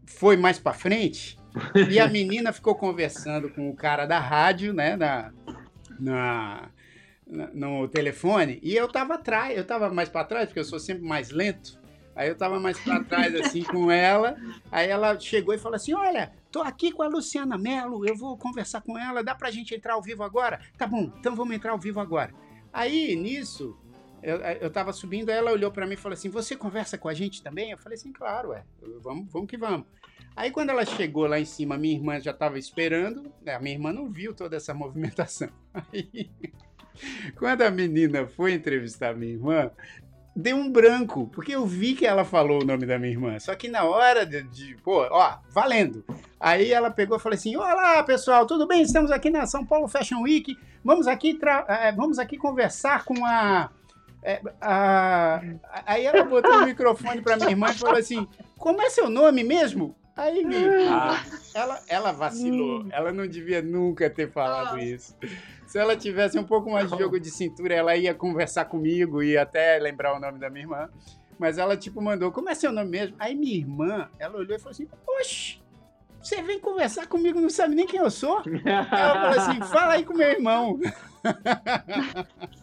foi 0.07 0.37
mais 0.37 0.59
para 0.59 0.73
frente 0.73 1.37
e 1.89 1.99
a 1.99 2.09
menina 2.09 2.53
ficou 2.53 2.75
conversando 2.75 3.51
com 3.51 3.69
o 3.69 3.77
cara 3.77 4.07
da 4.07 4.19
rádio, 4.19 4.73
né, 4.73 4.97
na, 4.97 5.33
na, 5.99 6.71
na 7.27 7.49
no 7.53 7.89
telefone, 7.89 8.59
e 8.63 8.75
eu 8.75 8.89
tava 8.89 9.15
atrás, 9.15 9.57
eu 9.57 9.67
tava 9.67 9.91
mais 9.91 10.09
para 10.09 10.25
trás, 10.25 10.47
porque 10.47 10.61
eu 10.61 10.65
sou 10.65 10.79
sempre 10.79 11.05
mais 11.05 11.31
lento. 11.31 11.81
Aí 12.15 12.29
eu 12.29 12.37
tava 12.37 12.61
mais 12.61 12.79
para 12.79 13.03
trás, 13.05 13.35
assim, 13.35 13.63
com 13.63 13.91
ela. 13.91 14.37
Aí 14.71 14.89
ela 14.89 15.19
chegou 15.19 15.55
e 15.55 15.59
falou 15.59 15.77
assim: 15.77 15.95
Olha, 15.95 16.31
tô 16.51 16.61
aqui 16.61 16.93
com 16.93 17.03
a 17.03 17.09
Luciana 17.09 17.57
Mello, 17.57 18.07
eu 18.07 18.15
vou 18.15 18.37
conversar 18.37 18.83
com 18.83 18.99
ela, 18.99 19.25
dá 19.25 19.35
pra 19.35 19.51
gente 19.51 19.75
entrar 19.75 19.95
ao 19.95 20.03
vivo 20.03 20.23
agora? 20.23 20.61
Tá 20.77 20.87
bom, 20.87 21.11
então 21.19 21.35
vamos 21.35 21.55
entrar 21.55 21.73
ao 21.73 21.79
vivo 21.79 22.01
agora. 22.01 22.35
Aí, 22.71 23.17
nisso, 23.17 23.79
eu, 24.23 24.37
eu 24.37 24.71
tava 24.71 24.93
subindo, 24.93 25.31
ela 25.31 25.51
olhou 25.51 25.71
para 25.71 25.87
mim 25.87 25.95
e 25.95 25.97
falou 25.97 26.15
assim: 26.15 26.29
Você 26.29 26.55
conversa 26.55 26.99
com 26.99 27.09
a 27.09 27.15
gente 27.15 27.43
também? 27.43 27.71
Eu 27.71 27.79
falei 27.79 27.97
assim: 27.97 28.13
Claro, 28.13 28.53
é, 28.53 28.63
vamos, 29.01 29.33
vamos 29.33 29.49
que 29.49 29.57
vamos. 29.57 29.87
Aí 30.35 30.51
quando 30.51 30.71
ela 30.71 30.85
chegou 30.85 31.27
lá 31.27 31.39
em 31.39 31.45
cima, 31.45 31.77
minha 31.77 31.95
irmã 31.95 32.21
já 32.21 32.31
estava 32.31 32.59
esperando. 32.59 33.33
Né, 33.43 33.55
a 33.55 33.61
minha 33.61 33.75
irmã 33.75 33.93
não 33.93 34.11
viu 34.11 34.35
toda 34.35 34.57
essa 34.57 34.73
movimentação. 34.75 35.49
Aí, 35.75 36.31
quando 37.37 37.63
a 37.63 37.71
menina 37.71 38.27
foi 38.27 38.53
entrevistar 38.53 39.11
a 39.11 39.15
minha 39.15 39.33
irmã, 39.33 39.71
deu 40.35 40.57
um 40.57 40.71
branco, 40.71 41.29
porque 41.33 41.55
eu 41.55 41.67
vi 41.67 41.95
que 41.95 42.07
ela 42.07 42.25
falou 42.25 42.63
o 42.63 42.65
nome 42.65 42.87
da 42.87 42.99
minha 42.99 43.13
irmã. 43.13 43.39
Só 43.39 43.55
que 43.55 43.69
na 43.69 43.85
hora 43.85 44.25
de, 44.25 44.43
de 44.45 44.77
pô, 44.83 45.07
ó, 45.11 45.39
valendo. 45.51 46.05
Aí 46.41 46.73
ela 46.73 46.91
pegou 46.91 47.17
e 47.17 47.21
falou 47.21 47.35
assim: 47.35 47.57
Olá, 47.57 48.03
pessoal, 48.03 48.47
tudo 48.47 48.67
bem? 48.67 48.83
Estamos 48.83 49.11
aqui 49.11 49.31
na 49.31 49.47
São 49.47 49.65
Paulo 49.65 49.89
Fashion 49.89 50.23
Week. 50.23 50.57
Vamos 50.85 51.07
aqui, 51.07 51.39
é, 51.69 51.93
vamos 51.93 52.19
aqui 52.19 52.37
conversar 52.37 53.05
com 53.05 53.25
a, 53.25 53.71
é, 54.23 54.41
a. 54.61 55.41
Aí 55.87 56.05
ela 56.05 56.25
botou 56.25 56.53
o 56.53 56.65
microfone 56.65 57.21
para 57.21 57.37
minha 57.37 57.51
irmã 57.51 57.71
e 57.71 57.75
falou 57.75 57.99
assim: 57.99 58.27
Como 58.59 58.81
é 58.81 58.91
seu 58.91 59.09
nome 59.11 59.45
mesmo? 59.45 59.95
Aí, 60.15 60.45
ah. 60.91 61.25
ela, 61.55 61.83
ela 61.89 62.13
vacilou. 62.13 62.83
Hum. 62.83 62.89
Ela 62.93 63.13
não 63.13 63.27
devia 63.27 63.63
nunca 63.63 64.11
ter 64.11 64.31
falado 64.31 64.79
isso. 64.79 65.17
Se 65.67 65.79
ela 65.79 65.97
tivesse 65.97 66.39
um 66.39 66.45
pouco 66.45 66.71
mais 66.71 66.91
de 66.91 66.99
jogo 66.99 67.19
de 67.19 67.31
cintura, 67.31 67.75
ela 67.75 67.97
ia 67.97 68.15
conversar 68.15 68.67
comigo 68.67 69.23
e 69.23 69.39
até 69.39 69.79
lembrar 69.79 70.15
o 70.15 70.21
nome 70.21 70.39
da 70.39 70.51
minha 70.51 70.65
irmã. 70.65 70.91
Mas 71.39 71.57
ela, 71.57 71.77
tipo, 71.77 72.01
mandou, 72.03 72.31
como 72.31 72.51
é 72.51 72.55
seu 72.55 72.71
nome 72.71 72.91
mesmo? 72.91 73.17
Aí 73.19 73.35
minha 73.35 73.57
irmã, 73.57 74.09
ela 74.19 74.37
olhou 74.37 74.55
e 74.55 74.59
falou 74.59 74.73
assim, 74.73 74.87
oxe, 75.19 75.61
você 76.21 76.43
vem 76.43 76.61
conversar 76.61 77.07
comigo, 77.07 77.41
não 77.41 77.51
sabe 77.51 77.75
nem 77.75 77.87
quem 77.87 77.99
eu 77.99 78.11
sou? 78.11 78.43
ela 78.65 79.35
falou 79.35 79.41
assim, 79.41 79.61
fala 79.63 79.95
aí 79.95 80.05
com 80.05 80.15
meu 80.15 80.29
irmão. 80.29 80.79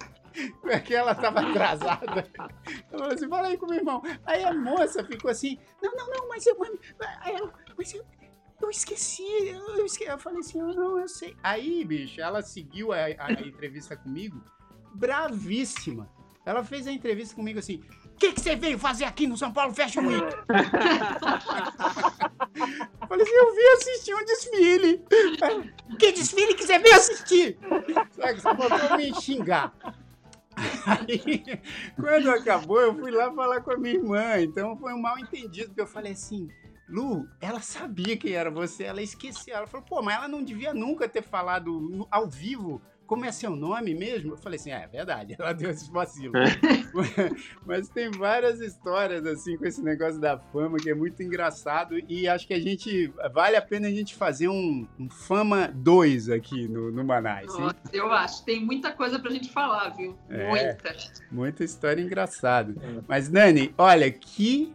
Porque 0.62 0.94
ela 0.94 1.12
estava 1.12 1.40
atrasada. 1.42 2.28
Ela 2.36 2.50
falou 2.92 3.14
assim: 3.14 3.30
fala 3.30 3.48
aí 3.48 3.58
com 3.58 3.66
meu 3.68 3.78
irmão. 3.78 4.02
Aí 4.26 4.44
a 4.44 4.54
moça 4.54 5.04
ficou 5.04 5.30
assim: 5.32 5.58
não, 5.82 5.96
não, 5.96 6.10
não, 6.10 6.28
mas 6.30 6.46
eu. 6.46 6.58
Mas 6.58 7.94
eu, 7.94 8.04
eu 8.62 8.70
esqueci, 8.70 9.24
eu, 9.78 9.86
esqueci. 9.86 10.10
Eu 10.10 10.18
falei 10.18 10.40
assim: 10.40 10.60
não, 10.60 11.00
eu 11.00 11.08
sei. 11.08 11.36
Aí, 11.44 11.84
bicho, 11.86 12.22
ela 12.22 12.42
seguiu 12.42 12.92
a, 12.92 12.98
a 13.18 13.32
entrevista 13.32 13.96
comigo, 13.96 14.44
bravíssima. 14.94 16.10
Ela 16.46 16.64
fez 16.64 16.88
a 16.88 16.92
entrevista 16.92 17.36
comigo 17.36 17.60
assim: 17.60 17.84
o 18.06 18.18
que, 18.18 18.34
que 18.34 18.42
você 18.42 18.56
veio 18.56 18.80
fazer 18.80 19.06
aqui 19.06 19.28
no 19.28 19.38
São 19.38 19.52
Paulo 19.52 19.74
Fashion 19.74 20.08
Week? 20.08 20.26
Falei 23.08 23.24
assim, 23.24 23.36
eu 23.36 23.56
vim 23.56 23.68
assistir 23.76 24.14
um 24.14 24.26
desfile. 24.26 25.06
Que 25.98 26.12
desfile 26.12 26.54
que 26.54 26.64
você 26.64 26.80
veio 26.80 26.96
assistir? 26.96 27.58
Sabe, 28.12 28.42
só 28.42 28.56
faltou 28.56 28.98
me 28.98 29.14
xingar. 29.22 29.74
Aí, 30.86 31.44
quando 31.96 32.30
acabou, 32.30 32.80
eu 32.80 32.96
fui 32.96 33.12
lá 33.12 33.32
falar 33.34 33.62
com 33.62 33.72
a 33.72 33.78
minha 33.78 33.96
irmã. 33.96 34.40
Então 34.40 34.78
foi 34.78 34.94
um 34.94 35.02
mal 35.02 35.18
entendido, 35.18 35.68
porque 35.68 35.82
eu 35.82 35.88
falei 35.88 36.12
assim, 36.14 36.48
Lu, 36.88 37.28
ela 37.40 37.62
sabia 37.62 38.18
quem 38.18 38.34
era 38.34 38.50
você, 38.50 38.84
ela 38.86 39.02
esqueceu. 39.02 39.56
Ela 39.56 39.68
falou, 39.68 39.86
pô, 39.86 40.02
mas 40.02 40.16
ela 40.16 40.28
não 40.28 40.44
devia 40.44 40.74
nunca 40.74 41.08
ter 41.08 41.22
falado 41.22 42.08
ao 42.10 42.28
vivo 42.28 42.82
como 43.10 43.26
é 43.26 43.32
seu 43.32 43.56
nome 43.56 43.96
mesmo? 43.96 44.34
Eu 44.34 44.38
falei 44.38 44.60
assim, 44.60 44.70
é, 44.70 44.84
é 44.84 44.88
verdade, 44.88 45.36
ela 45.40 45.52
deu 45.52 45.72
esse 45.72 45.90
vacilo. 45.90 46.32
Mas 47.66 47.90
tem 47.90 48.12
várias 48.12 48.62
histórias, 48.62 49.26
assim, 49.26 49.58
com 49.58 49.66
esse 49.66 49.82
negócio 49.82 50.22
da 50.22 50.38
fama, 50.38 50.78
que 50.78 50.92
é 50.92 50.94
muito 50.94 51.24
engraçado, 51.24 51.98
e 52.08 52.28
acho 52.28 52.46
que 52.46 52.54
a 52.54 52.60
gente, 52.60 53.12
vale 53.34 53.56
a 53.56 53.64
pena 53.64 53.88
a 53.88 53.92
gente 53.92 54.14
fazer 54.14 54.48
um, 54.48 54.88
um 55.00 55.10
Fama 55.10 55.72
2 55.74 56.30
aqui 56.30 56.68
no, 56.68 56.92
no 56.92 57.04
Manais. 57.04 57.48
Nossa, 57.48 57.76
eu 57.92 58.12
acho, 58.12 58.46
tem 58.46 58.64
muita 58.64 58.92
coisa 58.92 59.18
pra 59.18 59.32
gente 59.32 59.52
falar, 59.52 59.90
viu? 59.90 60.16
É, 60.30 60.48
muita. 60.48 60.96
Muita 61.32 61.64
história 61.64 62.00
engraçada. 62.00 62.76
Mas, 63.08 63.28
Dani, 63.28 63.74
olha, 63.76 64.12
que 64.12 64.72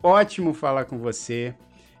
ótimo 0.00 0.54
falar 0.54 0.84
com 0.84 0.98
você. 0.98 1.52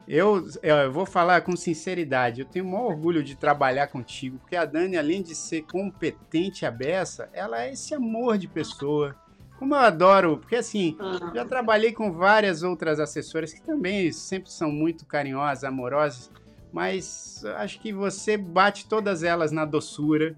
Eu, 0.08 0.48
eu 0.62 0.92
vou 0.92 1.04
falar 1.04 1.40
com 1.40 1.56
sinceridade, 1.56 2.40
eu 2.40 2.46
tenho 2.46 2.64
o 2.64 2.70
maior 2.70 2.86
orgulho 2.86 3.24
de 3.24 3.34
trabalhar 3.34 3.88
contigo, 3.88 4.38
porque 4.38 4.54
a 4.54 4.64
Dani, 4.64 4.96
além 4.96 5.20
de 5.20 5.34
ser 5.34 5.62
competente 5.62 6.64
e 6.64 6.66
abessa, 6.66 7.28
ela 7.32 7.64
é 7.64 7.72
esse 7.72 7.92
amor 7.92 8.38
de 8.38 8.46
pessoa. 8.46 9.16
Como 9.58 9.74
eu 9.74 9.78
adoro, 9.78 10.38
porque 10.38 10.56
assim, 10.56 10.96
já 11.34 11.44
trabalhei 11.44 11.92
com 11.92 12.12
várias 12.12 12.62
outras 12.62 13.00
assessoras 13.00 13.52
que 13.52 13.62
também 13.62 14.12
sempre 14.12 14.50
são 14.50 14.70
muito 14.70 15.04
carinhosas, 15.06 15.64
amorosas, 15.64 16.30
mas 16.72 17.42
acho 17.56 17.80
que 17.80 17.92
você 17.92 18.36
bate 18.36 18.86
todas 18.86 19.22
elas 19.22 19.50
na 19.50 19.64
doçura, 19.64 20.36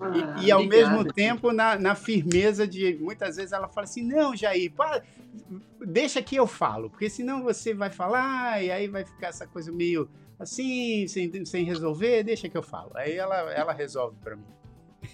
ah, 0.00 0.36
e, 0.40 0.46
e, 0.46 0.50
ao 0.50 0.64
mesmo 0.64 1.04
tempo 1.12 1.52
na, 1.52 1.78
na, 1.78 1.94
firmeza 1.94 2.66
de 2.66 2.96
muitas 3.00 3.36
vezes 3.36 3.52
ela 3.52 3.68
fala 3.68 3.84
assim: 3.84 4.02
não, 4.02 4.34
Jair, 4.34 4.72
para, 4.72 5.02
deixa 5.86 6.22
que 6.22 6.36
eu 6.36 6.46
falo, 6.46 6.90
porque 6.90 7.10
senão 7.10 7.42
você 7.42 7.74
vai 7.74 7.90
falar 7.90 8.62
e 8.62 8.70
aí 8.70 8.88
vai 8.88 9.04
ficar 9.04 9.28
essa 9.28 9.46
coisa 9.46 9.70
meio 9.70 10.08
assim, 10.38 11.06
sem, 11.06 11.44
sem 11.44 11.64
resolver, 11.64 12.22
deixa 12.22 12.48
que 12.48 12.56
eu 12.56 12.62
falo. 12.62 12.90
Aí 12.94 13.14
ela, 13.14 13.36
ela 13.52 13.72
resolve 13.72 14.16
para 14.22 14.36
mim. 14.36 14.44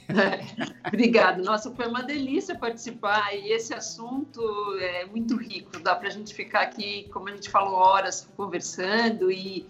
É, 0.08 0.86
obrigada. 0.86 1.42
Nossa, 1.42 1.70
foi 1.74 1.86
uma 1.86 2.02
delícia 2.02 2.56
participar 2.56 3.34
e 3.34 3.52
esse 3.52 3.74
assunto 3.74 4.40
é 4.80 5.04
muito 5.06 5.36
rico. 5.36 5.78
Dá 5.80 5.94
para 5.94 6.08
a 6.08 6.10
gente 6.10 6.34
ficar 6.34 6.62
aqui, 6.62 7.08
como 7.12 7.28
a 7.28 7.32
gente 7.32 7.50
falou, 7.50 7.74
horas 7.74 8.28
conversando 8.36 9.30
e 9.30 9.66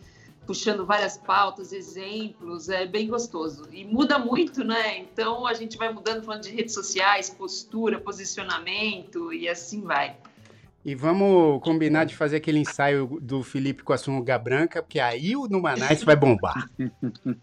puxando 0.50 0.84
várias 0.84 1.16
pautas, 1.16 1.72
exemplos, 1.72 2.68
é 2.68 2.84
bem 2.84 3.06
gostoso. 3.06 3.68
E 3.70 3.84
muda 3.84 4.18
muito, 4.18 4.64
né? 4.64 4.98
Então 4.98 5.46
a 5.46 5.54
gente 5.54 5.78
vai 5.78 5.92
mudando, 5.92 6.24
falando 6.24 6.42
de 6.42 6.50
redes 6.50 6.74
sociais, 6.74 7.30
postura, 7.30 8.00
posicionamento 8.00 9.32
e 9.32 9.48
assim 9.48 9.80
vai. 9.82 10.16
E 10.84 10.92
vamos 10.96 11.62
combinar 11.62 12.02
de 12.02 12.16
fazer 12.16 12.38
aquele 12.38 12.58
ensaio 12.58 13.06
do 13.22 13.44
Felipe 13.44 13.84
com 13.84 13.92
a 13.92 13.96
sunga 13.96 14.36
branca, 14.36 14.82
porque 14.82 14.98
aí 14.98 15.36
o 15.36 15.46
Numanais 15.46 16.02
vai 16.02 16.16
bombar. 16.16 16.68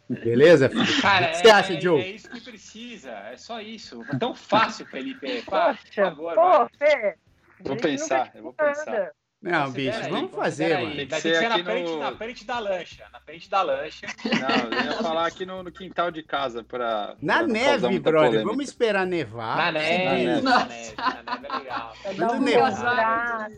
Beleza, 0.09 0.67
Felipe? 0.67 1.01
Cara, 1.01 1.27
o 1.27 1.31
que 1.31 1.37
você 1.37 1.47
é, 1.47 1.51
acha, 1.51 1.73
é, 1.75 1.79
Joe? 1.79 2.01
É 2.01 2.11
isso 2.11 2.29
que 2.29 2.41
precisa, 2.41 3.11
é 3.11 3.37
só 3.37 3.61
isso. 3.61 4.03
É 4.11 4.17
tão 4.17 4.35
fácil, 4.35 4.85
Felipe. 4.85 5.43
Poxa, 5.43 5.77
por 5.85 5.95
favor. 5.95 6.35
Pô, 6.35 6.69
Fê, 6.77 7.15
vou 7.61 7.77
pensar, 7.77 8.33
eu 8.35 8.43
vou 8.43 8.51
pensar. 8.51 9.13
Não, 9.39 9.69
bicho, 9.69 9.99
aí, 9.99 10.09
vamos 10.09 10.31
fazer, 10.31 10.79
mano. 10.79 10.95
Tem 10.95 11.07
que 11.07 11.21
ser 11.21 11.47
na, 11.47 11.63
frente, 11.63 11.91
no... 11.91 11.99
na 11.99 12.11
frente 12.15 12.43
da 12.43 12.57
lancha. 12.57 13.05
Na 13.13 13.19
frente 13.19 13.47
da 13.49 13.61
lancha. 13.61 14.07
Não, 14.25 14.77
eu 14.77 14.85
ia 14.85 14.93
falar 14.93 15.27
aqui 15.27 15.45
no, 15.45 15.61
no 15.61 15.71
quintal 15.71 16.09
de 16.09 16.23
casa 16.23 16.63
pra. 16.63 17.15
Na 17.21 17.37
pra 17.37 17.47
neve, 17.47 17.99
brother. 17.99 18.29
Polêmica. 18.29 18.49
Vamos 18.49 18.65
esperar 18.65 19.05
nevar. 19.05 19.57
Na 19.57 19.71
neve. 19.71 20.41
Na 20.41 20.65
neve, 20.65 20.95
na 20.97 21.15
neve 21.23 21.47
é 21.47 21.57
legal. 21.59 21.93
Quando 22.15 22.39
nevar. 22.41 23.51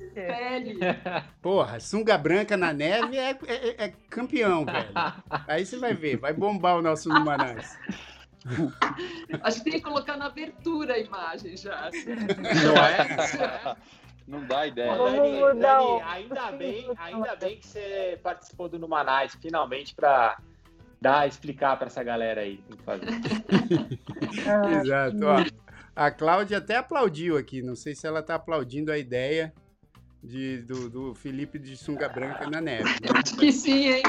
Porra, 1.41 1.79
sunga 1.79 2.17
branca 2.17 2.57
na 2.57 2.73
neve 2.73 3.17
é, 3.17 3.31
é, 3.47 3.85
é, 3.85 3.93
campeão, 4.09 4.65
velho. 4.65 4.89
Aí 5.47 5.65
você 5.65 5.77
vai 5.77 5.93
ver, 5.93 6.17
vai 6.17 6.33
bombar 6.33 6.75
o 6.77 6.81
nosso 6.81 7.07
Numanás. 7.07 7.77
Acho 9.43 9.57
que 9.59 9.71
tem 9.71 9.73
que 9.79 9.81
colocar 9.81 10.17
na 10.17 10.25
abertura 10.25 10.95
a 10.95 10.99
imagem 10.99 11.55
já. 11.55 11.89
Não 12.65 12.75
é? 12.83 13.75
Não 14.29 14.45
dá 14.45 14.67
ideia. 14.67 14.95
Dani, 14.95 15.59
Dani, 15.59 16.01
ainda, 16.03 16.51
bem, 16.53 16.87
ainda 16.97 17.35
bem 17.35 17.57
que 17.57 17.65
você 17.65 18.19
participou 18.21 18.69
do 18.69 18.77
Numanais, 18.77 19.35
finalmente, 19.41 19.95
para 19.95 20.37
dar, 21.01 21.27
explicar 21.27 21.75
para 21.77 21.87
essa 21.87 22.03
galera 22.03 22.41
aí 22.41 22.63
o 22.69 22.77
que 22.77 22.83
fazer. 22.83 23.07
Exato. 24.85 25.17
Ó, 25.25 25.43
a 25.95 26.11
Cláudia 26.11 26.59
até 26.59 26.77
aplaudiu 26.77 27.37
aqui, 27.37 27.63
não 27.63 27.75
sei 27.75 27.95
se 27.95 28.05
ela 28.05 28.19
está 28.19 28.35
aplaudindo 28.35 28.91
a 28.91 28.99
ideia 28.99 29.51
de, 30.23 30.61
do, 30.61 30.89
do, 30.91 31.15
Felipe 31.15 31.57
de 31.57 31.75
sunga 31.75 32.07
branca 32.07 32.47
na 32.47 32.61
neve. 32.61 32.83
Né? 32.83 33.09
Acho 33.15 33.35
que 33.35 33.51
sim, 33.51 33.93
hein? 33.93 34.03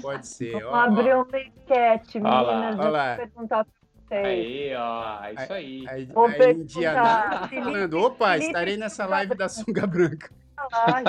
Pode 0.00 0.26
ser. 0.26 0.52
Vamos 0.52 0.66
ó, 0.66 0.76
abrir 0.76 1.14
uma 1.14 1.40
enquete, 1.40 2.18
meninas. 2.18 2.78
Olha 2.78 2.88
lá. 2.88 3.16
perguntar 3.16 3.66
Aí, 4.12 4.74
ó, 4.74 5.24
é 5.24 5.32
isso 5.32 5.52
aí. 5.52 5.84
Aí, 5.88 6.08
aí, 6.14 6.42
aí 6.42 6.52
Indiana 6.52 7.48
falando, 7.48 7.98
opa, 7.98 8.32
Felipe, 8.32 8.46
estarei 8.46 8.76
nessa 8.76 9.06
live 9.06 9.34
da 9.34 9.48
sunga 9.48 9.86
branca. 9.88 10.30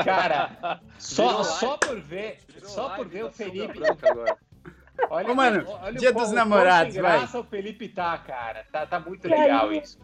Cara, 0.04 0.80
só, 0.98 1.44
só 1.44 1.78
por 1.78 2.00
ver, 2.00 2.38
só 2.64 2.90
por 2.90 3.08
ver 3.08 3.26
o 3.26 3.32
Felipe. 3.32 3.80
Olha, 5.10 5.32
Ô, 5.32 5.36
mano, 5.36 5.66
olha 5.82 6.00
dia 6.00 6.14
dos 6.14 6.32
namorados, 6.32 6.96
vai. 6.96 7.24
o 7.24 7.44
Felipe 7.44 7.90
tá, 7.90 8.18
cara. 8.18 8.66
Tá, 8.72 8.86
tá 8.86 9.00
muito 9.00 9.28
legal 9.28 9.72
isso. 9.74 10.00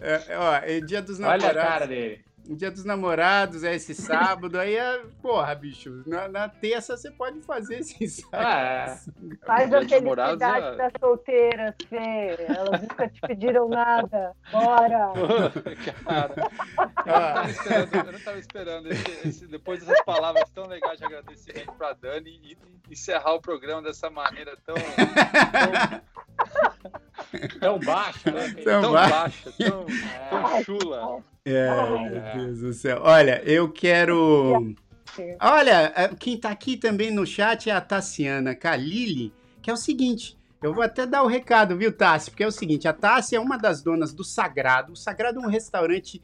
É, 0.00 0.36
ó, 0.36 0.54
é 0.56 0.80
dia 0.80 1.00
dos 1.00 1.18
namorados. 1.18 1.46
Olha 1.46 1.62
a 1.62 1.66
cara 1.66 1.86
dele. 1.86 2.24
Dia 2.54 2.70
dos 2.70 2.84
Namorados 2.84 3.64
é 3.64 3.74
esse 3.74 3.94
sábado, 3.94 4.58
aí 4.58 4.76
é, 4.76 5.02
porra, 5.20 5.54
bicho, 5.54 6.02
na, 6.06 6.28
na 6.28 6.48
terça 6.48 6.96
você 6.96 7.10
pode 7.10 7.40
fazer 7.42 7.80
esse 7.80 7.96
ensaio. 8.04 8.28
Ah, 8.32 8.60
é. 8.60 8.98
Faz 9.44 9.74
a 9.74 9.82
felicidade 9.82 10.44
é... 10.44 10.76
das 10.76 10.92
solteiras, 11.00 11.74
Fê. 11.88 12.36
Elas 12.48 12.82
nunca 12.82 13.08
te 13.08 13.20
pediram 13.20 13.68
nada. 13.68 14.32
Bora! 14.52 15.12
Cara, 16.04 17.48
eu 17.92 18.04
não 18.04 18.18
estava 18.18 18.38
esperando, 18.38 18.88
esse, 18.92 19.28
esse, 19.28 19.46
depois 19.46 19.80
dessas 19.80 20.04
palavras 20.04 20.48
tão 20.50 20.66
legais 20.66 20.98
de 20.98 21.04
agradecimento 21.04 21.72
para 21.72 21.94
Dani 21.94 22.30
e, 22.42 22.58
e 22.88 22.92
encerrar 22.92 23.34
o 23.34 23.40
programa 23.40 23.82
dessa 23.82 24.08
maneira 24.08 24.56
tão, 24.64 24.74
tão 24.74 26.02
Tão 27.60 27.78
baixa, 27.78 28.30
né? 28.30 28.54
Tão, 28.62 28.82
tão 28.82 28.92
baixa, 28.92 29.52
tão, 29.58 29.86
é. 29.88 30.28
tão 30.30 30.64
chula. 30.64 31.18
É, 31.44 31.70
meu 32.10 32.46
Deus 32.46 32.60
do 32.60 32.72
céu. 32.72 33.00
Olha, 33.02 33.42
eu 33.44 33.70
quero. 33.70 34.74
Olha, 35.40 35.92
é, 35.96 36.08
quem 36.08 36.38
tá 36.38 36.50
aqui 36.50 36.76
também 36.76 37.10
no 37.10 37.26
chat 37.26 37.70
é 37.70 37.72
a 37.72 37.80
Tassiana 37.80 38.54
Kalili, 38.54 39.32
que 39.62 39.70
é 39.70 39.72
o 39.72 39.76
seguinte. 39.76 40.36
Eu 40.62 40.74
vou 40.74 40.82
até 40.82 41.06
dar 41.06 41.22
o 41.22 41.26
recado, 41.26 41.76
viu, 41.76 41.92
Tassi? 41.92 42.30
Porque 42.30 42.42
é 42.42 42.46
o 42.46 42.52
seguinte: 42.52 42.88
a 42.88 42.92
Tassi 42.92 43.36
é 43.36 43.40
uma 43.40 43.56
das 43.56 43.82
donas 43.82 44.12
do 44.12 44.24
Sagrado. 44.24 44.92
O 44.92 44.96
Sagrado 44.96 45.40
é 45.40 45.46
um 45.46 45.50
restaurante 45.50 46.22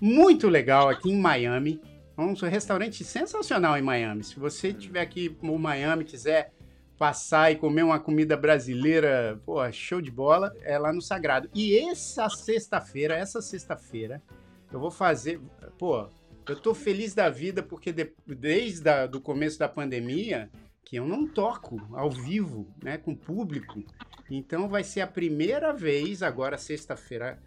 muito 0.00 0.48
legal 0.48 0.88
aqui 0.88 1.10
em 1.10 1.18
Miami. 1.18 1.80
É 2.16 2.20
um 2.20 2.34
restaurante 2.34 3.02
sensacional 3.02 3.76
em 3.76 3.82
Miami. 3.82 4.22
Se 4.22 4.38
você 4.38 4.68
estiver 4.68 5.00
aqui 5.00 5.36
no 5.42 5.58
Miami 5.58 6.04
quiser 6.04 6.52
passar 7.00 7.50
e 7.50 7.56
comer 7.56 7.82
uma 7.82 7.98
comida 7.98 8.36
brasileira, 8.36 9.40
pô, 9.46 9.56
show 9.72 10.02
de 10.02 10.10
bola, 10.10 10.54
é 10.60 10.76
lá 10.78 10.92
no 10.92 11.00
Sagrado. 11.00 11.48
E 11.54 11.78
essa 11.78 12.28
sexta-feira, 12.28 13.14
essa 13.14 13.40
sexta-feira, 13.40 14.22
eu 14.70 14.78
vou 14.78 14.90
fazer, 14.90 15.40
pô, 15.78 16.10
eu 16.46 16.56
tô 16.56 16.74
feliz 16.74 17.14
da 17.14 17.30
vida 17.30 17.62
porque 17.62 17.90
de, 17.90 18.12
desde 18.26 18.86
a, 18.86 19.06
do 19.06 19.18
começo 19.18 19.58
da 19.58 19.66
pandemia 19.66 20.50
que 20.84 20.96
eu 20.96 21.06
não 21.06 21.26
toco 21.26 21.80
ao 21.94 22.10
vivo, 22.10 22.68
né, 22.84 22.98
com 22.98 23.16
público. 23.16 23.82
Então 24.30 24.68
vai 24.68 24.84
ser 24.84 25.00
a 25.00 25.06
primeira 25.06 25.72
vez 25.72 26.22
agora 26.22 26.58
sexta-feira, 26.58 27.42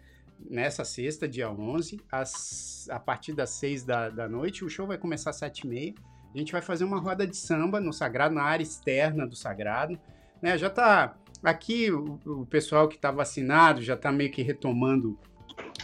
nessa 0.50 0.84
sexta, 0.84 1.28
dia 1.28 1.48
11, 1.48 2.00
às, 2.10 2.88
a 2.90 2.98
partir 2.98 3.34
das 3.34 3.50
6 3.50 3.84
da, 3.84 4.10
da 4.10 4.28
noite, 4.28 4.64
o 4.64 4.68
show 4.68 4.84
vai 4.84 4.98
começar 4.98 5.30
às 5.30 5.36
7 5.36 5.60
e 5.60 5.66
meia 5.68 5.94
a 6.34 6.38
gente 6.38 6.52
vai 6.52 6.60
fazer 6.60 6.84
uma 6.84 6.98
roda 6.98 7.26
de 7.26 7.36
samba 7.36 7.80
no 7.80 7.92
Sagrado, 7.92 8.34
na 8.34 8.42
área 8.42 8.62
externa 8.62 9.26
do 9.26 9.36
Sagrado. 9.36 9.98
Né? 10.42 10.58
Já 10.58 10.66
está 10.66 11.14
aqui 11.42 11.90
o, 11.92 12.18
o, 12.26 12.46
pessoal 12.46 12.88
que 12.88 12.96
está 12.96 13.10
vacinado 13.10 13.80
já 13.82 13.94
está 13.94 14.10
meio 14.10 14.32
que 14.32 14.42
retomando, 14.42 15.18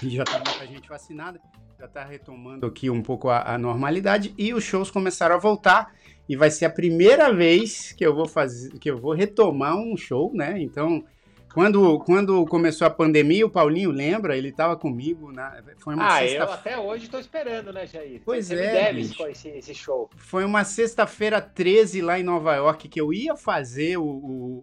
já 0.03 0.25
está 0.25 0.39
muita 0.39 0.67
gente 0.67 0.89
vacinada, 0.89 1.41
já 1.79 1.87
está 1.87 2.05
retomando 2.05 2.67
aqui 2.67 2.91
um 2.91 3.03
pouco 3.03 3.29
a, 3.29 3.55
a, 3.55 3.59
normalidade 3.59 4.35
e 4.37 4.53
os 4.53 4.65
shows 4.65 4.91
começaram 4.91 5.37
a 5.37 5.39
voltar 5.39 5.95
e 6.29 6.37
vai 6.37 6.51
ser 6.51 6.65
a 6.65 6.71
primeira 6.71 7.33
vez 7.33 7.93
que 7.93 8.05
eu 8.05 8.15
vou 8.15 8.27
fazer, 8.27 8.71
que 8.79 8.91
eu 8.91 8.99
vou 8.99 9.13
retomar 9.13 9.77
um 9.77 9.97
show, 9.97 10.33
né? 10.35 10.61
Então 10.61 11.05
Quando, 11.53 11.99
quando 12.01 12.45
começou 12.47 12.87
a 12.87 12.91
pandemia, 12.91 13.45
o 13.45 13.51
Paulinho 13.51 13.91
lembra, 13.91 14.37
ele 14.37 14.49
estava 14.51 14.77
comigo. 14.77 15.33
Na, 15.33 15.61
foi 15.79 15.95
uma 15.95 16.07
ah, 16.07 16.19
sexta... 16.19 16.37
eu 16.37 16.53
até 16.53 16.79
hoje 16.79 17.05
estou 17.07 17.19
esperando, 17.19 17.73
né, 17.73 17.87
Jair? 17.87 18.23
Pois 18.25 18.47
Você 18.47 18.55
é. 18.55 18.93
Me 18.93 19.03
deve 19.03 19.31
esse, 19.31 19.49
esse 19.49 19.75
show. 19.75 20.09
Foi 20.17 20.45
uma 20.45 20.63
sexta-feira 20.65 21.41
13 21.41 22.03
lá 22.03 22.19
em 22.21 22.23
Nova 22.23 22.55
York 22.55 22.89
que 22.89 23.01
eu 23.01 23.13
ia 23.13 23.37
fazer 23.37 23.97
o, 23.99 24.05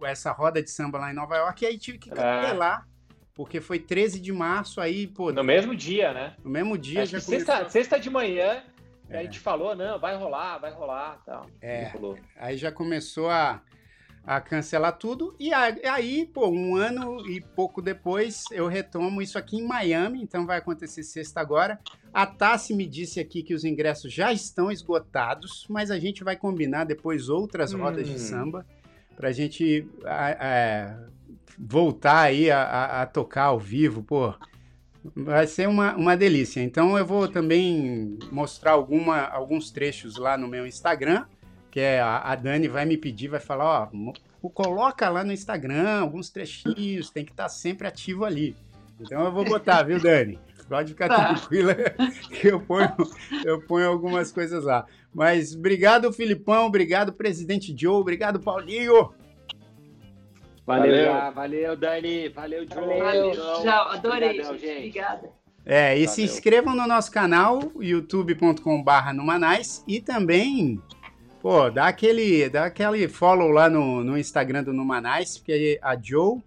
essa 0.06 0.32
roda 0.32 0.62
de 0.62 0.70
samba 0.70 0.98
lá 0.98 1.10
em 1.10 1.14
Nova 1.14 1.36
York 1.36 1.62
e 1.62 1.66
aí 1.68 1.78
tive 1.78 1.98
que 1.98 2.10
cancelar. 2.10 2.86
Porque 3.34 3.60
foi 3.60 3.78
13 3.78 4.18
de 4.18 4.32
março, 4.32 4.80
aí, 4.80 5.06
pô, 5.06 5.30
No 5.30 5.44
mesmo 5.44 5.74
dia, 5.76 6.12
né? 6.12 6.34
no 6.42 6.50
mesmo 6.50 6.76
dia 6.76 7.02
Acho 7.04 7.12
já 7.12 7.20
começou. 7.20 7.46
sexta, 7.54 7.68
sexta 7.68 8.00
de 8.00 8.10
manhã, 8.10 8.62
É. 9.08 9.18
a 9.18 9.22
gente 9.22 9.38
falou, 9.38 9.76
não, 9.76 9.96
vai 9.98 10.16
rolar, 10.16 10.58
vai 10.58 10.72
rolar 10.72 11.20
tal. 11.24 11.46
É. 11.62 11.92
Aí 12.36 12.56
já 12.56 12.72
começou 12.72 13.30
a, 13.30 13.62
a 14.28 14.42
cancelar 14.42 14.98
tudo. 14.98 15.34
E 15.40 15.50
aí, 15.54 16.26
pô, 16.26 16.48
um 16.48 16.76
ano 16.76 17.26
e 17.26 17.40
pouco 17.40 17.80
depois, 17.80 18.44
eu 18.52 18.66
retomo 18.66 19.22
isso 19.22 19.38
aqui 19.38 19.56
em 19.56 19.66
Miami. 19.66 20.20
Então 20.22 20.44
vai 20.44 20.58
acontecer 20.58 21.02
sexta 21.02 21.40
agora. 21.40 21.78
A 22.12 22.26
Tassi 22.26 22.74
me 22.74 22.86
disse 22.86 23.18
aqui 23.18 23.42
que 23.42 23.54
os 23.54 23.64
ingressos 23.64 24.12
já 24.12 24.30
estão 24.30 24.70
esgotados, 24.70 25.66
mas 25.70 25.90
a 25.90 25.98
gente 25.98 26.22
vai 26.22 26.36
combinar 26.36 26.84
depois 26.84 27.30
outras 27.30 27.72
rodas 27.72 28.06
de 28.06 28.16
Hum. 28.16 28.18
samba 28.18 28.66
pra 29.16 29.32
gente 29.32 29.88
a- 30.04 30.36
a- 30.38 31.08
voltar 31.58 32.20
aí 32.20 32.50
a, 32.50 32.62
a- 32.62 33.02
a 33.02 33.06
tocar 33.06 33.44
ao 33.44 33.58
vivo, 33.58 34.02
pô. 34.02 34.34
Vai 35.16 35.46
ser 35.46 35.66
uma, 35.68 35.96
uma 35.96 36.14
delícia. 36.16 36.60
Então 36.60 36.98
eu 36.98 37.06
vou 37.06 37.28
também 37.28 38.18
mostrar 38.30 38.72
alguma, 38.72 39.22
alguns 39.22 39.70
trechos 39.70 40.18
lá 40.18 40.36
no 40.36 40.46
meu 40.46 40.66
Instagram 40.66 41.24
que 41.78 41.82
é 41.82 42.00
a, 42.00 42.34
Dani 42.34 42.66
vai 42.66 42.84
me 42.84 42.96
pedir, 42.96 43.28
vai 43.28 43.38
falar, 43.38 43.88
ó, 44.42 44.48
coloca 44.50 45.08
lá 45.08 45.22
no 45.22 45.32
Instagram 45.32 46.00
alguns 46.00 46.28
trechinhos, 46.28 47.08
tem 47.08 47.24
que 47.24 47.30
estar 47.30 47.48
sempre 47.48 47.86
ativo 47.86 48.24
ali. 48.24 48.56
Então 49.00 49.24
eu 49.26 49.30
vou 49.30 49.44
botar, 49.44 49.84
viu, 49.84 50.00
Dani? 50.00 50.40
Pode 50.68 50.88
ficar 50.88 51.06
Tá. 51.14 51.34
tranquila 51.34 51.76
que 51.76 52.48
eu 52.48 52.58
ponho, 52.60 52.92
eu 53.44 53.62
ponho 53.62 53.88
algumas 53.88 54.32
coisas 54.32 54.64
lá. 54.64 54.86
Mas 55.14 55.54
obrigado, 55.54 56.12
Filipão, 56.12 56.66
obrigado, 56.66 57.12
presidente 57.12 57.72
Joe, 57.78 58.00
obrigado, 58.00 58.40
Paulinho. 58.40 59.12
Valeu, 60.66 61.12
Valeu. 61.12 61.32
valeu, 61.32 61.76
Dani. 61.76 62.28
Valeu, 62.30 62.66
Joe. 62.68 62.98
Valeu. 62.98 63.30
Tchau, 63.62 63.88
adorei, 63.92 64.30
Obrigadão, 64.30 64.58
gente. 64.58 64.76
Obrigada. 64.78 65.30
É, 65.64 65.96
e 65.96 66.08
se 66.08 66.22
Valeu. 66.22 66.24
inscrevam 66.34 66.74
no 66.74 66.86
nosso 66.88 67.12
canal, 67.12 67.60
youtube.com.br 67.80 69.12
Numanais, 69.14 69.84
e 69.86 70.00
também, 70.00 70.82
pô, 71.40 71.70
dá 71.70 71.88
aquele, 71.88 72.48
dá 72.48 72.66
aquele 72.66 73.08
follow 73.08 73.48
lá 73.48 73.68
no, 73.68 74.02
no 74.02 74.18
Instagram 74.18 74.64
do 74.64 74.72
Numanais, 74.72 75.38
porque 75.38 75.78
a 75.82 75.96
Joe, 76.00 76.42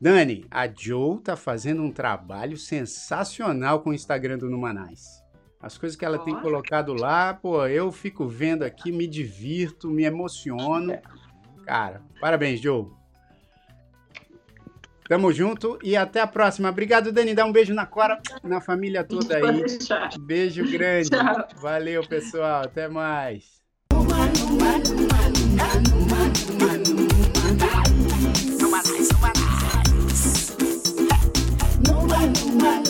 Dani, 0.00 0.46
a 0.50 0.68
Joe 0.68 1.18
tá 1.20 1.36
fazendo 1.36 1.82
um 1.82 1.90
trabalho 1.90 2.56
sensacional 2.56 3.80
com 3.80 3.90
o 3.90 3.94
Instagram 3.94 4.38
do 4.38 4.50
Numanais. 4.50 5.24
As 5.60 5.78
coisas 5.78 5.96
que 5.96 6.04
ela 6.04 6.18
tem 6.18 6.38
colocado 6.40 6.92
lá, 6.92 7.34
pô, 7.34 7.66
eu 7.66 7.90
fico 7.90 8.26
vendo 8.26 8.62
aqui, 8.62 8.92
me 8.92 9.06
divirto, 9.06 9.90
me 9.90 10.04
emociono. 10.04 10.96
Cara, 11.64 12.02
parabéns, 12.20 12.60
Joe. 12.60 12.86
Tamo 15.08 15.32
junto 15.32 15.78
e 15.82 15.96
até 15.96 16.20
a 16.20 16.26
próxima. 16.26 16.68
Obrigado, 16.68 17.12
Dani. 17.12 17.34
Dá 17.34 17.44
um 17.44 17.52
beijo 17.52 17.72
na 17.72 17.86
Cora, 17.86 18.20
na 18.42 18.60
família 18.60 19.04
toda 19.04 19.36
aí. 19.36 19.64
Beijo 20.18 20.68
grande. 20.68 21.10
Valeu, 21.56 22.06
pessoal. 22.06 22.64
Até 22.64 22.88
mais. 22.88 23.55
No 23.96 24.02
man, 24.02 24.32
no 24.34 24.56
man. 32.58 32.85